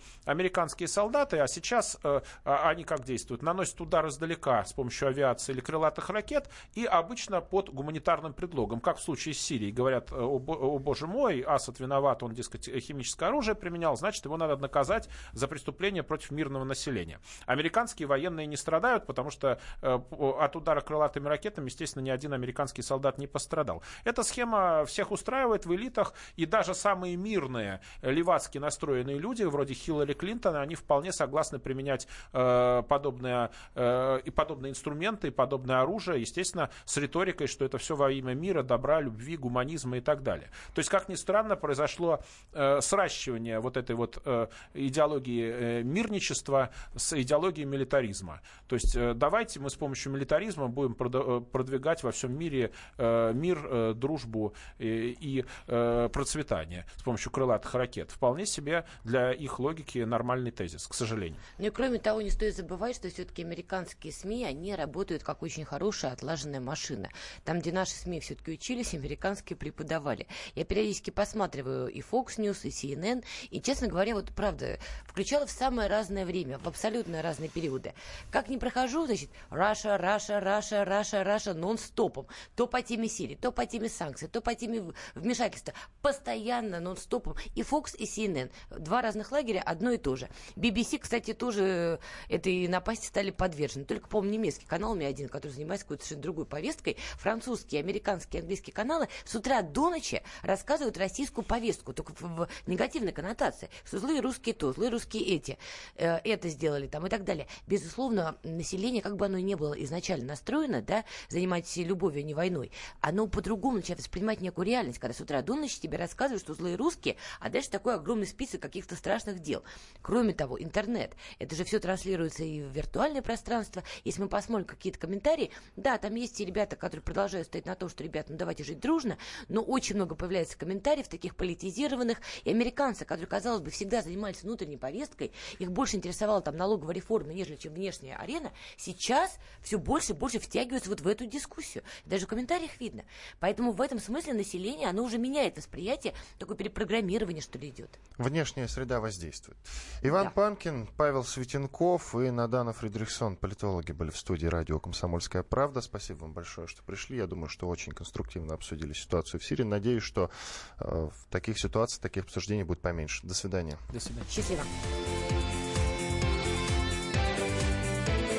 американские 0.54 0.86
солдаты, 0.86 1.40
а 1.40 1.48
сейчас 1.48 1.98
э, 2.04 2.20
а, 2.44 2.68
они 2.68 2.84
как 2.84 3.02
действуют? 3.02 3.42
Наносят 3.42 3.80
удар 3.80 4.06
издалека 4.06 4.64
с 4.64 4.72
помощью 4.72 5.08
авиации 5.08 5.52
или 5.52 5.60
крылатых 5.60 6.10
ракет 6.10 6.48
и 6.74 6.84
обычно 6.84 7.40
под 7.40 7.70
гуманитарным 7.70 8.32
предлогом, 8.32 8.78
как 8.78 8.98
в 8.98 9.02
случае 9.02 9.34
с 9.34 9.38
Сирией. 9.38 9.72
Говорят, 9.72 10.12
э, 10.12 10.14
о, 10.14 10.38
боже 10.38 11.08
мой, 11.08 11.40
Асад 11.40 11.80
виноват, 11.80 12.22
он, 12.22 12.34
дескать, 12.34 12.68
химическое 12.68 13.30
оружие 13.30 13.56
применял, 13.56 13.96
значит, 13.96 14.24
его 14.24 14.36
надо 14.36 14.56
наказать 14.56 15.08
за 15.32 15.48
преступление 15.48 16.04
против 16.04 16.30
мирного 16.30 16.62
населения. 16.62 17.18
Американские 17.46 18.06
военные 18.06 18.46
не 18.46 18.56
страдают, 18.56 19.06
потому 19.06 19.30
что 19.30 19.58
э, 19.82 19.98
от 20.12 20.54
удара 20.54 20.82
крылатыми 20.82 21.26
ракетами, 21.26 21.66
естественно, 21.66 22.04
ни 22.04 22.10
один 22.10 22.32
американский 22.32 22.82
солдат 22.82 23.18
не 23.18 23.26
пострадал. 23.26 23.82
Эта 24.04 24.22
схема 24.22 24.84
всех 24.84 25.10
устраивает 25.10 25.66
в 25.66 25.74
элитах, 25.74 26.14
и 26.36 26.46
даже 26.46 26.74
самые 26.74 27.16
мирные 27.16 27.80
левацки 28.02 28.58
настроенные 28.58 29.18
люди, 29.18 29.42
вроде 29.42 29.74
Хиллари 29.74 30.12
Клинтона, 30.44 30.62
они 30.62 30.74
вполне 30.74 31.12
согласны 31.12 31.58
применять 31.58 32.06
э, 32.32 32.82
подобные, 32.88 33.50
э, 33.74 34.20
и 34.24 34.30
подобные 34.30 34.70
инструменты, 34.70 35.28
и 35.28 35.30
подобное 35.30 35.80
оружие, 35.80 36.20
естественно, 36.20 36.70
с 36.84 36.96
риторикой, 36.96 37.46
что 37.46 37.64
это 37.64 37.78
все 37.78 37.96
во 37.96 38.10
имя 38.10 38.34
мира, 38.34 38.62
добра, 38.62 39.00
любви, 39.00 39.36
гуманизма 39.36 39.98
и 39.98 40.00
так 40.00 40.22
далее. 40.22 40.50
То 40.74 40.80
есть, 40.80 40.90
как 40.90 41.08
ни 41.08 41.14
странно, 41.14 41.56
произошло 41.56 42.20
э, 42.52 42.80
сращивание 42.80 43.60
вот 43.60 43.76
этой 43.76 43.96
вот 43.96 44.20
э, 44.24 44.48
идеологии 44.74 45.52
э, 45.52 45.82
мирничества 45.82 46.70
с 46.96 47.18
идеологией 47.18 47.66
милитаризма. 47.66 48.40
То 48.68 48.76
есть, 48.76 48.94
э, 48.96 49.14
давайте 49.14 49.60
мы 49.60 49.70
с 49.70 49.74
помощью 49.74 50.12
милитаризма 50.12 50.68
будем 50.68 50.96
э, 50.98 51.40
продвигать 51.40 52.02
во 52.02 52.12
всем 52.12 52.36
мире 52.36 52.70
э, 52.98 53.32
мир, 53.32 53.58
э, 53.64 53.94
дружбу 53.94 54.54
э, 54.78 54.84
и 54.86 55.44
э, 55.66 56.08
процветание 56.12 56.86
с 56.96 57.02
помощью 57.02 57.32
крылатых 57.32 57.74
ракет. 57.74 58.10
Вполне 58.10 58.46
себе 58.46 58.84
для 59.04 59.32
их 59.32 59.58
логики 59.58 59.98
нормальный 60.34 60.50
тезис, 60.50 60.86
к 60.86 60.94
сожалению. 60.94 61.38
Ну 61.58 61.66
и 61.66 61.70
кроме 61.70 61.98
того, 61.98 62.20
не 62.20 62.30
стоит 62.30 62.56
забывать, 62.56 62.96
что 62.96 63.08
все-таки 63.08 63.42
американские 63.42 64.12
СМИ, 64.12 64.44
они 64.44 64.74
работают 64.74 65.22
как 65.22 65.42
очень 65.42 65.64
хорошая 65.64 66.12
отлаженная 66.12 66.60
машина. 66.60 67.08
Там, 67.44 67.60
где 67.60 67.70
наши 67.72 67.92
СМИ 67.92 68.20
все-таки 68.20 68.52
учились, 68.52 68.94
американские 68.94 69.56
преподавали. 69.56 70.26
Я 70.54 70.64
периодически 70.64 71.10
посматриваю 71.10 71.88
и 71.88 72.00
Fox 72.00 72.38
News, 72.38 72.60
и 72.64 72.70
CNN, 72.70 73.24
и, 73.50 73.60
честно 73.60 73.86
говоря, 73.86 74.14
вот 74.14 74.32
правда, 74.34 74.78
включала 75.04 75.46
в 75.46 75.50
самое 75.50 75.88
разное 75.88 76.26
время, 76.26 76.58
в 76.58 76.66
абсолютно 76.66 77.22
разные 77.22 77.48
периоды. 77.48 77.94
Как 78.32 78.48
не 78.48 78.58
прохожу, 78.58 79.06
значит, 79.06 79.30
Russia, 79.50 79.96
Russia, 79.96 80.40
Russia, 80.40 80.84
Russia, 80.84 81.22
Russia, 81.22 81.54
нон-стопом. 81.54 82.26
То 82.56 82.66
по 82.66 82.82
теме 82.82 83.08
Сирии, 83.08 83.36
то 83.36 83.52
по 83.52 83.66
теме 83.66 83.88
санкций, 83.88 84.28
то 84.28 84.40
по 84.40 84.54
теме 84.54 84.92
вмешательства. 85.14 85.74
Постоянно, 86.02 86.80
нон-стопом. 86.80 87.36
И 87.54 87.62
Fox, 87.62 87.96
и 87.96 88.04
CNN. 88.04 88.50
Два 88.70 89.00
разных 89.00 89.30
лагеря, 89.30 89.62
одно 89.64 89.92
и 89.92 89.96
то 89.96 90.16
же. 90.16 90.23
BBC, 90.56 90.98
кстати, 90.98 91.32
тоже 91.32 92.00
этой 92.28 92.66
напасти 92.68 93.06
стали 93.06 93.30
подвержены. 93.30 93.84
Только, 93.84 94.08
по-моему, 94.08 94.34
немецкий 94.34 94.66
канал 94.66 94.92
у 94.92 94.94
меня 94.94 95.08
один, 95.08 95.28
который 95.28 95.52
занимается 95.52 95.84
какой-то 95.84 96.04
совершенно 96.04 96.22
другой 96.22 96.46
повесткой. 96.46 96.96
Французские, 97.16 97.80
американские, 97.80 98.40
английские 98.40 98.74
каналы 98.74 99.08
с 99.24 99.34
утра 99.34 99.62
до 99.62 99.90
ночи 99.90 100.22
рассказывают 100.42 100.96
российскую 100.98 101.44
повестку, 101.44 101.92
только 101.92 102.12
в, 102.18 102.48
в 102.48 102.48
негативной 102.66 103.12
коннотации. 103.12 103.70
Что 103.84 103.98
злые 103.98 104.20
русские 104.20 104.54
то, 104.54 104.72
злые 104.72 104.90
русские 104.90 105.24
эти. 105.24 105.58
Э, 105.96 106.18
это 106.24 106.48
сделали 106.48 106.86
там 106.86 107.06
и 107.06 107.10
так 107.10 107.24
далее. 107.24 107.46
Безусловно, 107.66 108.36
население, 108.42 109.02
как 109.02 109.16
бы 109.16 109.26
оно 109.26 109.38
ни 109.38 109.54
было 109.54 109.74
изначально 109.84 110.26
настроено, 110.26 110.82
да, 110.82 111.04
заниматься 111.28 111.80
любовью, 111.84 112.20
а 112.20 112.22
не 112.22 112.34
войной, 112.34 112.70
оно 113.00 113.26
по-другому 113.26 113.76
начинает 113.76 114.00
воспринимать 114.00 114.40
некую 114.40 114.66
реальность, 114.66 114.98
когда 114.98 115.14
с 115.14 115.20
утра 115.20 115.42
до 115.42 115.54
ночи 115.54 115.80
тебе 115.80 115.98
рассказывают, 115.98 116.42
что 116.42 116.54
злые 116.54 116.76
русские, 116.76 117.16
а 117.40 117.48
дальше 117.48 117.70
такой 117.70 117.94
огромный 117.94 118.26
список 118.26 118.60
каких-то 118.62 118.96
страшных 118.96 119.40
дел. 119.40 119.62
Кроме 120.04 120.34
того, 120.34 120.62
интернет. 120.62 121.14
Это 121.38 121.56
же 121.56 121.64
все 121.64 121.78
транслируется 121.80 122.44
и 122.44 122.60
в 122.60 122.68
виртуальное 122.68 123.22
пространство. 123.22 123.82
Если 124.04 124.20
мы 124.20 124.28
посмотрим 124.28 124.66
какие-то 124.66 124.98
комментарии, 124.98 125.50
да, 125.76 125.96
там 125.96 126.14
есть 126.14 126.38
и 126.42 126.44
ребята, 126.44 126.76
которые 126.76 127.02
продолжают 127.02 127.46
стоять 127.46 127.64
на 127.64 127.74
том, 127.74 127.88
что, 127.88 128.04
ребята, 128.04 128.32
ну 128.32 128.36
давайте 128.36 128.64
жить 128.64 128.80
дружно, 128.80 129.16
но 129.48 129.62
очень 129.62 129.94
много 129.96 130.14
появляется 130.14 130.58
комментариев, 130.58 131.08
таких 131.08 131.34
политизированных, 131.36 132.20
и 132.44 132.50
американцы, 132.50 133.06
которые, 133.06 133.28
казалось 133.28 133.62
бы, 133.62 133.70
всегда 133.70 134.02
занимались 134.02 134.42
внутренней 134.42 134.76
повесткой, 134.76 135.32
их 135.58 135.72
больше 135.72 135.96
интересовала 135.96 136.42
там 136.42 136.58
налоговая 136.58 136.94
реформа, 136.94 137.32
нежели 137.32 137.56
чем 137.56 137.72
внешняя 137.72 138.16
арена, 138.16 138.52
сейчас 138.76 139.38
все 139.62 139.78
больше 139.78 140.12
и 140.12 140.16
больше 140.16 140.38
втягиваются 140.38 140.90
вот 140.90 141.00
в 141.00 141.08
эту 141.08 141.24
дискуссию. 141.24 141.82
Даже 142.04 142.26
в 142.26 142.28
комментариях 142.28 142.78
видно. 142.78 143.04
Поэтому 143.40 143.72
в 143.72 143.80
этом 143.80 143.98
смысле 143.98 144.34
население, 144.34 144.90
оно 144.90 145.02
уже 145.02 145.16
меняет 145.16 145.56
восприятие, 145.56 146.12
такое 146.38 146.58
перепрограммирование, 146.58 147.40
что 147.40 147.58
ли, 147.58 147.70
идет. 147.70 147.98
Внешняя 148.18 148.68
среда 148.68 149.00
воздействует. 149.00 149.56
Иван 150.02 150.24
да. 150.24 150.30
Панкин, 150.30 150.88
Павел 150.96 151.24
Светенков 151.24 152.14
и 152.14 152.30
Надана 152.30 152.72
Фридрихсон, 152.72 153.36
политологи, 153.36 153.92
были 153.92 154.10
в 154.10 154.16
студии 154.16 154.46
радио 154.46 154.78
«Комсомольская 154.78 155.42
правда». 155.42 155.80
Спасибо 155.80 156.22
вам 156.22 156.32
большое, 156.32 156.66
что 156.66 156.82
пришли. 156.82 157.16
Я 157.16 157.26
думаю, 157.26 157.48
что 157.48 157.68
очень 157.68 157.92
конструктивно 157.92 158.54
обсудили 158.54 158.92
ситуацию 158.92 159.40
в 159.40 159.44
Сирии. 159.44 159.62
Надеюсь, 159.62 160.02
что 160.02 160.30
э, 160.78 161.08
в 161.10 161.30
таких 161.30 161.58
ситуациях, 161.58 162.02
таких 162.02 162.24
обсуждений 162.24 162.64
будет 162.64 162.80
поменьше. 162.80 163.26
До 163.26 163.34
свидания. 163.34 163.78
До 163.92 164.00
свидания. 164.00 164.26
Счастливо. 164.28 164.62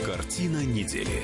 Картина 0.06 0.64
недели. 0.64 1.24